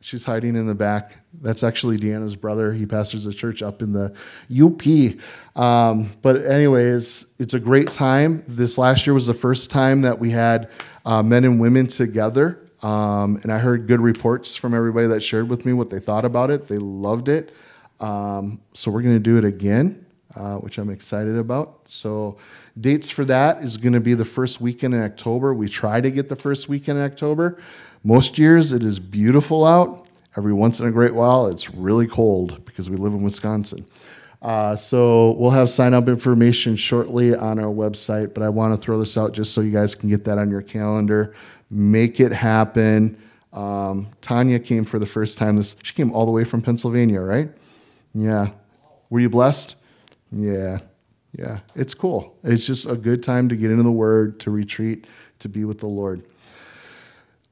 She's 0.00 0.24
hiding 0.24 0.56
in 0.56 0.66
the 0.66 0.74
back. 0.74 1.16
That's 1.40 1.62
actually 1.62 1.98
Deanna's 1.98 2.36
brother. 2.36 2.72
He 2.72 2.86
pastors 2.86 3.26
a 3.26 3.32
church 3.32 3.62
up 3.62 3.82
in 3.82 3.92
the 3.92 4.14
UP. 4.50 5.60
Um, 5.60 6.10
but, 6.22 6.44
anyways, 6.44 7.34
it's 7.38 7.54
a 7.54 7.60
great 7.60 7.90
time. 7.90 8.44
This 8.48 8.78
last 8.78 9.06
year 9.06 9.14
was 9.14 9.26
the 9.26 9.34
first 9.34 9.70
time 9.70 10.02
that 10.02 10.18
we 10.18 10.30
had 10.30 10.70
uh, 11.04 11.22
men 11.22 11.44
and 11.44 11.60
women 11.60 11.86
together. 11.86 12.60
Um, 12.82 13.40
and 13.42 13.52
I 13.52 13.58
heard 13.58 13.86
good 13.86 14.00
reports 14.00 14.54
from 14.54 14.74
everybody 14.74 15.06
that 15.08 15.20
shared 15.20 15.48
with 15.48 15.64
me 15.64 15.72
what 15.72 15.90
they 15.90 15.98
thought 15.98 16.24
about 16.24 16.50
it. 16.50 16.68
They 16.68 16.78
loved 16.78 17.28
it. 17.28 17.54
Um, 18.00 18.60
so, 18.74 18.90
we're 18.90 19.02
going 19.02 19.14
to 19.16 19.20
do 19.20 19.38
it 19.38 19.44
again, 19.44 20.04
uh, 20.34 20.56
which 20.56 20.78
I'm 20.78 20.90
excited 20.90 21.36
about. 21.36 21.80
So, 21.86 22.36
dates 22.78 23.08
for 23.08 23.24
that 23.24 23.64
is 23.64 23.76
going 23.76 23.94
to 23.94 24.00
be 24.00 24.14
the 24.14 24.24
first 24.24 24.60
weekend 24.60 24.94
in 24.94 25.02
October. 25.02 25.54
We 25.54 25.68
try 25.68 26.00
to 26.00 26.10
get 26.10 26.28
the 26.28 26.36
first 26.36 26.68
weekend 26.68 26.98
in 26.98 27.04
October. 27.04 27.60
Most 28.04 28.38
years 28.38 28.72
it 28.72 28.84
is 28.84 29.00
beautiful 29.00 29.64
out. 29.64 30.05
Every 30.36 30.52
once 30.52 30.80
in 30.80 30.86
a 30.86 30.92
great 30.92 31.14
while, 31.14 31.46
it's 31.46 31.70
really 31.70 32.06
cold 32.06 32.64
because 32.64 32.90
we 32.90 32.96
live 32.96 33.14
in 33.14 33.22
Wisconsin. 33.22 33.86
Uh, 34.42 34.76
so 34.76 35.32
we'll 35.32 35.50
have 35.50 35.70
sign 35.70 35.94
up 35.94 36.08
information 36.08 36.76
shortly 36.76 37.34
on 37.34 37.58
our 37.58 37.72
website, 37.72 38.34
but 38.34 38.42
I 38.42 38.50
want 38.50 38.74
to 38.74 38.80
throw 38.80 38.98
this 38.98 39.16
out 39.16 39.32
just 39.32 39.54
so 39.54 39.62
you 39.62 39.72
guys 39.72 39.94
can 39.94 40.10
get 40.10 40.24
that 40.24 40.36
on 40.38 40.50
your 40.50 40.62
calendar. 40.62 41.34
Make 41.70 42.20
it 42.20 42.32
happen. 42.32 43.20
Um, 43.52 44.08
Tanya 44.20 44.58
came 44.58 44.84
for 44.84 44.98
the 44.98 45.06
first 45.06 45.38
time. 45.38 45.56
This 45.56 45.74
she 45.82 45.94
came 45.94 46.12
all 46.12 46.26
the 46.26 46.32
way 46.32 46.44
from 46.44 46.60
Pennsylvania, 46.60 47.20
right? 47.22 47.48
Yeah. 48.14 48.50
Were 49.08 49.20
you 49.20 49.30
blessed? 49.30 49.76
Yeah. 50.30 50.78
Yeah. 51.32 51.60
It's 51.74 51.94
cool. 51.94 52.36
It's 52.44 52.66
just 52.66 52.88
a 52.88 52.96
good 52.96 53.22
time 53.22 53.48
to 53.48 53.56
get 53.56 53.70
into 53.70 53.82
the 53.82 53.90
Word, 53.90 54.38
to 54.40 54.50
retreat, 54.50 55.06
to 55.38 55.48
be 55.48 55.64
with 55.64 55.80
the 55.80 55.86
Lord. 55.86 56.22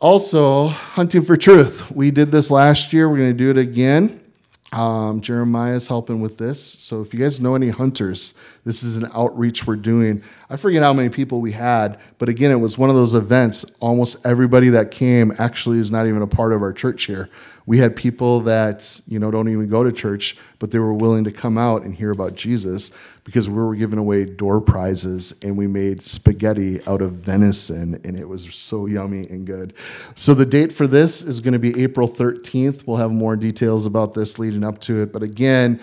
Also, 0.05 0.69
hunting 0.69 1.23
for 1.23 1.35
truth. 1.35 1.91
We 1.91 2.11
did 2.11 2.31
this 2.31 2.51
last 2.51 2.93
year. 2.93 3.09
We're 3.09 3.17
going 3.17 3.31
to 3.31 3.33
do 3.33 3.49
it 3.49 3.57
again. 3.57 4.23
Um, 4.71 5.23
Jeremiah 5.23 5.77
is 5.77 5.89
helping 5.89 6.21
with 6.21 6.37
this. 6.37 6.63
So 6.63 7.01
if 7.01 7.15
you 7.15 7.21
guys 7.21 7.41
know 7.41 7.55
any 7.55 7.71
hunters, 7.71 8.39
this 8.65 8.83
is 8.83 8.97
an 8.97 9.09
outreach 9.15 9.67
we're 9.67 9.77
doing. 9.77 10.23
I 10.49 10.57
forget 10.57 10.83
how 10.83 10.95
many 10.95 11.11
people 11.11 11.41
we 11.41 11.53
had, 11.53 11.99
but 12.19 12.29
again, 12.31 12.51
it 12.51 12.57
was 12.57 12.79
one 12.79 12.89
of 12.89 12.97
those 12.97 13.15
events. 13.15 13.65
Almost 13.81 14.25
everybody 14.25 14.71
that 14.71 14.91
came 14.91 15.33
actually 15.39 15.79
is 15.79 15.93
not 15.93 16.07
even 16.07 16.23
a 16.23 16.27
part 16.27 16.53
of 16.53 16.63
our 16.63 16.73
church 16.73 17.05
here. 17.05 17.29
We 17.67 17.79
had 17.79 17.95
people 17.95 18.41
that 18.41 19.01
you 19.07 19.19
know 19.19 19.31
don't 19.31 19.49
even 19.49 19.69
go 19.69 19.85
to 19.85 19.93
church, 19.93 20.37
but 20.59 20.71
they 20.71 20.79
were 20.79 20.95
willing 20.95 21.25
to 21.25 21.33
come 21.33 21.59
out 21.59 21.83
and 21.83 21.95
hear 21.95 22.11
about 22.11 22.35
Jesus 22.35 22.91
because 23.25 23.49
we 23.49 23.57
were 23.57 23.75
giving 23.75 23.99
away 23.99 24.25
door 24.25 24.61
prizes 24.61 25.35
and 25.43 25.57
we 25.57 25.67
made 25.67 26.03
spaghetti 26.03 26.83
out 26.87 27.01
of 27.01 27.13
venison 27.13 28.01
and 28.05 28.19
it 28.19 28.29
was 28.29 28.55
so 28.55 28.87
yummy 28.87 29.27
and 29.29 29.47
good. 29.47 29.75
So 30.15 30.35
the 30.35 30.47
date 30.47 30.73
for 30.73 30.87
this 30.87 31.23
is 31.23 31.41
going 31.41 31.53
to 31.53 31.59
be 31.59 31.83
April 31.83 32.09
13th. 32.09 32.87
We'll 32.87 32.99
have 32.99 33.13
more 33.13 33.37
details 33.37 33.87
about 33.87 34.15
this 34.15 34.39
leading 34.39 34.65
up 34.65 34.79
to 34.81 35.03
it, 35.03 35.13
but 35.13 35.23
again. 35.23 35.81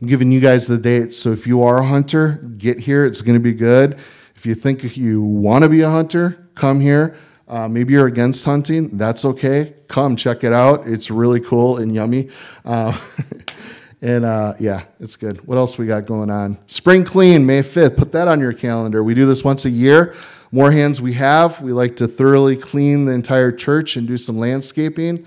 I'm 0.00 0.08
giving 0.08 0.30
you 0.30 0.40
guys 0.40 0.66
the 0.66 0.76
dates. 0.76 1.16
So 1.16 1.32
if 1.32 1.46
you 1.46 1.62
are 1.62 1.78
a 1.78 1.86
hunter, 1.86 2.32
get 2.58 2.80
here. 2.80 3.06
It's 3.06 3.22
going 3.22 3.34
to 3.34 3.42
be 3.42 3.54
good. 3.54 3.98
If 4.34 4.44
you 4.44 4.54
think 4.54 4.96
you 4.96 5.22
want 5.22 5.62
to 5.62 5.70
be 5.70 5.80
a 5.80 5.88
hunter, 5.88 6.48
come 6.54 6.80
here. 6.80 7.16
Uh, 7.48 7.66
maybe 7.68 7.94
you're 7.94 8.06
against 8.06 8.44
hunting. 8.44 8.98
That's 8.98 9.24
okay. 9.24 9.74
Come 9.88 10.14
check 10.16 10.44
it 10.44 10.52
out. 10.52 10.86
It's 10.86 11.10
really 11.10 11.40
cool 11.40 11.78
and 11.78 11.94
yummy. 11.94 12.28
Uh, 12.62 12.98
and 14.02 14.26
uh, 14.26 14.52
yeah, 14.60 14.84
it's 15.00 15.16
good. 15.16 15.46
What 15.46 15.56
else 15.56 15.78
we 15.78 15.86
got 15.86 16.04
going 16.04 16.28
on? 16.28 16.58
Spring 16.66 17.02
Clean, 17.02 17.46
May 17.46 17.62
5th. 17.62 17.96
Put 17.96 18.12
that 18.12 18.28
on 18.28 18.38
your 18.38 18.52
calendar. 18.52 19.02
We 19.02 19.14
do 19.14 19.24
this 19.24 19.42
once 19.42 19.64
a 19.64 19.70
year. 19.70 20.14
More 20.52 20.72
hands 20.72 21.00
we 21.00 21.14
have. 21.14 21.62
We 21.62 21.72
like 21.72 21.96
to 21.96 22.06
thoroughly 22.06 22.56
clean 22.56 23.06
the 23.06 23.12
entire 23.12 23.50
church 23.50 23.96
and 23.96 24.06
do 24.06 24.18
some 24.18 24.36
landscaping. 24.36 25.24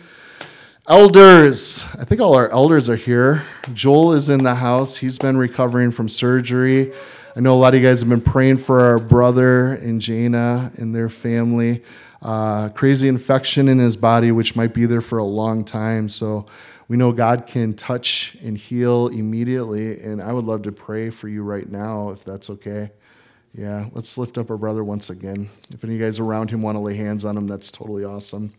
Elders, 0.89 1.85
I 1.99 2.03
think 2.03 2.19
all 2.19 2.33
our 2.33 2.49
elders 2.49 2.89
are 2.89 2.95
here. 2.95 3.45
Joel 3.75 4.13
is 4.13 4.27
in 4.27 4.43
the 4.43 4.55
house. 4.55 4.97
He's 4.97 5.19
been 5.19 5.37
recovering 5.37 5.91
from 5.91 6.09
surgery. 6.09 6.91
I 7.35 7.41
know 7.41 7.53
a 7.53 7.59
lot 7.59 7.75
of 7.75 7.79
you 7.79 7.87
guys 7.87 7.99
have 7.99 8.09
been 8.09 8.21
praying 8.21 8.57
for 8.57 8.81
our 8.81 8.97
brother 8.97 9.73
and 9.73 10.01
Jana 10.01 10.71
and 10.77 10.95
their 10.95 11.07
family. 11.07 11.83
Uh, 12.23 12.69
crazy 12.69 13.07
infection 13.07 13.67
in 13.67 13.77
his 13.77 13.97
body, 13.97 14.31
which 14.31 14.55
might 14.55 14.73
be 14.73 14.87
there 14.87 14.99
for 14.99 15.19
a 15.19 15.23
long 15.23 15.63
time. 15.63 16.09
So 16.09 16.47
we 16.87 16.97
know 16.97 17.11
God 17.11 17.45
can 17.45 17.75
touch 17.75 18.35
and 18.43 18.57
heal 18.57 19.09
immediately. 19.09 20.01
And 20.01 20.19
I 20.19 20.33
would 20.33 20.45
love 20.45 20.63
to 20.63 20.71
pray 20.71 21.11
for 21.11 21.27
you 21.27 21.43
right 21.43 21.69
now, 21.69 22.09
if 22.09 22.25
that's 22.25 22.49
okay. 22.49 22.89
Yeah, 23.53 23.85
let's 23.91 24.17
lift 24.17 24.39
up 24.39 24.49
our 24.49 24.57
brother 24.57 24.83
once 24.83 25.11
again. 25.11 25.49
If 25.71 25.83
any 25.83 25.93
of 25.93 25.99
you 25.99 26.05
guys 26.07 26.19
around 26.19 26.49
him 26.49 26.63
want 26.63 26.77
to 26.77 26.79
lay 26.79 26.95
hands 26.95 27.25
on 27.25 27.37
him, 27.37 27.45
that's 27.45 27.69
totally 27.69 28.05
awesome. 28.05 28.53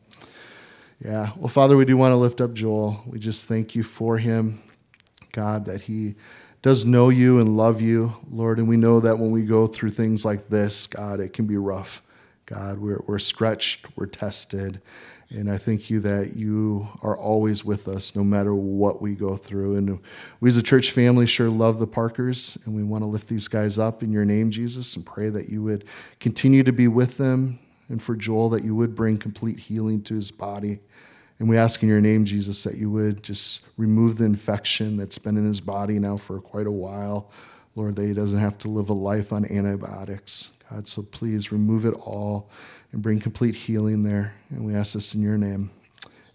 Yeah. 1.03 1.30
Well, 1.36 1.48
Father, 1.48 1.78
we 1.78 1.86
do 1.86 1.96
want 1.96 2.12
to 2.12 2.16
lift 2.16 2.42
up 2.42 2.53
Joel. 2.53 3.03
We 3.07 3.18
just 3.18 3.46
thank 3.46 3.74
you 3.74 3.82
for 3.82 4.18
him, 4.18 4.62
God, 5.32 5.64
that 5.64 5.82
he 5.82 6.14
does 6.61 6.84
know 6.84 7.09
you 7.09 7.38
and 7.38 7.57
love 7.57 7.80
you, 7.80 8.12
Lord. 8.30 8.59
And 8.59 8.68
we 8.68 8.76
know 8.76 9.01
that 9.01 9.18
when 9.18 9.30
we 9.30 9.44
go 9.44 9.66
through 9.66 9.90
things 9.90 10.26
like 10.26 10.51
this, 10.51 10.86
God, 10.86 11.20
it 11.20 11.32
can 11.32 11.46
be 11.46 11.57
rough. 11.57 12.03
God, 12.44 12.78
we're, 12.80 13.01
we're 13.07 13.18
stretched, 13.18 13.86
we're 13.96 14.07
tested. 14.07 14.82
And 15.30 15.51
I 15.51 15.57
thank 15.57 15.88
you 15.88 16.01
that 16.01 16.36
you 16.36 16.88
are 17.03 17.16
always 17.16 17.64
with 17.64 17.88
us 17.88 18.14
no 18.14 18.24
matter 18.24 18.55
what 18.55 19.01
we 19.01 19.14
go 19.14 19.36
through. 19.36 19.76
And 19.76 20.01
we 20.40 20.51
as 20.51 20.57
a 20.59 20.62
church 20.62 20.90
family 20.90 21.24
sure 21.24 21.48
love 21.48 21.78
the 21.78 21.86
Parkers, 21.86 22.59
and 22.66 22.74
we 22.74 22.82
want 22.82 23.03
to 23.03 23.07
lift 23.07 23.28
these 23.28 23.48
guys 23.48 23.78
up 23.78 24.03
in 24.03 24.12
your 24.12 24.24
name, 24.24 24.51
Jesus, 24.51 24.96
and 24.96 25.07
pray 25.07 25.30
that 25.30 25.48
you 25.48 25.62
would 25.62 25.84
continue 26.18 26.62
to 26.64 26.72
be 26.72 26.88
with 26.88 27.16
them. 27.16 27.61
And 27.88 28.03
for 28.03 28.16
Joel, 28.16 28.51
that 28.51 28.64
you 28.64 28.74
would 28.74 28.94
bring 28.94 29.18
complete 29.18 29.61
healing 29.61 30.03
to 30.03 30.14
his 30.14 30.30
body. 30.30 30.80
And 31.41 31.49
we 31.49 31.57
ask 31.57 31.82
in 31.82 31.88
your 31.88 32.03
name, 32.03 32.26
Jesus, 32.26 32.62
that 32.64 32.76
you 32.76 32.91
would 32.91 33.22
just 33.22 33.66
remove 33.78 34.18
the 34.18 34.26
infection 34.26 34.99
that's 34.99 35.16
been 35.16 35.38
in 35.38 35.47
his 35.47 35.61
body 35.61 35.99
now 35.99 36.18
for 36.18 36.38
quite 36.38 36.66
a 36.66 36.70
while. 36.70 37.30
Lord, 37.74 37.97
that 37.97 38.07
he 38.07 38.12
doesn't 38.12 38.38
have 38.38 38.59
to 38.59 38.68
live 38.68 38.91
a 38.91 38.93
life 38.93 39.32
on 39.32 39.51
antibiotics. 39.51 40.51
God, 40.70 40.86
so 40.86 41.01
please 41.01 41.51
remove 41.51 41.86
it 41.86 41.95
all 41.95 42.51
and 42.93 43.01
bring 43.01 43.20
complete 43.20 43.55
healing 43.55 44.03
there. 44.03 44.34
And 44.51 44.66
we 44.66 44.74
ask 44.74 44.93
this 44.93 45.14
in 45.14 45.22
your 45.22 45.38
name. 45.38 45.70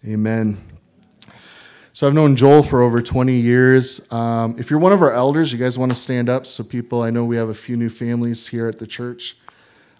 Amen. 0.04 0.58
So 1.92 2.08
I've 2.08 2.14
known 2.14 2.34
Joel 2.34 2.64
for 2.64 2.82
over 2.82 3.00
20 3.00 3.32
years. 3.32 4.10
Um, 4.12 4.56
if 4.58 4.70
you're 4.70 4.80
one 4.80 4.92
of 4.92 5.02
our 5.02 5.12
elders, 5.12 5.52
you 5.52 5.58
guys 5.58 5.78
want 5.78 5.92
to 5.92 5.96
stand 5.96 6.28
up 6.28 6.48
so 6.48 6.64
people, 6.64 7.00
I 7.02 7.10
know 7.10 7.24
we 7.24 7.36
have 7.36 7.48
a 7.48 7.54
few 7.54 7.76
new 7.76 7.90
families 7.90 8.48
here 8.48 8.66
at 8.66 8.80
the 8.80 8.88
church. 8.88 9.36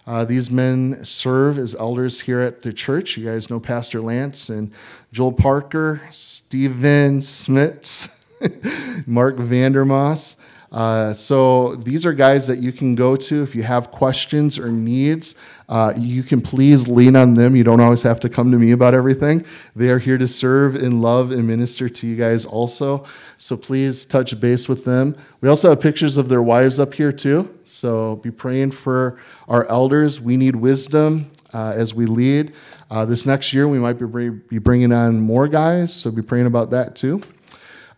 Uh, 0.07 0.23
these 0.23 0.49
men 0.49 1.03
serve 1.03 1.57
as 1.57 1.75
elders 1.75 2.21
here 2.21 2.39
at 2.39 2.61
the 2.61 2.71
church. 2.71 3.17
You 3.17 3.25
guys 3.25 3.49
know 3.49 3.59
Pastor 3.59 3.99
Lance 3.99 4.47
and 4.47 4.71
Joel 5.11 5.31
Parker, 5.31 6.01
Stephen 6.11 7.19
Smits, 7.19 8.13
Mark 9.07 9.37
Vandermoss. 9.37 10.35
Uh, 10.69 11.13
so 11.13 11.75
these 11.75 12.05
are 12.05 12.11
guys 12.11 12.45
that 12.47 12.57
you 12.57 12.73
can 12.73 12.93
go 12.93 13.15
to 13.15 13.41
if 13.41 13.55
you 13.55 13.63
have 13.63 13.89
questions 13.89 14.59
or 14.59 14.69
needs. 14.69 15.35
Uh, 15.69 15.93
you 15.97 16.23
can 16.23 16.41
please 16.41 16.87
lean 16.87 17.15
on 17.15 17.35
them. 17.35 17.55
You 17.55 17.63
don't 17.63 17.79
always 17.79 18.03
have 18.03 18.19
to 18.21 18.29
come 18.29 18.51
to 18.51 18.57
me 18.57 18.71
about 18.71 18.93
everything. 18.93 19.45
They 19.75 19.89
are 19.89 19.99
here 19.99 20.17
to 20.17 20.27
serve 20.27 20.75
and 20.75 21.01
love 21.01 21.31
and 21.31 21.47
minister 21.47 21.87
to 21.87 22.07
you 22.07 22.17
guys 22.17 22.45
also. 22.45 23.05
So 23.37 23.55
please 23.55 24.03
touch 24.05 24.37
base 24.39 24.67
with 24.67 24.83
them. 24.83 25.15
We 25.39 25.47
also 25.47 25.69
have 25.69 25.79
pictures 25.79 26.17
of 26.17 26.27
their 26.27 26.43
wives 26.43 26.79
up 26.79 26.93
here 26.93 27.13
too. 27.13 27.57
So 27.63 28.17
be 28.17 28.31
praying 28.31 28.71
for 28.71 29.17
our 29.47 29.65
elders. 29.67 30.19
We 30.19 30.35
need 30.35 30.57
wisdom 30.57 31.31
uh, 31.53 31.73
as 31.75 31.93
we 31.93 32.05
lead. 32.05 32.53
Uh, 32.89 33.05
this 33.05 33.25
next 33.25 33.53
year, 33.53 33.67
we 33.67 33.79
might 33.79 33.99
be, 33.99 34.29
be 34.29 34.57
bringing 34.59 34.93
on 34.93 35.19
more 35.19 35.47
guys. 35.47 35.93
So 35.93 36.11
be 36.11 36.21
praying 36.21 36.45
about 36.45 36.71
that 36.71 36.95
too. 36.95 37.21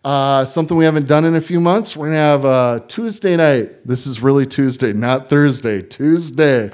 Uh, 0.04 0.44
something 0.44 0.76
we 0.76 0.84
haven't 0.84 1.06
done 1.06 1.24
in 1.24 1.34
a 1.34 1.40
few 1.40 1.60
months. 1.60 1.96
We're 1.96 2.06
going 2.06 2.14
to 2.14 2.18
have 2.18 2.44
uh, 2.44 2.80
Tuesday 2.88 3.36
night. 3.36 3.86
This 3.86 4.06
is 4.06 4.22
really 4.22 4.46
Tuesday, 4.46 4.92
not 4.92 5.28
Thursday. 5.28 5.82
Tuesday. 5.82 6.70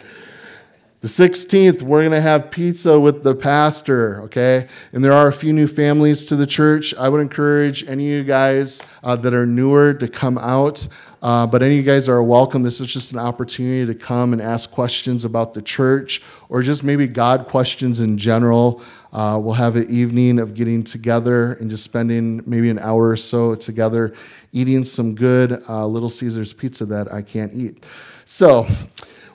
The 1.06 1.28
16th, 1.28 1.82
we're 1.82 2.00
going 2.00 2.10
to 2.10 2.20
have 2.20 2.50
pizza 2.50 2.98
with 2.98 3.22
the 3.22 3.32
pastor, 3.32 4.22
okay? 4.22 4.66
And 4.92 5.04
there 5.04 5.12
are 5.12 5.28
a 5.28 5.32
few 5.32 5.52
new 5.52 5.68
families 5.68 6.24
to 6.24 6.34
the 6.34 6.48
church. 6.48 6.96
I 6.96 7.08
would 7.08 7.20
encourage 7.20 7.88
any 7.88 8.12
of 8.12 8.18
you 8.18 8.24
guys 8.24 8.82
uh, 9.04 9.14
that 9.14 9.32
are 9.32 9.46
newer 9.46 9.94
to 9.94 10.08
come 10.08 10.36
out. 10.36 10.88
Uh, 11.22 11.46
but 11.46 11.62
any 11.62 11.78
of 11.78 11.86
you 11.86 11.92
guys 11.92 12.08
are 12.08 12.20
welcome. 12.24 12.64
This 12.64 12.80
is 12.80 12.88
just 12.88 13.12
an 13.12 13.20
opportunity 13.20 13.86
to 13.86 13.94
come 13.94 14.32
and 14.32 14.42
ask 14.42 14.72
questions 14.72 15.24
about 15.24 15.54
the 15.54 15.62
church 15.62 16.22
or 16.48 16.60
just 16.64 16.82
maybe 16.82 17.06
God 17.06 17.46
questions 17.46 18.00
in 18.00 18.18
general. 18.18 18.82
Uh, 19.12 19.38
we'll 19.40 19.54
have 19.54 19.76
an 19.76 19.88
evening 19.88 20.40
of 20.40 20.54
getting 20.54 20.82
together 20.82 21.52
and 21.52 21.70
just 21.70 21.84
spending 21.84 22.42
maybe 22.46 22.68
an 22.68 22.80
hour 22.80 23.10
or 23.10 23.16
so 23.16 23.54
together 23.54 24.12
eating 24.50 24.82
some 24.82 25.14
good 25.14 25.62
uh, 25.68 25.86
Little 25.86 26.10
Caesars 26.10 26.52
pizza 26.52 26.84
that 26.86 27.12
I 27.12 27.22
can't 27.22 27.54
eat. 27.54 27.84
So, 28.24 28.66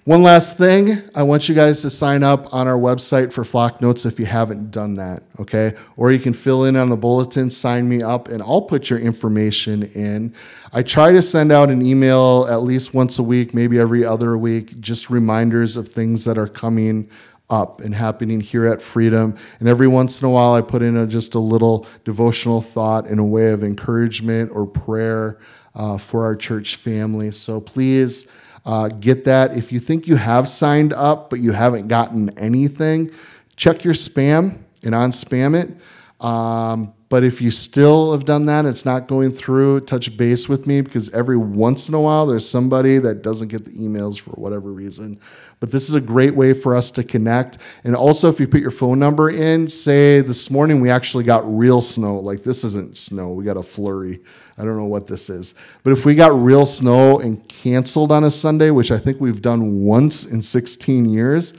one 0.04 0.24
last 0.24 0.58
thing, 0.58 1.04
I 1.14 1.22
want 1.22 1.48
you 1.48 1.54
guys 1.54 1.84
to 1.84 1.90
sign 1.92 2.24
up 2.24 2.52
on 2.52 2.68
our 2.68 2.78
website 2.78 3.32
for 3.32 3.44
Flocknotes 3.44 4.06
if 4.06 4.20
you 4.20 4.26
haven't 4.26 4.72
done 4.72 4.96
that, 4.96 5.22
okay? 5.40 5.76
Or 5.96 6.12
you 6.12 6.18
can 6.18 6.34
fill 6.34 6.64
in 6.64 6.76
on 6.76 6.90
the 6.90 6.98
bulletin, 6.98 7.52
sign 7.52 7.88
me 7.88 8.02
up, 8.02 8.28
and 8.28 8.42
I'll 8.42 8.64
put 8.64 8.90
your 8.90 8.98
information 8.98 9.84
in. 9.84 10.34
I 10.74 10.82
try 10.82 11.12
to 11.12 11.22
send 11.22 11.52
out 11.52 11.70
an 11.70 11.86
email 11.86 12.48
at 12.50 12.64
least 12.64 12.96
once 12.96 13.20
a 13.20 13.24
week, 13.24 13.54
maybe 13.54 13.78
every 13.78 14.04
other 14.04 14.36
week, 14.38 14.80
just 14.80 15.12
reminders 15.12 15.78
of 15.78 15.90
things 15.90 16.26
that 16.26 16.38
are 16.38 16.48
coming 16.48 17.08
up 17.52 17.82
and 17.82 17.94
happening 17.94 18.40
here 18.40 18.66
at 18.66 18.82
Freedom. 18.82 19.36
And 19.60 19.70
every 19.70 19.88
once 19.88 20.20
in 20.20 20.28
a 20.28 20.32
while, 20.32 20.54
I 20.56 20.62
put 20.62 20.82
in 20.82 20.98
a, 20.98 21.06
just 21.06 21.36
a 21.36 21.40
little 21.40 21.86
devotional 22.06 22.62
thought 22.62 23.06
in 23.06 23.20
a 23.20 23.26
way 23.26 23.52
of 23.52 23.64
encouragement 23.64 24.50
or 24.52 24.66
prayer 24.66 25.38
uh, 25.76 26.00
for 26.00 26.24
our 26.24 26.36
church 26.36 26.78
family. 26.78 27.30
So 27.32 27.62
please, 27.62 28.28
uh, 28.66 28.90
get 28.90 29.26
that. 29.26 29.58
If 29.58 29.72
you 29.72 29.80
think 29.80 30.08
you 30.08 30.16
have 30.16 30.48
signed 30.48 30.94
up 30.94 31.30
but 31.30 31.40
you 31.40 31.52
haven't 31.52 31.88
gotten 31.88 32.38
anything, 32.38 33.12
check 33.56 33.84
your 33.84 33.94
spam 33.94 34.60
and 34.84 34.94
unspam 34.94 35.62
it. 35.62 36.26
Um, 36.26 36.94
but 37.10 37.26
if 37.26 37.42
you 37.42 37.52
still 37.52 38.14
have 38.14 38.24
done 38.24 38.46
that, 38.46 38.66
it's 38.66 38.86
not 38.86 39.08
going 39.08 39.32
through, 39.32 39.82
touch 39.82 40.16
base 40.16 40.48
with 40.48 40.66
me 40.66 40.80
because 40.80 41.10
every 41.10 41.36
once 41.36 41.90
in 41.90 41.96
a 41.96 42.00
while 42.00 42.26
there's 42.26 42.48
somebody 42.48 43.00
that 43.00 43.22
doesn't 43.22 43.50
get 43.50 43.66
the 43.66 43.72
emails 43.72 44.18
for 44.18 44.32
whatever 44.32 44.72
reason. 44.72 45.20
But 45.62 45.72
this 45.72 45.88
is 45.88 45.96
a 45.96 46.02
great 46.02 46.36
way 46.36 46.54
for 46.54 46.76
us 46.76 46.90
to 46.92 47.04
connect. 47.04 47.60
And 47.84 47.96
also, 47.96 48.28
if 48.30 48.40
you 48.40 48.48
put 48.48 48.62
your 48.62 48.72
phone 48.72 48.98
number 48.98 49.30
in, 49.30 49.68
say 49.68 50.20
this 50.20 50.50
morning 50.50 50.82
we 50.82 50.90
actually 50.90 51.24
got 51.24 51.44
real 51.46 51.82
snow. 51.82 52.20
Like 52.20 52.44
this 52.44 52.64
isn't 52.64 52.98
snow, 52.98 53.30
we 53.30 53.46
got 53.46 53.58
a 53.58 53.64
flurry. 53.64 54.22
I 54.58 54.66
don't 54.66 54.76
know 54.76 54.86
what 54.86 55.06
this 55.08 55.30
is. 55.30 55.54
But 55.84 55.94
if 55.94 56.04
we 56.04 56.16
got 56.16 56.34
real 56.34 56.66
snow 56.66 57.20
and 57.20 57.48
canceled 57.48 58.12
on 58.12 58.24
a 58.24 58.32
Sunday, 58.32 58.72
which 58.72 58.92
I 58.92 58.98
think 58.98 59.22
we've 59.22 59.42
done 59.42 59.86
once 59.86 60.26
in 60.26 60.42
16 60.42 61.06
years, 61.06 61.54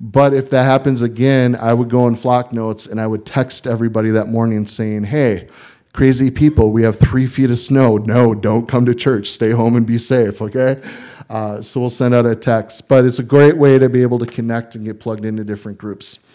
but 0.00 0.34
if 0.34 0.50
that 0.50 0.64
happens 0.64 1.00
again, 1.00 1.54
I 1.54 1.72
would 1.72 1.88
go 1.88 2.06
in 2.08 2.16
Flocknotes 2.16 2.90
and 2.90 3.00
I 3.00 3.06
would 3.06 3.24
text 3.24 3.66
everybody 3.66 4.10
that 4.10 4.28
morning 4.28 4.66
saying, 4.66 5.04
hey, 5.04 5.48
crazy 5.92 6.30
people, 6.30 6.72
we 6.72 6.82
have 6.82 6.98
three 6.98 7.26
feet 7.26 7.50
of 7.50 7.58
snow. 7.58 7.96
No, 7.96 8.34
don't 8.34 8.68
come 8.68 8.84
to 8.86 8.94
church. 8.94 9.30
Stay 9.30 9.50
home 9.50 9.76
and 9.76 9.86
be 9.86 9.98
safe, 9.98 10.42
okay? 10.42 10.82
Uh, 11.28 11.60
so 11.60 11.80
we'll 11.80 11.90
send 11.90 12.14
out 12.14 12.26
a 12.26 12.36
text. 12.36 12.88
But 12.88 13.04
it's 13.04 13.18
a 13.18 13.24
great 13.24 13.56
way 13.56 13.78
to 13.78 13.88
be 13.88 14.02
able 14.02 14.18
to 14.20 14.26
connect 14.26 14.74
and 14.74 14.84
get 14.84 15.00
plugged 15.00 15.24
into 15.24 15.44
different 15.44 15.78
groups. 15.78 16.26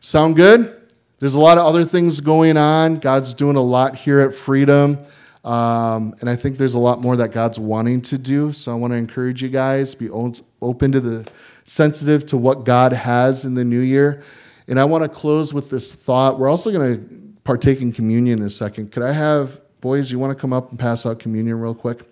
Sound 0.00 0.36
good? 0.36 0.76
There's 1.18 1.34
a 1.34 1.40
lot 1.40 1.58
of 1.58 1.66
other 1.66 1.84
things 1.84 2.20
going 2.20 2.56
on. 2.56 2.98
God's 2.98 3.34
doing 3.34 3.56
a 3.56 3.62
lot 3.62 3.94
here 3.94 4.20
at 4.20 4.34
Freedom. 4.34 4.98
Um, 5.44 6.14
and 6.20 6.28
I 6.28 6.36
think 6.36 6.56
there's 6.56 6.74
a 6.74 6.78
lot 6.78 7.00
more 7.00 7.16
that 7.16 7.32
God's 7.32 7.58
wanting 7.58 8.02
to 8.02 8.18
do. 8.18 8.52
So 8.52 8.72
I 8.72 8.74
want 8.74 8.92
to 8.92 8.96
encourage 8.96 9.42
you 9.42 9.48
guys 9.48 9.94
be 9.94 10.08
open 10.10 10.92
to 10.92 11.00
the 11.00 11.30
sensitive 11.64 12.26
to 12.26 12.36
what 12.36 12.64
God 12.64 12.92
has 12.92 13.44
in 13.44 13.54
the 13.54 13.64
new 13.64 13.80
year. 13.80 14.22
And 14.68 14.78
I 14.78 14.84
want 14.84 15.04
to 15.04 15.08
close 15.08 15.52
with 15.52 15.70
this 15.70 15.94
thought. 15.94 16.38
We're 16.38 16.48
also 16.48 16.70
going 16.70 16.98
to 16.98 17.40
partake 17.44 17.80
in 17.80 17.92
communion 17.92 18.40
in 18.40 18.44
a 18.46 18.50
second. 18.50 18.92
Could 18.92 19.02
I 19.02 19.12
have 19.12 19.60
boys? 19.80 20.10
You 20.12 20.18
want 20.18 20.36
to 20.36 20.40
come 20.40 20.52
up 20.52 20.70
and 20.70 20.78
pass 20.78 21.06
out 21.06 21.18
communion 21.18 21.58
real 21.60 21.74
quick? 21.74 22.02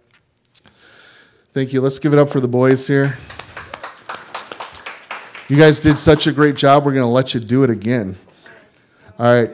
Thank 1.59 1.73
you. 1.73 1.81
Let's 1.81 1.99
give 1.99 2.13
it 2.13 2.21
up 2.21 2.29
for 2.29 2.39
the 2.39 2.47
boys 2.47 2.87
here. 2.87 3.19
You 5.49 5.57
guys 5.57 5.81
did 5.81 5.99
such 5.99 6.29
a 6.29 6.33
great 6.33 6.55
job. 6.55 6.85
We're 6.85 6.93
going 6.93 7.03
to 7.03 7.09
let 7.09 7.35
you 7.35 7.41
do 7.41 7.65
it 7.65 7.71
again. 7.71 8.15
All 9.19 9.27
right. 9.27 9.51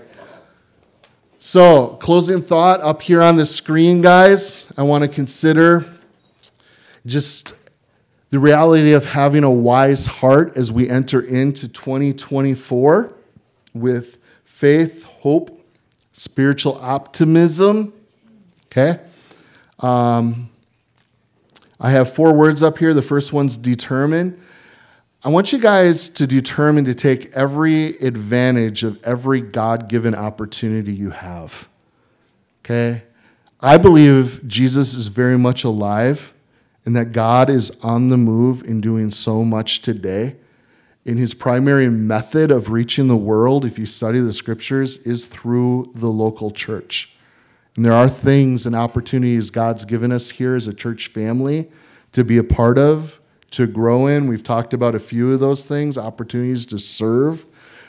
So, 1.38 1.96
closing 2.02 2.42
thought 2.42 2.82
up 2.82 3.00
here 3.00 3.22
on 3.22 3.38
the 3.38 3.46
screen, 3.46 4.02
guys. 4.02 4.70
I 4.76 4.82
want 4.82 5.00
to 5.00 5.08
consider 5.08 5.86
just 7.06 7.54
the 8.28 8.38
reality 8.38 8.92
of 8.92 9.06
having 9.06 9.42
a 9.42 9.50
wise 9.50 10.04
heart 10.04 10.58
as 10.58 10.70
we 10.70 10.90
enter 10.90 11.22
into 11.22 11.68
2024 11.68 13.14
with 13.72 14.18
faith, 14.44 15.04
hope, 15.04 15.58
spiritual 16.12 16.78
optimism. 16.82 17.94
Okay? 18.66 19.00
Um, 19.80 20.50
I 21.84 21.90
have 21.90 22.10
four 22.10 22.32
words 22.32 22.62
up 22.62 22.78
here. 22.78 22.94
The 22.94 23.02
first 23.02 23.30
one's 23.30 23.58
determine. 23.58 24.42
I 25.22 25.28
want 25.28 25.52
you 25.52 25.58
guys 25.58 26.08
to 26.08 26.26
determine 26.26 26.86
to 26.86 26.94
take 26.94 27.30
every 27.32 27.98
advantage 27.98 28.84
of 28.84 29.04
every 29.04 29.42
God 29.42 29.86
given 29.86 30.14
opportunity 30.14 30.94
you 30.94 31.10
have. 31.10 31.68
Okay? 32.64 33.02
I 33.60 33.76
believe 33.76 34.48
Jesus 34.48 34.94
is 34.94 35.08
very 35.08 35.36
much 35.36 35.62
alive 35.62 36.32
and 36.86 36.96
that 36.96 37.12
God 37.12 37.50
is 37.50 37.78
on 37.82 38.08
the 38.08 38.16
move 38.16 38.62
in 38.62 38.80
doing 38.80 39.10
so 39.10 39.44
much 39.44 39.82
today. 39.82 40.36
In 41.04 41.18
his 41.18 41.34
primary 41.34 41.90
method 41.90 42.50
of 42.50 42.70
reaching 42.70 43.08
the 43.08 43.16
world, 43.16 43.66
if 43.66 43.78
you 43.78 43.84
study 43.84 44.20
the 44.20 44.32
scriptures, 44.32 44.96
is 45.06 45.26
through 45.26 45.92
the 45.94 46.08
local 46.08 46.50
church. 46.50 47.13
And 47.76 47.84
there 47.84 47.92
are 47.92 48.08
things 48.08 48.66
and 48.66 48.76
opportunities 48.76 49.50
God's 49.50 49.84
given 49.84 50.12
us 50.12 50.30
here 50.30 50.54
as 50.54 50.68
a 50.68 50.74
church 50.74 51.08
family 51.08 51.70
to 52.12 52.24
be 52.24 52.38
a 52.38 52.44
part 52.44 52.78
of 52.78 53.20
to 53.50 53.66
grow 53.66 54.06
in. 54.06 54.26
We've 54.26 54.42
talked 54.42 54.74
about 54.74 54.94
a 54.94 55.00
few 55.00 55.32
of 55.32 55.40
those 55.40 55.64
things, 55.64 55.98
opportunities 55.98 56.66
to 56.66 56.78
serve. 56.78 57.46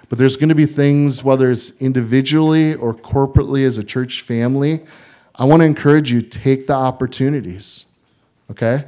But 0.09 0.19
there's 0.19 0.37
going 0.37 0.49
to 0.49 0.55
be 0.55 0.65
things, 0.65 1.23
whether 1.23 1.51
it's 1.51 1.81
individually 1.81 2.75
or 2.75 2.93
corporately 2.93 3.65
as 3.65 3.77
a 3.77 3.83
church 3.83 4.21
family. 4.21 4.85
I 5.33 5.45
want 5.45 5.61
to 5.61 5.65
encourage 5.65 6.11
you 6.11 6.21
take 6.21 6.67
the 6.67 6.73
opportunities. 6.73 7.87
Okay? 8.49 8.85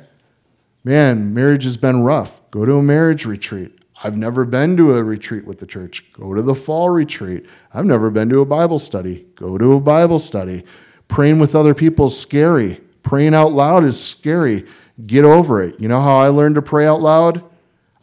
Man, 0.84 1.34
marriage 1.34 1.64
has 1.64 1.78
been 1.78 2.02
rough. 2.02 2.40
Go 2.52 2.66
to 2.66 2.78
a 2.78 2.84
marriage 2.84 3.26
retreat. 3.26 3.74
I've 4.04 4.16
never 4.16 4.46
been 4.46 4.78
to 4.78 4.94
a 4.94 5.04
retreat 5.04 5.46
with 5.46 5.60
the 5.60 5.66
church. 5.66 6.12
Go 6.14 6.36
to 6.36 6.44
the 6.44 6.54
fall 6.54 6.90
retreat. 6.90 7.48
I've 7.74 7.86
never 7.86 8.12
been 8.12 8.30
to 8.30 8.42
a 8.42 8.46
Bible 8.46 8.78
study. 8.78 9.26
Go 9.36 9.58
to 9.58 9.74
a 9.74 9.80
Bible 9.80 10.20
study. 10.20 10.64
Praying 11.08 11.40
with 11.40 11.56
other 11.56 11.74
people 11.74 12.08
is 12.08 12.20
scary. 12.20 12.82
Praying 13.04 13.34
out 13.34 13.54
loud 13.54 13.84
is 13.84 14.04
scary. 14.04 14.66
Get 15.06 15.24
over 15.24 15.62
it. 15.62 15.80
You 15.80 15.88
know 15.88 16.02
how 16.02 16.18
I 16.18 16.30
learned 16.30 16.56
to 16.56 16.62
pray 16.62 16.86
out 16.86 17.02
loud? 17.02 17.44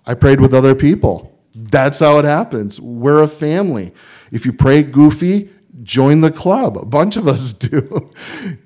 I 0.06 0.14
prayed 0.14 0.40
with 0.40 0.54
other 0.54 0.74
people. 0.74 1.38
That's 1.54 2.00
how 2.00 2.18
it 2.18 2.24
happens. 2.24 2.80
We're 2.80 3.22
a 3.22 3.28
family. 3.28 3.92
If 4.32 4.46
you 4.46 4.52
pray 4.52 4.82
goofy, 4.82 5.50
join 5.82 6.20
the 6.20 6.30
club. 6.30 6.76
A 6.76 6.84
bunch 6.84 7.16
of 7.16 7.28
us 7.28 7.52
do. 7.52 8.10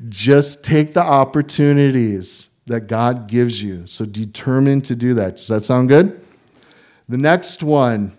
Just 0.09 0.65
take 0.65 0.95
the 0.95 1.03
opportunities 1.03 2.61
that 2.67 2.83
God 2.83 3.29
gives 3.29 3.63
you. 3.63 3.87
So 3.87 4.05
determine 4.05 4.83
to 4.83 4.95
do 4.95 5.15
that. 5.15 5.37
Does 5.37 5.49
that 5.49 5.65
sound 5.65 5.89
good? 5.89 6.21
The 7.09 7.19
next 7.19 7.63
one, 7.63 8.17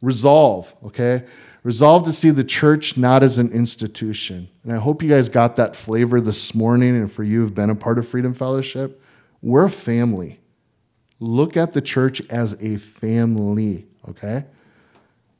resolve, 0.00 0.72
okay? 0.84 1.24
Resolve 1.62 2.04
to 2.04 2.12
see 2.12 2.30
the 2.30 2.44
church 2.44 2.96
not 2.96 3.22
as 3.22 3.38
an 3.38 3.50
institution. 3.50 4.48
And 4.62 4.72
I 4.72 4.76
hope 4.76 5.02
you 5.02 5.08
guys 5.08 5.28
got 5.28 5.56
that 5.56 5.74
flavor 5.74 6.20
this 6.20 6.54
morning 6.54 6.96
and 6.96 7.10
for 7.10 7.24
you 7.24 7.40
who've 7.40 7.54
been 7.54 7.70
a 7.70 7.74
part 7.74 7.98
of 7.98 8.06
Freedom 8.06 8.32
Fellowship. 8.32 9.02
We're 9.42 9.66
a 9.66 9.70
family. 9.70 10.40
Look 11.20 11.56
at 11.56 11.72
the 11.72 11.80
church 11.80 12.22
as 12.30 12.54
a 12.62 12.76
family, 12.76 13.86
okay? 14.08 14.46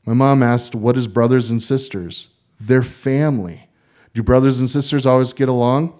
My 0.05 0.13
mom 0.13 0.43
asked, 0.43 0.75
What 0.75 0.97
is 0.97 1.07
brothers 1.07 1.49
and 1.49 1.63
sisters? 1.63 2.35
They're 2.59 2.83
family. 2.83 3.69
Do 4.13 4.23
brothers 4.23 4.59
and 4.59 4.69
sisters 4.69 5.05
always 5.05 5.33
get 5.33 5.47
along? 5.47 5.93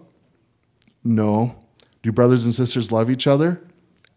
No. 1.03 1.55
Do 2.01 2.11
brothers 2.11 2.43
and 2.45 2.53
sisters 2.53 2.91
love 2.91 3.09
each 3.09 3.27
other? 3.27 3.61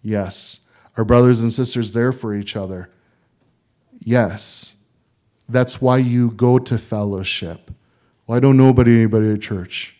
Yes. 0.03 0.69
Are 0.97 1.05
brothers 1.05 1.41
and 1.43 1.53
sisters 1.53 1.93
there 1.93 2.13
for 2.13 2.35
each 2.35 2.57
other? 2.57 2.91
Yes. 4.01 4.77
That's 5.49 5.81
why 5.81 5.99
you 5.99 6.31
go 6.33 6.59
to 6.59 6.79
fellowship. 6.79 7.71
Well, 8.27 8.37
I 8.37 8.41
don't 8.41 8.57
know 8.57 8.69
about 8.71 8.89
anybody 8.89 9.33
at 9.33 9.41
church. 9.41 9.97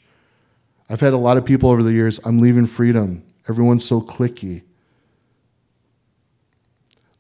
I've 0.89 1.01
had 1.01 1.13
a 1.13 1.19
lot 1.19 1.37
of 1.37 1.45
people 1.45 1.71
over 1.71 1.83
the 1.83 1.93
years, 1.93 2.21
I'm 2.25 2.39
leaving 2.39 2.67
freedom. 2.67 3.25
Everyone's 3.49 3.85
so 3.85 4.01
clicky. 4.01 4.63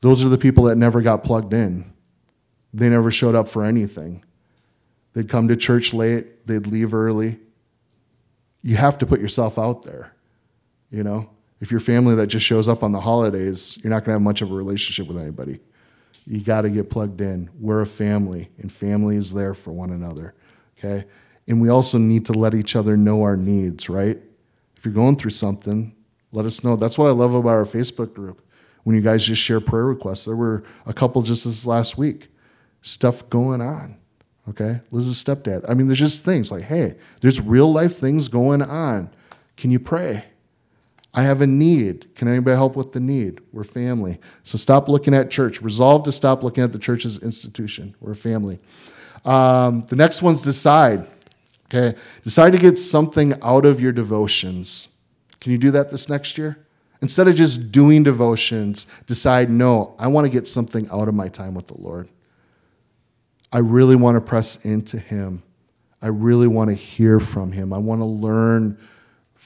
Those 0.00 0.24
are 0.24 0.28
the 0.28 0.38
people 0.38 0.64
that 0.64 0.76
never 0.76 1.00
got 1.00 1.24
plugged 1.24 1.52
in. 1.52 1.92
They 2.74 2.88
never 2.88 3.10
showed 3.10 3.34
up 3.34 3.48
for 3.48 3.64
anything. 3.64 4.24
They'd 5.12 5.28
come 5.28 5.48
to 5.48 5.56
church 5.56 5.92
late, 5.92 6.46
they'd 6.46 6.66
leave 6.66 6.94
early. 6.94 7.38
you 8.62 8.76
have 8.76 8.96
to 8.98 9.06
put 9.06 9.20
yourself 9.20 9.58
out 9.58 9.82
there. 9.82 10.14
You 10.90 11.02
know, 11.02 11.30
if 11.60 11.70
you're 11.70 11.80
family 11.80 12.14
that 12.16 12.28
just 12.28 12.46
shows 12.46 12.68
up 12.68 12.82
on 12.82 12.92
the 12.92 13.00
holidays, 13.00 13.78
you're 13.82 13.90
not 13.90 14.00
going 14.00 14.06
to 14.06 14.12
have 14.12 14.22
much 14.22 14.42
of 14.42 14.50
a 14.50 14.54
relationship 14.54 15.06
with 15.06 15.16
anybody. 15.16 15.58
You 16.24 16.40
got 16.40 16.62
to 16.62 16.70
get 16.70 16.90
plugged 16.90 17.20
in. 17.20 17.50
We're 17.58 17.80
a 17.80 17.86
family, 17.86 18.50
and 18.58 18.70
family 18.70 19.16
is 19.16 19.32
there 19.32 19.54
for 19.54 19.72
one 19.72 19.90
another. 19.90 20.34
Okay? 20.78 21.06
And 21.48 21.60
we 21.60 21.68
also 21.68 21.98
need 21.98 22.26
to 22.26 22.32
let 22.32 22.54
each 22.54 22.76
other 22.76 22.96
know 22.96 23.22
our 23.22 23.36
needs, 23.36 23.88
right? 23.88 24.18
If 24.76 24.84
you're 24.84 24.94
going 24.94 25.16
through 25.16 25.30
something, 25.30 25.94
let 26.30 26.46
us 26.46 26.62
know. 26.62 26.76
That's 26.76 26.96
what 26.96 27.08
I 27.08 27.10
love 27.10 27.34
about 27.34 27.50
our 27.50 27.64
Facebook 27.64 28.14
group. 28.14 28.46
When 28.84 28.96
you 28.96 29.02
guys 29.02 29.24
just 29.24 29.42
share 29.42 29.60
prayer 29.60 29.84
requests, 29.84 30.24
there 30.24 30.36
were 30.36 30.64
a 30.86 30.92
couple 30.92 31.22
just 31.22 31.44
this 31.44 31.66
last 31.66 31.98
week. 31.98 32.28
Stuff 32.80 33.28
going 33.28 33.60
on. 33.60 33.96
Okay? 34.48 34.80
Liz's 34.90 35.22
stepdad. 35.22 35.64
I 35.68 35.74
mean, 35.74 35.86
there's 35.86 35.98
just 35.98 36.24
things 36.24 36.50
like, 36.50 36.64
hey, 36.64 36.94
there's 37.20 37.40
real 37.40 37.72
life 37.72 37.96
things 37.96 38.28
going 38.28 38.62
on. 38.62 39.10
Can 39.56 39.70
you 39.70 39.78
pray? 39.78 40.24
I 41.14 41.22
have 41.22 41.42
a 41.42 41.46
need. 41.46 42.14
Can 42.14 42.28
anybody 42.28 42.56
help 42.56 42.74
with 42.74 42.92
the 42.92 43.00
need? 43.00 43.40
We're 43.52 43.64
family. 43.64 44.18
So 44.44 44.56
stop 44.56 44.88
looking 44.88 45.14
at 45.14 45.30
church. 45.30 45.60
Resolve 45.60 46.04
to 46.04 46.12
stop 46.12 46.42
looking 46.42 46.64
at 46.64 46.72
the 46.72 46.78
church 46.78 47.04
as 47.04 47.18
institution. 47.18 47.94
We're 48.00 48.14
family. 48.14 48.58
Um, 49.24 49.82
the 49.82 49.96
next 49.96 50.22
one's 50.22 50.42
decide. 50.42 51.06
Okay, 51.66 51.98
decide 52.22 52.50
to 52.50 52.58
get 52.58 52.78
something 52.78 53.34
out 53.42 53.64
of 53.64 53.80
your 53.80 53.92
devotions. 53.92 54.88
Can 55.40 55.52
you 55.52 55.58
do 55.58 55.70
that 55.70 55.90
this 55.90 56.08
next 56.08 56.36
year? 56.36 56.58
Instead 57.00 57.28
of 57.28 57.34
just 57.34 57.72
doing 57.72 58.02
devotions, 58.02 58.86
decide, 59.06 59.50
no, 59.50 59.94
I 59.98 60.06
want 60.08 60.26
to 60.26 60.30
get 60.30 60.46
something 60.46 60.88
out 60.92 61.08
of 61.08 61.14
my 61.14 61.28
time 61.28 61.54
with 61.54 61.66
the 61.66 61.80
Lord. 61.80 62.08
I 63.50 63.58
really 63.58 63.96
want 63.96 64.16
to 64.16 64.20
press 64.20 64.64
into 64.64 64.98
Him. 64.98 65.42
I 66.00 66.08
really 66.08 66.46
want 66.46 66.70
to 66.70 66.76
hear 66.76 67.18
from 67.18 67.52
Him. 67.52 67.72
I 67.72 67.78
want 67.78 68.00
to 68.00 68.06
learn 68.06 68.78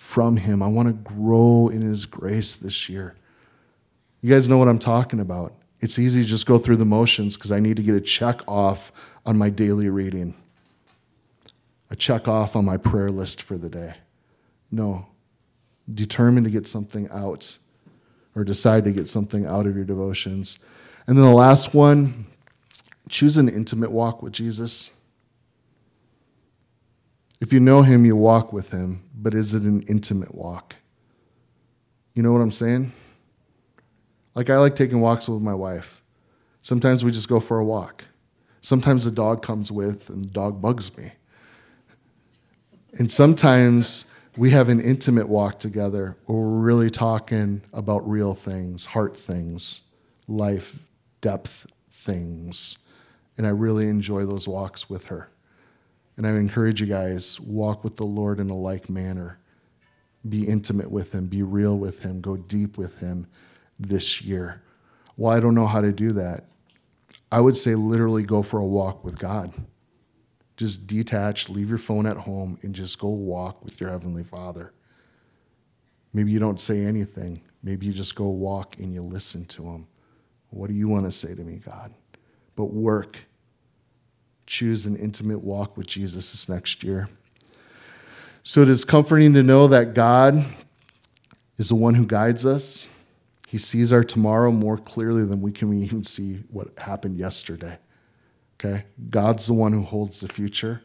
from 0.07 0.37
Him. 0.37 0.63
I 0.63 0.69
want 0.69 0.87
to 0.87 0.95
grow 0.95 1.69
in 1.69 1.83
His 1.83 2.07
grace 2.07 2.57
this 2.57 2.89
year. 2.89 3.17
You 4.23 4.33
guys 4.33 4.49
know 4.49 4.57
what 4.57 4.69
I'm 4.69 4.79
talking 4.79 5.19
about. 5.19 5.53
It's 5.81 5.99
easy 5.99 6.23
to 6.23 6.29
just 6.29 6.47
go 6.47 6.59
through 6.59 6.77
the 6.77 6.85
motions 6.85 7.37
because 7.37 7.51
I 7.51 7.59
need 7.59 7.77
to 7.77 7.83
get 7.83 7.97
a 7.97 8.01
check 8.01 8.41
off 8.49 8.93
on 9.27 9.37
my 9.37 9.51
daily 9.51 9.91
reading, 9.91 10.35
a 11.91 11.97
check 11.97 12.29
off 12.29 12.55
on 12.55 12.65
my 12.65 12.77
prayer 12.77 13.11
list 13.11 13.43
for 13.43 13.59
the 13.59 13.69
day. 13.69 13.95
No, 14.71 15.07
determine 15.93 16.45
to 16.45 16.51
get 16.51 16.69
something 16.69 17.11
out 17.11 17.59
or 18.37 18.45
decide 18.45 18.85
to 18.85 18.93
get 18.93 19.09
something 19.09 19.45
out 19.45 19.67
of 19.67 19.75
your 19.75 19.85
devotions. 19.85 20.61
And 21.09 21.19
then 21.19 21.25
the 21.25 21.35
last 21.35 21.75
one, 21.75 22.27
choose 23.09 23.39
an 23.39 23.49
intimate 23.49 23.91
walk 23.91 24.23
with 24.23 24.33
Jesus. 24.33 24.97
If 27.41 27.53
you 27.53 27.61
know 27.61 27.83
him, 27.83 28.05
you 28.05 28.17
walk 28.17 28.53
with 28.53 28.71
him, 28.71 29.03
but 29.27 29.35
is 29.35 29.55
it 29.55 29.65
an 29.65 29.83
intimate 29.89 30.33
walk? 30.37 30.77
You 32.15 32.23
know 32.23 32.31
what 32.31 32.41
I'm 32.41 32.53
saying? 32.53 32.93
Like, 34.37 34.51
I 34.51 34.59
like 34.59 34.77
taking 34.77 35.01
walks 35.01 35.29
with 35.29 35.43
my 35.43 35.53
wife. 35.53 36.01
Sometimes 36.63 37.05
we 37.05 37.11
just 37.11 37.29
go 37.29 37.41
for 37.41 37.59
a 37.59 37.65
walk. 37.65 38.05
Sometimes 38.61 39.05
the 39.05 39.11
dog 39.11 39.43
comes 39.43 39.73
with, 39.73 40.11
and 40.11 40.25
the 40.25 40.29
dog 40.29 40.63
bugs 40.63 40.97
me. 40.97 41.11
And 42.93 43.11
sometimes 43.11 44.09
we 44.37 44.51
have 44.53 44.69
an 44.69 44.81
intimate 44.81 45.29
walk 45.29 45.59
together 45.59 46.17
where 46.27 46.39
we're 46.39 46.61
really 46.61 46.89
talking 46.89 47.63
about 47.73 48.09
real 48.09 48.37
things, 48.37 48.87
heart 48.87 49.17
things, 49.17 49.89
life, 50.29 50.79
depth 51.21 51.67
things. 51.91 52.87
And 53.37 53.45
I 53.45 53.51
really 53.51 53.89
enjoy 53.89 54.25
those 54.25 54.47
walks 54.47 54.89
with 54.89 55.07
her. 55.07 55.31
And 56.17 56.27
I 56.27 56.31
encourage 56.31 56.81
you 56.81 56.87
guys, 56.87 57.39
walk 57.41 57.85
with 57.85 57.97
the 57.97 58.05
Lord 58.05 58.41
in 58.41 58.51
a 58.51 58.57
like 58.57 58.89
manner. 58.89 59.39
Be 60.27 60.49
intimate 60.49 60.91
with 60.91 61.15
him, 61.15 61.27
be 61.27 61.43
real 61.43 61.77
with 61.77 62.03
him, 62.03 62.21
go 62.21 62.37
deep 62.37 62.79
with 62.79 62.99
him 63.01 63.27
this 63.79 64.23
year. 64.23 64.63
Well, 65.17 65.33
I 65.33 65.41
don't 65.41 65.55
know 65.55 65.67
how 65.67 65.81
to 65.81 65.93
do 65.93 66.13
that. 66.13 66.47
I 67.31 67.41
would 67.41 67.57
say 67.57 67.75
literally 67.75 68.23
go 68.23 68.43
for 68.43 68.59
a 68.59 68.67
walk 68.67 69.05
with 69.05 69.19
God. 69.19 69.53
Just 70.57 70.87
detach, 70.87 71.49
leave 71.49 71.69
your 71.69 71.79
phone 71.79 72.07
at 72.07 72.17
home, 72.17 72.59
and 72.63 72.75
just 72.75 72.99
go 72.99 73.09
walk 73.09 73.63
with 73.63 73.81
your 73.81 73.91
Heavenly 73.91 74.25
Father. 74.25 74.73
Maybe 76.13 76.33
you 76.33 76.39
don't 76.39 76.61
say 76.61 76.81
anything. 76.81 77.43
Maybe 77.63 77.87
you 77.87 77.93
just 77.93 78.15
go 78.15 78.29
walk 78.29 78.79
and 78.79 78.95
you 78.95 79.03
listen 79.03 79.45
to 79.47 79.65
Him. 79.65 79.87
What 80.49 80.69
do 80.69 80.75
you 80.75 80.89
want 80.89 81.05
to 81.05 81.13
say 81.13 81.35
to 81.35 81.43
me, 81.43 81.59
God? 81.59 81.93
But 82.55 82.67
work. 82.67 83.19
Choose 84.47 84.87
an 84.87 84.97
intimate 84.97 85.41
walk 85.41 85.77
with 85.77 85.87
Jesus 85.87 86.33
this 86.33 86.49
next 86.49 86.83
year. 86.83 87.09
So 88.43 88.61
it 88.61 88.69
is 88.69 88.85
comforting 88.85 89.35
to 89.35 89.43
know 89.43 89.67
that 89.67 89.93
God 89.93 90.45
is 91.59 91.69
the 91.69 91.75
one 91.75 91.95
who 91.95 92.07
guides 92.07 92.47
us. 92.47 92.89
He 93.49 93.59
sees 93.59 93.93
our 93.93 94.05
tomorrow 94.05 94.53
more 94.53 94.77
clearly 94.77 95.25
than 95.25 95.41
we 95.41 95.51
can 95.53 95.73
even 95.83 96.05
see 96.05 96.45
what 96.51 96.79
happened 96.79 97.17
yesterday. 97.19 97.79
Okay? 98.55 98.85
God's 99.11 99.47
the 99.47 99.55
one 99.55 99.73
who 99.73 99.83
holds 99.83 100.21
the 100.21 100.29
future. 100.29 100.83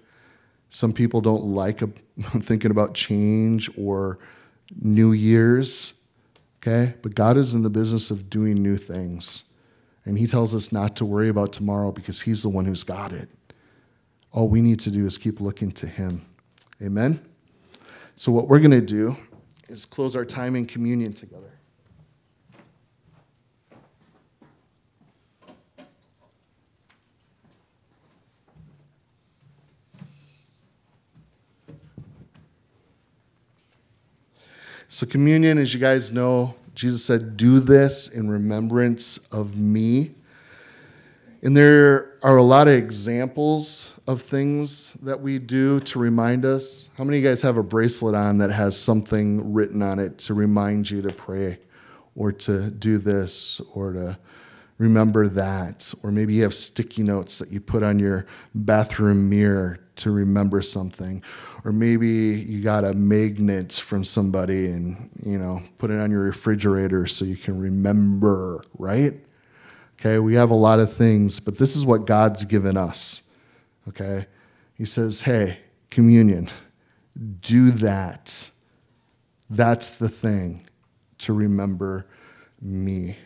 Some 0.69 0.93
people 0.93 1.21
don't 1.21 1.43
like 1.43 1.81
thinking 2.39 2.71
about 2.71 2.93
change 2.93 3.69
or 3.77 4.19
New 4.79 5.11
Year's. 5.11 5.93
Okay? 6.61 6.93
But 7.01 7.15
God 7.15 7.37
is 7.37 7.53
in 7.53 7.63
the 7.63 7.69
business 7.69 8.11
of 8.11 8.29
doing 8.29 8.61
new 8.61 8.77
things. 8.77 9.53
And 10.05 10.17
He 10.17 10.27
tells 10.27 10.55
us 10.55 10.71
not 10.71 10.95
to 10.97 11.05
worry 11.05 11.29
about 11.29 11.53
tomorrow 11.53 11.91
because 11.91 12.21
He's 12.21 12.43
the 12.43 12.49
one 12.49 12.65
who's 12.65 12.83
got 12.83 13.11
it. 13.11 13.29
All 14.31 14.47
we 14.47 14.61
need 14.61 14.79
to 14.81 14.91
do 14.91 15.05
is 15.05 15.17
keep 15.17 15.41
looking 15.41 15.71
to 15.73 15.87
Him. 15.87 16.25
Amen? 16.81 17.19
So, 18.15 18.31
what 18.31 18.47
we're 18.47 18.59
going 18.59 18.71
to 18.71 18.81
do 18.81 19.17
is 19.67 19.85
close 19.85 20.15
our 20.15 20.25
time 20.25 20.55
in 20.55 20.65
communion 20.65 21.13
together. 21.13 21.51
So, 34.87 35.07
communion, 35.07 35.57
as 35.57 35.73
you 35.73 35.79
guys 35.79 36.11
know, 36.11 36.55
Jesus 36.75 37.03
said, 37.03 37.37
Do 37.37 37.59
this 37.59 38.07
in 38.07 38.29
remembrance 38.29 39.17
of 39.31 39.55
me. 39.55 40.11
And 41.41 41.55
there 41.55 42.17
are 42.21 42.37
a 42.37 42.43
lot 42.43 42.67
of 42.67 42.75
examples 42.75 43.99
of 44.11 44.21
things 44.21 44.93
that 45.01 45.21
we 45.21 45.39
do 45.39 45.79
to 45.79 45.97
remind 45.97 46.45
us. 46.45 46.89
How 46.97 47.03
many 47.03 47.17
of 47.17 47.23
you 47.23 47.29
guys 47.29 47.41
have 47.41 47.57
a 47.57 47.63
bracelet 47.63 48.13
on 48.13 48.37
that 48.39 48.51
has 48.51 48.79
something 48.79 49.53
written 49.53 49.81
on 49.81 49.99
it 49.99 50.17
to 50.19 50.33
remind 50.33 50.89
you 50.89 51.01
to 51.01 51.13
pray 51.13 51.57
or 52.15 52.31
to 52.33 52.69
do 52.69 52.97
this 52.97 53.61
or 53.73 53.93
to 53.93 54.17
remember 54.77 55.27
that? 55.29 55.93
Or 56.03 56.11
maybe 56.11 56.33
you 56.33 56.43
have 56.43 56.53
sticky 56.53 57.03
notes 57.03 57.39
that 57.39 57.51
you 57.51 57.61
put 57.61 57.83
on 57.83 57.99
your 57.99 58.25
bathroom 58.53 59.29
mirror 59.29 59.79
to 59.97 60.11
remember 60.11 60.61
something. 60.61 61.23
Or 61.63 61.71
maybe 61.71 62.07
you 62.07 62.61
got 62.61 62.83
a 62.83 62.93
magnet 62.93 63.73
from 63.73 64.03
somebody 64.03 64.67
and, 64.67 65.09
you 65.23 65.37
know, 65.37 65.63
put 65.77 65.89
it 65.89 65.99
on 65.99 66.11
your 66.11 66.23
refrigerator 66.23 67.07
so 67.07 67.23
you 67.23 67.37
can 67.37 67.59
remember, 67.59 68.63
right? 68.77 69.13
Okay, 69.99 70.19
we 70.19 70.33
have 70.35 70.49
a 70.49 70.55
lot 70.55 70.79
of 70.79 70.93
things, 70.93 71.39
but 71.39 71.57
this 71.57 71.75
is 71.75 71.85
what 71.85 72.05
God's 72.05 72.43
given 72.43 72.75
us. 72.75 73.30
Okay? 73.91 74.25
He 74.73 74.85
says, 74.85 75.21
hey, 75.21 75.59
communion, 75.89 76.49
do 77.41 77.71
that. 77.71 78.49
That's 79.49 79.89
the 79.89 80.07
thing 80.07 80.65
to 81.19 81.33
remember 81.33 82.07
me. 82.61 83.17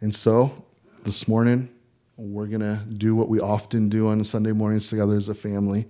And 0.00 0.14
so 0.14 0.64
this 1.04 1.28
morning, 1.28 1.68
we're 2.16 2.46
going 2.46 2.60
to 2.60 2.80
do 2.94 3.14
what 3.14 3.28
we 3.28 3.40
often 3.40 3.90
do 3.90 4.08
on 4.08 4.24
Sunday 4.24 4.52
mornings 4.52 4.88
together 4.88 5.16
as 5.16 5.28
a 5.28 5.34
family 5.34 5.86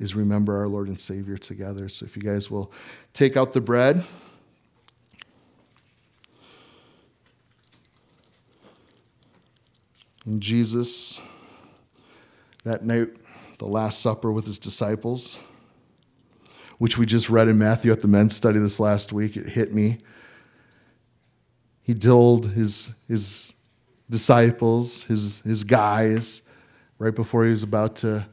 is 0.00 0.14
remember 0.14 0.56
our 0.56 0.68
Lord 0.68 0.88
and 0.88 0.98
Savior 0.98 1.36
together. 1.36 1.88
So 1.88 2.06
if 2.06 2.16
you 2.16 2.22
guys 2.22 2.50
will 2.50 2.72
take 3.12 3.36
out 3.36 3.52
the 3.52 3.60
bread. 3.60 4.02
And 10.24 10.40
Jesus, 10.40 11.20
that 12.66 12.84
night, 12.84 13.08
the 13.58 13.66
Last 13.66 14.00
Supper 14.00 14.32
with 14.32 14.44
his 14.44 14.58
disciples, 14.58 15.38
which 16.78 16.98
we 16.98 17.06
just 17.06 17.30
read 17.30 17.48
in 17.48 17.56
Matthew 17.56 17.92
at 17.92 18.02
the 18.02 18.08
men's 18.08 18.34
study 18.34 18.58
this 18.58 18.80
last 18.80 19.12
week, 19.12 19.36
it 19.36 19.50
hit 19.50 19.72
me. 19.72 19.98
He 21.82 21.94
told 21.94 22.50
his, 22.50 22.92
his 23.06 23.54
disciples, 24.10 25.04
his, 25.04 25.38
his 25.40 25.62
guys, 25.62 26.42
right 26.98 27.14
before 27.14 27.44
he 27.44 27.50
was 27.50 27.62
about 27.62 27.94
to 27.96 28.26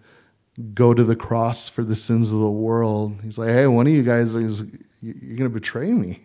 go 0.74 0.96
to 0.96 1.04
the 1.04 1.16
cross 1.16 1.70
for 1.70 1.84
the 1.84 1.96
sins 1.96 2.34
of 2.34 2.40
the 2.40 2.50
world. 2.50 3.20
He's 3.24 3.38
like, 3.38 3.50
hey, 3.50 3.68
one 3.68 3.86
of 3.86 3.94
you 3.94 4.02
guys 4.02 4.34
is 4.34 4.64
you're 5.00 5.38
going 5.38 5.44
to 5.44 5.50
betray 5.50 5.92
me. 5.92 6.24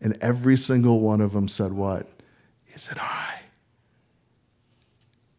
And 0.00 0.18
every 0.20 0.56
single 0.56 0.98
one 1.00 1.20
of 1.20 1.32
them 1.32 1.46
said, 1.46 1.72
what? 1.72 2.08
Is 2.74 2.88
it 2.88 2.98
I? 3.00 3.40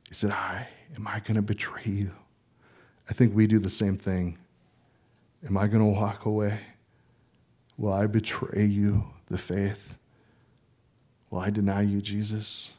Is 0.10 0.24
it 0.24 0.32
I? 0.32 0.68
Am 0.96 1.08
I 1.08 1.20
going 1.20 1.36
to 1.36 1.42
betray 1.42 1.84
you? 1.86 2.12
I 3.10 3.14
think 3.14 3.36
we 3.36 3.48
do 3.48 3.60
the 3.60 3.70
same 3.70 3.98
thing. 3.98 4.38
Am 5.46 5.58
I 5.58 5.68
going 5.68 5.82
to 5.82 6.00
walk 6.00 6.26
away? 6.26 6.60
Will 7.78 7.94
I 7.94 8.06
betray 8.06 8.66
you, 8.66 9.06
the 9.28 9.38
faith? 9.38 9.98
Will 11.30 11.40
I 11.40 11.50
deny 11.50 11.82
you, 11.82 12.02
Jesus? 12.02 12.74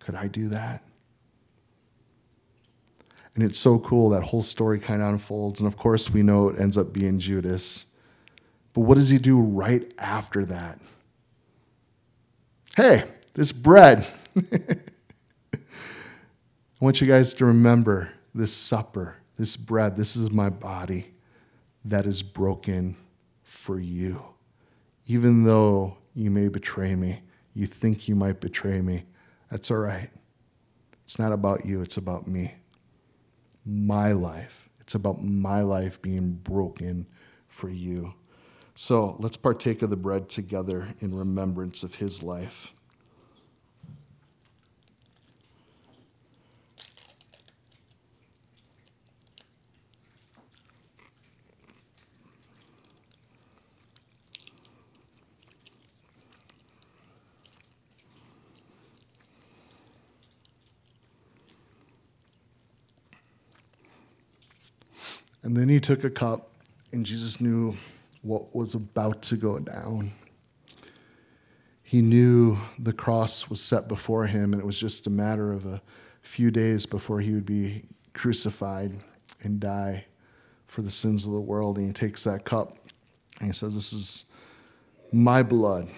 Could 0.00 0.14
I 0.14 0.26
do 0.26 0.48
that? 0.48 0.82
And 3.34 3.42
it's 3.42 3.58
so 3.58 3.78
cool 3.78 4.10
that 4.10 4.24
whole 4.24 4.42
story 4.42 4.78
kind 4.78 5.00
of 5.00 5.08
unfolds. 5.08 5.60
And 5.60 5.66
of 5.66 5.76
course, 5.76 6.10
we 6.10 6.22
know 6.22 6.48
it 6.48 6.60
ends 6.60 6.76
up 6.76 6.92
being 6.92 7.18
Judas. 7.18 7.96
But 8.74 8.82
what 8.82 8.96
does 8.96 9.08
he 9.08 9.18
do 9.18 9.40
right 9.40 9.90
after 9.98 10.44
that? 10.44 10.78
Hey, 12.76 13.04
this 13.34 13.52
bread. 13.52 14.06
I 16.82 16.84
want 16.84 17.00
you 17.00 17.06
guys 17.06 17.32
to 17.34 17.46
remember 17.46 18.10
this 18.34 18.52
supper, 18.52 19.18
this 19.36 19.56
bread. 19.56 19.96
This 19.96 20.16
is 20.16 20.32
my 20.32 20.50
body 20.50 21.14
that 21.84 22.06
is 22.06 22.24
broken 22.24 22.96
for 23.44 23.78
you. 23.78 24.20
Even 25.06 25.44
though 25.44 25.96
you 26.12 26.28
may 26.32 26.48
betray 26.48 26.96
me, 26.96 27.20
you 27.54 27.66
think 27.66 28.08
you 28.08 28.16
might 28.16 28.40
betray 28.40 28.80
me, 28.80 29.04
that's 29.48 29.70
all 29.70 29.76
right. 29.76 30.10
It's 31.04 31.20
not 31.20 31.30
about 31.30 31.64
you, 31.64 31.82
it's 31.82 31.98
about 31.98 32.26
me. 32.26 32.52
My 33.64 34.10
life. 34.10 34.68
It's 34.80 34.96
about 34.96 35.22
my 35.22 35.60
life 35.60 36.02
being 36.02 36.32
broken 36.32 37.06
for 37.46 37.68
you. 37.68 38.12
So 38.74 39.14
let's 39.20 39.36
partake 39.36 39.82
of 39.82 39.90
the 39.90 39.96
bread 39.96 40.28
together 40.28 40.88
in 40.98 41.14
remembrance 41.14 41.84
of 41.84 41.94
his 41.94 42.24
life. 42.24 42.72
And 65.42 65.56
then 65.56 65.68
he 65.68 65.80
took 65.80 66.04
a 66.04 66.10
cup, 66.10 66.50
and 66.92 67.04
Jesus 67.04 67.40
knew 67.40 67.76
what 68.22 68.54
was 68.54 68.74
about 68.74 69.22
to 69.22 69.36
go 69.36 69.58
down. 69.58 70.12
He 71.82 72.00
knew 72.00 72.58
the 72.78 72.92
cross 72.92 73.50
was 73.50 73.60
set 73.60 73.88
before 73.88 74.26
him, 74.26 74.52
and 74.52 74.62
it 74.62 74.64
was 74.64 74.78
just 74.78 75.06
a 75.06 75.10
matter 75.10 75.52
of 75.52 75.66
a 75.66 75.82
few 76.22 76.50
days 76.50 76.86
before 76.86 77.20
he 77.20 77.32
would 77.32 77.44
be 77.44 77.82
crucified 78.14 78.92
and 79.42 79.60
die 79.60 80.06
for 80.66 80.82
the 80.82 80.90
sins 80.90 81.26
of 81.26 81.32
the 81.32 81.40
world. 81.40 81.76
And 81.76 81.86
he 81.88 81.92
takes 81.92 82.24
that 82.24 82.44
cup 82.44 82.76
and 83.40 83.48
he 83.48 83.52
says, 83.52 83.74
This 83.74 83.92
is 83.92 84.24
my 85.12 85.42
blood. 85.42 85.88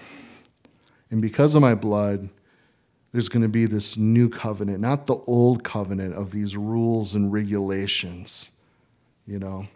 And 1.10 1.22
because 1.22 1.54
of 1.54 1.62
my 1.62 1.74
blood, 1.74 2.28
there's 3.12 3.28
going 3.28 3.42
to 3.42 3.48
be 3.48 3.66
this 3.66 3.96
new 3.96 4.28
covenant, 4.28 4.80
not 4.80 5.06
the 5.06 5.14
old 5.26 5.62
covenant 5.62 6.14
of 6.14 6.32
these 6.32 6.56
rules 6.56 7.14
and 7.14 7.32
regulations. 7.32 8.50
You 9.26 9.38
know, 9.38 9.66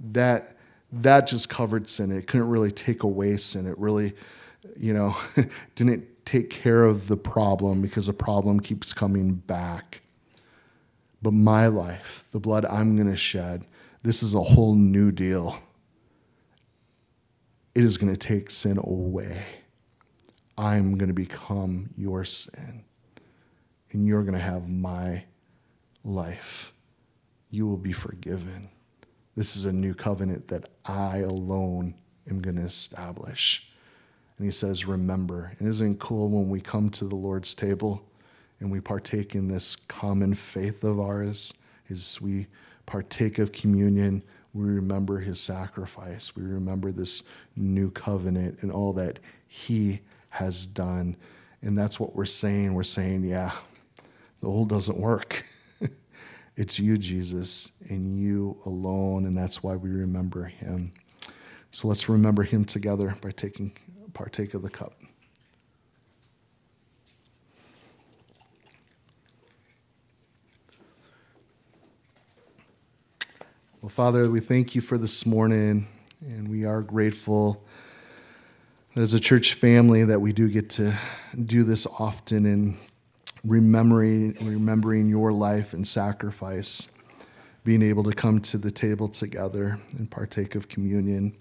that 0.00 0.56
that 0.92 1.26
just 1.26 1.48
covered 1.48 1.88
sin. 1.88 2.12
It 2.12 2.26
couldn't 2.26 2.48
really 2.48 2.70
take 2.70 3.02
away 3.02 3.36
sin. 3.36 3.66
It 3.66 3.78
really, 3.78 4.12
you 4.76 4.94
know, 4.94 5.16
didn't 5.74 6.24
take 6.24 6.50
care 6.50 6.84
of 6.84 7.08
the 7.08 7.16
problem 7.16 7.82
because 7.82 8.06
the 8.06 8.12
problem 8.12 8.60
keeps 8.60 8.92
coming 8.92 9.34
back. 9.34 10.02
But 11.20 11.32
my 11.32 11.66
life, 11.66 12.26
the 12.32 12.40
blood 12.40 12.64
I'm 12.66 12.96
going 12.96 13.10
to 13.10 13.16
shed, 13.16 13.64
this 14.02 14.22
is 14.22 14.34
a 14.34 14.40
whole 14.40 14.74
new 14.74 15.10
deal. 15.10 15.58
It 17.74 17.82
is 17.82 17.96
going 17.96 18.12
to 18.12 18.18
take 18.18 18.50
sin 18.50 18.78
away. 18.78 19.42
I'm 20.56 20.96
going 20.96 21.08
to 21.08 21.14
become 21.14 21.90
your 21.96 22.24
sin. 22.24 22.84
And 23.90 24.06
you're 24.06 24.22
going 24.22 24.34
to 24.34 24.40
have 24.40 24.68
my 24.68 25.24
life. 26.04 26.72
You 27.50 27.66
will 27.66 27.76
be 27.76 27.92
forgiven. 27.92 28.68
This 29.36 29.56
is 29.56 29.64
a 29.64 29.72
new 29.72 29.94
covenant 29.94 30.48
that 30.48 30.68
I 30.84 31.18
alone 31.18 31.94
am 32.30 32.40
going 32.40 32.56
to 32.56 32.62
establish. 32.62 33.68
And 34.38 34.44
he 34.44 34.52
says, 34.52 34.86
Remember. 34.86 35.52
And 35.58 35.68
isn't 35.68 35.92
it 35.94 35.98
cool 35.98 36.28
when 36.28 36.48
we 36.48 36.60
come 36.60 36.90
to 36.90 37.04
the 37.04 37.16
Lord's 37.16 37.54
table 37.54 38.04
and 38.60 38.70
we 38.70 38.80
partake 38.80 39.34
in 39.34 39.48
this 39.48 39.76
common 39.76 40.34
faith 40.34 40.84
of 40.84 41.00
ours? 41.00 41.54
As 41.90 42.20
we 42.20 42.46
partake 42.86 43.38
of 43.38 43.52
communion, 43.52 44.22
we 44.52 44.64
remember 44.66 45.18
his 45.18 45.40
sacrifice. 45.40 46.36
We 46.36 46.44
remember 46.44 46.92
this 46.92 47.28
new 47.56 47.90
covenant 47.90 48.62
and 48.62 48.70
all 48.70 48.92
that 48.94 49.18
he 49.48 50.00
has 50.30 50.66
done. 50.66 51.16
And 51.60 51.76
that's 51.76 51.98
what 51.98 52.14
we're 52.14 52.24
saying. 52.24 52.72
We're 52.72 52.84
saying, 52.84 53.24
yeah, 53.24 53.52
the 54.40 54.48
old 54.48 54.68
doesn't 54.68 54.98
work. 54.98 55.44
It's 56.56 56.78
you, 56.78 56.98
Jesus, 56.98 57.72
and 57.88 58.16
you 58.16 58.58
alone, 58.64 59.26
and 59.26 59.36
that's 59.36 59.62
why 59.62 59.74
we 59.74 59.90
remember 59.90 60.44
him. 60.44 60.92
So 61.72 61.88
let's 61.88 62.08
remember 62.08 62.44
him 62.44 62.64
together 62.64 63.16
by 63.20 63.32
taking 63.32 63.76
partake 64.12 64.54
of 64.54 64.62
the 64.62 64.70
cup. 64.70 64.94
Well, 73.82 73.90
Father, 73.90 74.30
we 74.30 74.38
thank 74.38 74.76
you 74.76 74.80
for 74.80 74.96
this 74.96 75.26
morning, 75.26 75.88
and 76.20 76.48
we 76.48 76.64
are 76.64 76.80
grateful 76.80 77.66
that 78.94 79.02
as 79.02 79.12
a 79.12 79.20
church 79.20 79.54
family 79.54 80.04
that 80.04 80.20
we 80.20 80.32
do 80.32 80.48
get 80.48 80.70
to 80.70 80.96
do 81.44 81.64
this 81.64 81.86
often 81.98 82.46
and 82.46 82.78
remembering 83.44 84.36
remembering 84.40 85.08
your 85.08 85.32
life 85.32 85.74
and 85.74 85.86
sacrifice, 85.86 86.88
being 87.64 87.82
able 87.82 88.02
to 88.04 88.12
come 88.12 88.40
to 88.40 88.58
the 88.58 88.70
table 88.70 89.08
together 89.08 89.78
and 89.96 90.10
partake 90.10 90.54
of 90.54 90.68
communion. 90.68 91.36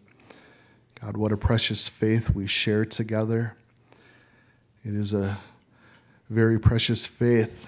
God, 1.01 1.17
what 1.17 1.31
a 1.31 1.37
precious 1.37 1.87
faith 1.87 2.33
we 2.33 2.47
share 2.47 2.85
together. 2.85 3.55
It 4.85 4.93
is 4.93 5.13
a 5.13 5.37
very 6.29 6.59
precious 6.59 7.05
faith, 7.05 7.67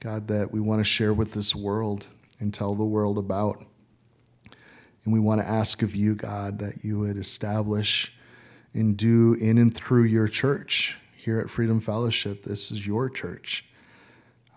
God, 0.00 0.28
that 0.28 0.52
we 0.52 0.60
want 0.60 0.80
to 0.80 0.84
share 0.84 1.14
with 1.14 1.32
this 1.32 1.54
world 1.54 2.06
and 2.38 2.52
tell 2.52 2.74
the 2.74 2.84
world 2.84 3.18
about. 3.18 3.64
And 5.04 5.12
we 5.12 5.20
want 5.20 5.40
to 5.40 5.46
ask 5.46 5.82
of 5.82 5.96
you, 5.96 6.14
God, 6.14 6.58
that 6.60 6.84
you 6.84 7.00
would 7.00 7.16
establish 7.16 8.14
and 8.74 8.96
do 8.96 9.34
in 9.34 9.58
and 9.58 9.74
through 9.74 10.04
your 10.04 10.28
church 10.28 10.98
here 11.16 11.40
at 11.40 11.50
Freedom 11.50 11.80
Fellowship. 11.80 12.44
This 12.44 12.70
is 12.70 12.86
your 12.86 13.08
church. 13.08 13.64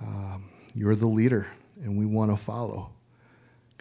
Um, 0.01 0.49
you're 0.73 0.95
the 0.95 1.07
leader, 1.07 1.47
and 1.81 1.97
we 1.97 2.05
want 2.05 2.31
to 2.31 2.37
follow. 2.37 2.91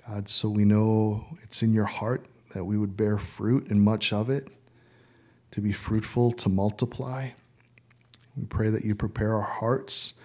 God, 0.07 0.29
so 0.29 0.49
we 0.49 0.65
know 0.65 1.25
it's 1.43 1.63
in 1.63 1.73
your 1.73 1.87
heart 1.87 2.27
that 2.55 2.65
we 2.65 2.79
would 2.79 2.97
bear 2.97 3.19
fruit 3.19 3.71
and 3.71 3.83
much 3.83 4.13
of 4.13 4.31
it, 4.31 4.49
to 5.51 5.61
be 5.61 5.73
fruitful, 5.73 6.33
to 6.33 6.49
multiply. 6.49 7.31
We 8.37 8.45
pray 8.45 8.71
that 8.71 8.85
you 8.85 8.95
prepare 8.95 9.35
our 9.35 9.43
hearts 9.43 10.21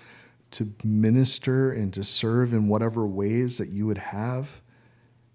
to 0.52 0.74
minister 0.84 1.72
and 1.72 1.94
to 1.94 2.04
serve 2.04 2.54
in 2.54 2.68
whatever 2.68 3.06
ways 3.06 3.58
that 3.58 3.70
you 3.70 3.86
would 3.86 3.98
have. 3.98 4.62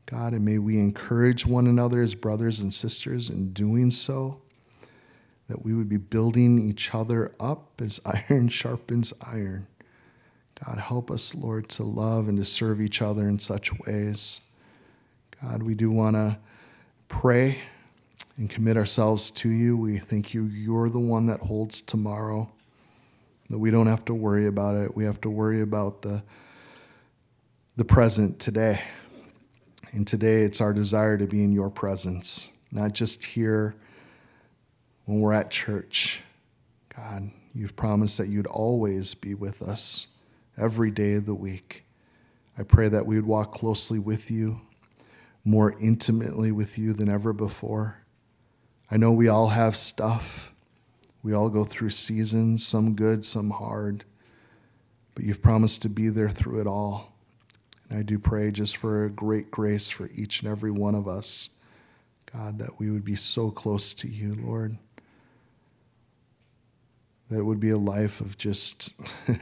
God, 0.07 0.35
and 0.35 0.45
may 0.45 0.59
we 0.59 0.79
encourage 0.79 1.47
one 1.47 1.67
another 1.67 2.01
as 2.03 2.15
brothers 2.15 2.61
and 2.61 2.73
sisters 2.73 3.31
in 3.31 3.53
doing 3.53 3.91
so, 3.91 4.43
that 5.49 5.65
we 5.65 5.75
would 5.75 5.89
be 5.89 5.97
building 5.97 6.59
each 6.59 6.95
other 6.95 7.33
up 7.39 7.81
as 7.81 8.01
iron 8.29 8.49
sharpens 8.49 9.13
iron. 9.23 9.67
God, 10.67 10.79
help 10.79 11.11
us, 11.11 11.35
Lord, 11.35 11.69
to 11.71 11.83
love 11.83 12.29
and 12.29 12.39
to 12.39 12.45
serve 12.45 12.81
each 12.81 13.03
other 13.03 13.29
in 13.29 13.39
such 13.39 13.79
ways. 13.81 14.41
God, 15.43 15.63
we 15.63 15.75
do 15.75 15.91
want 15.91 16.17
to 16.17 16.39
pray 17.09 17.59
and 18.39 18.49
commit 18.49 18.77
ourselves 18.77 19.31
to 19.33 19.51
you. 19.51 19.77
We 19.77 19.99
thank 19.99 20.33
you, 20.33 20.45
you're 20.45 20.89
the 20.89 21.01
one 21.01 21.27
that 21.27 21.41
holds 21.41 21.81
tomorrow, 21.83 22.51
that 23.51 23.59
we 23.59 23.71
don't 23.71 23.89
have 23.89 24.07
to 24.07 24.15
worry 24.15 24.47
about 24.47 24.77
it. 24.77 24.97
We 24.97 25.05
have 25.05 25.21
to 25.23 25.31
worry 25.31 25.61
about 25.61 26.03
the, 26.03 26.23
the 27.77 27.85
present 27.85 28.41
today. 28.41 28.81
And 29.93 30.07
today 30.07 30.43
it's 30.43 30.61
our 30.61 30.73
desire 30.73 31.19
to 31.19 31.27
be 31.27 31.45
in 31.45 31.53
your 31.53 31.71
presence, 31.71 32.53
not 32.73 32.95
just 32.95 33.25
here 33.25 33.75
when 35.05 35.21
we're 35.21 35.35
at 35.35 35.51
church. 35.51 36.23
God, 36.97 37.31
you've 37.55 37.77
promised 37.77 38.17
that 38.19 38.29
you'd 38.29 38.47
always 38.47 39.15
be 39.15 39.35
with 39.35 39.61
us 39.61 40.14
every 40.57 40.91
day 40.91 41.15
of 41.15 41.27
the 41.27 41.35
week. 41.35 41.85
I 42.59 42.63
pray 42.63 42.89
that 42.89 43.07
we 43.07 43.17
would 43.17 43.27
walk 43.27 43.53
closely 43.53 43.99
with 43.99 44.31
you, 44.31 44.61
more 45.45 45.75
intimately 45.81 46.53
with 46.53 46.79
you 46.79 46.93
than 46.93 47.09
ever 47.09 47.33
before. 47.33 47.99
I 48.91 48.97
know 48.97 49.13
we 49.13 49.29
all 49.29 49.49
have 49.49 49.77
stuff. 49.77 50.53
We 51.23 51.33
all 51.33 51.49
go 51.49 51.65
through 51.65 51.91
seasons, 51.91 52.67
some 52.67 52.95
good, 52.95 53.25
some 53.25 53.51
hard, 53.51 54.05
but 55.15 55.25
you've 55.25 55.43
promised 55.43 55.83
to 55.83 55.89
be 55.89 56.09
there 56.09 56.31
through 56.31 56.61
it 56.61 56.67
all. 56.67 57.17
And 57.89 57.99
I 57.99 58.03
do 58.03 58.19
pray 58.19 58.51
just 58.51 58.77
for 58.77 59.05
a 59.05 59.11
great 59.11 59.51
grace 59.51 59.91
for 59.91 60.11
each 60.15 60.43
and 60.43 60.51
every 60.51 60.71
one 60.71 60.95
of 60.95 61.09
us 61.09 61.51
God, 62.35 62.59
that 62.59 62.81
we 62.81 62.91
would 62.91 63.05
be 63.05 63.15
so 63.15 63.53
close 63.53 63.95
to 63.95 64.09
you, 64.09 64.35
Lord. 64.35 64.77
That 67.31 67.39
it 67.39 67.45
would 67.45 67.61
be 67.61 67.71
a 67.71 67.79
life 67.79 68.21
of 68.21 68.37
just 68.37 68.93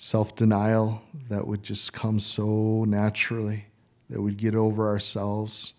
self 0.00 0.34
denial 0.34 1.02
that 1.28 1.46
would 1.46 1.62
just 1.62 1.92
come 1.92 2.18
so 2.18 2.86
naturally, 2.88 3.66
that 4.08 4.22
we'd 4.22 4.38
get 4.38 4.54
over 4.54 4.88
ourselves, 4.88 5.74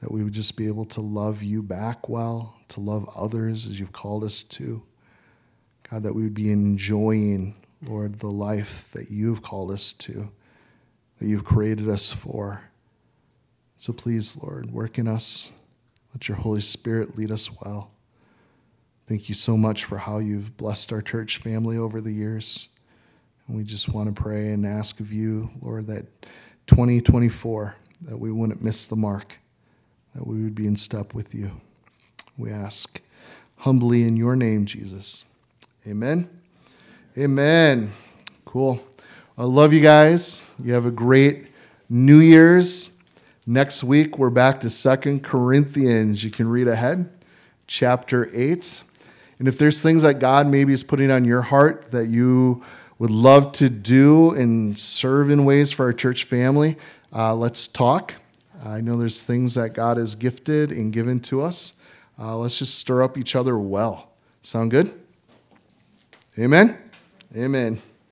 that 0.00 0.10
we 0.10 0.24
would 0.24 0.32
just 0.32 0.56
be 0.56 0.66
able 0.66 0.84
to 0.84 1.00
love 1.00 1.40
you 1.40 1.62
back 1.62 2.08
well, 2.08 2.56
to 2.66 2.80
love 2.80 3.08
others 3.14 3.68
as 3.68 3.78
you've 3.78 3.92
called 3.92 4.24
us 4.24 4.42
to. 4.42 4.82
God, 5.88 6.02
that 6.02 6.16
we 6.16 6.22
would 6.22 6.34
be 6.34 6.50
enjoying, 6.50 7.54
Lord, 7.80 8.18
the 8.18 8.26
life 8.26 8.90
that 8.92 9.08
you've 9.08 9.40
called 9.40 9.70
us 9.70 9.92
to, 9.92 10.32
that 11.20 11.28
you've 11.28 11.44
created 11.44 11.88
us 11.88 12.10
for. 12.10 12.64
So 13.76 13.92
please, 13.92 14.36
Lord, 14.42 14.72
work 14.72 14.98
in 14.98 15.06
us. 15.06 15.52
Let 16.12 16.26
your 16.26 16.38
Holy 16.38 16.60
Spirit 16.60 17.16
lead 17.16 17.30
us 17.30 17.50
well. 17.62 17.92
Thank 19.06 19.28
you 19.28 19.36
so 19.36 19.56
much 19.56 19.84
for 19.84 19.98
how 19.98 20.18
you've 20.18 20.56
blessed 20.56 20.92
our 20.92 21.02
church 21.02 21.38
family 21.38 21.78
over 21.78 22.00
the 22.00 22.12
years. 22.12 22.70
We 23.48 23.64
just 23.64 23.88
want 23.88 24.14
to 24.14 24.22
pray 24.22 24.48
and 24.48 24.66
ask 24.66 25.00
of 25.00 25.10
you, 25.10 25.50
Lord, 25.62 25.86
that 25.86 26.04
2024, 26.66 27.74
that 28.02 28.18
we 28.18 28.30
wouldn't 28.30 28.62
miss 28.62 28.84
the 28.84 28.94
mark, 28.94 29.38
that 30.14 30.26
we 30.26 30.42
would 30.42 30.54
be 30.54 30.66
in 30.66 30.76
step 30.76 31.14
with 31.14 31.34
you. 31.34 31.52
We 32.36 32.50
ask 32.50 33.00
humbly 33.56 34.02
in 34.04 34.18
your 34.18 34.36
name, 34.36 34.66
Jesus. 34.66 35.24
Amen. 35.86 36.28
Amen. 37.16 37.92
Cool. 38.44 38.84
I 39.38 39.44
love 39.44 39.72
you 39.72 39.80
guys. 39.80 40.44
You 40.62 40.74
have 40.74 40.84
a 40.84 40.90
great 40.90 41.50
New 41.88 42.18
Year's. 42.18 42.90
Next 43.46 43.82
week, 43.82 44.18
we're 44.18 44.28
back 44.28 44.60
to 44.60 44.68
Second 44.68 45.24
Corinthians. 45.24 46.22
You 46.22 46.30
can 46.30 46.48
read 46.48 46.68
ahead, 46.68 47.08
chapter 47.66 48.28
8. 48.34 48.82
And 49.38 49.48
if 49.48 49.56
there's 49.56 49.80
things 49.80 50.02
that 50.02 50.18
God 50.18 50.46
maybe 50.46 50.74
is 50.74 50.82
putting 50.82 51.10
on 51.10 51.24
your 51.24 51.40
heart 51.40 51.92
that 51.92 52.08
you 52.08 52.62
would 52.98 53.10
love 53.10 53.52
to 53.52 53.68
do 53.68 54.32
and 54.32 54.78
serve 54.78 55.30
in 55.30 55.44
ways 55.44 55.70
for 55.70 55.86
our 55.86 55.92
church 55.92 56.24
family, 56.24 56.76
uh, 57.14 57.34
let's 57.34 57.66
talk. 57.66 58.14
I 58.64 58.80
know 58.80 58.98
there's 58.98 59.22
things 59.22 59.54
that 59.54 59.72
God 59.72 59.96
has 59.96 60.14
gifted 60.14 60.72
and 60.72 60.92
given 60.92 61.20
to 61.20 61.42
us. 61.42 61.80
Uh, 62.18 62.36
let's 62.36 62.58
just 62.58 62.76
stir 62.76 63.02
up 63.02 63.16
each 63.16 63.36
other 63.36 63.56
well. 63.58 64.10
Sound 64.42 64.70
good? 64.72 64.92
Amen? 66.38 66.76
Amen. 67.36 67.80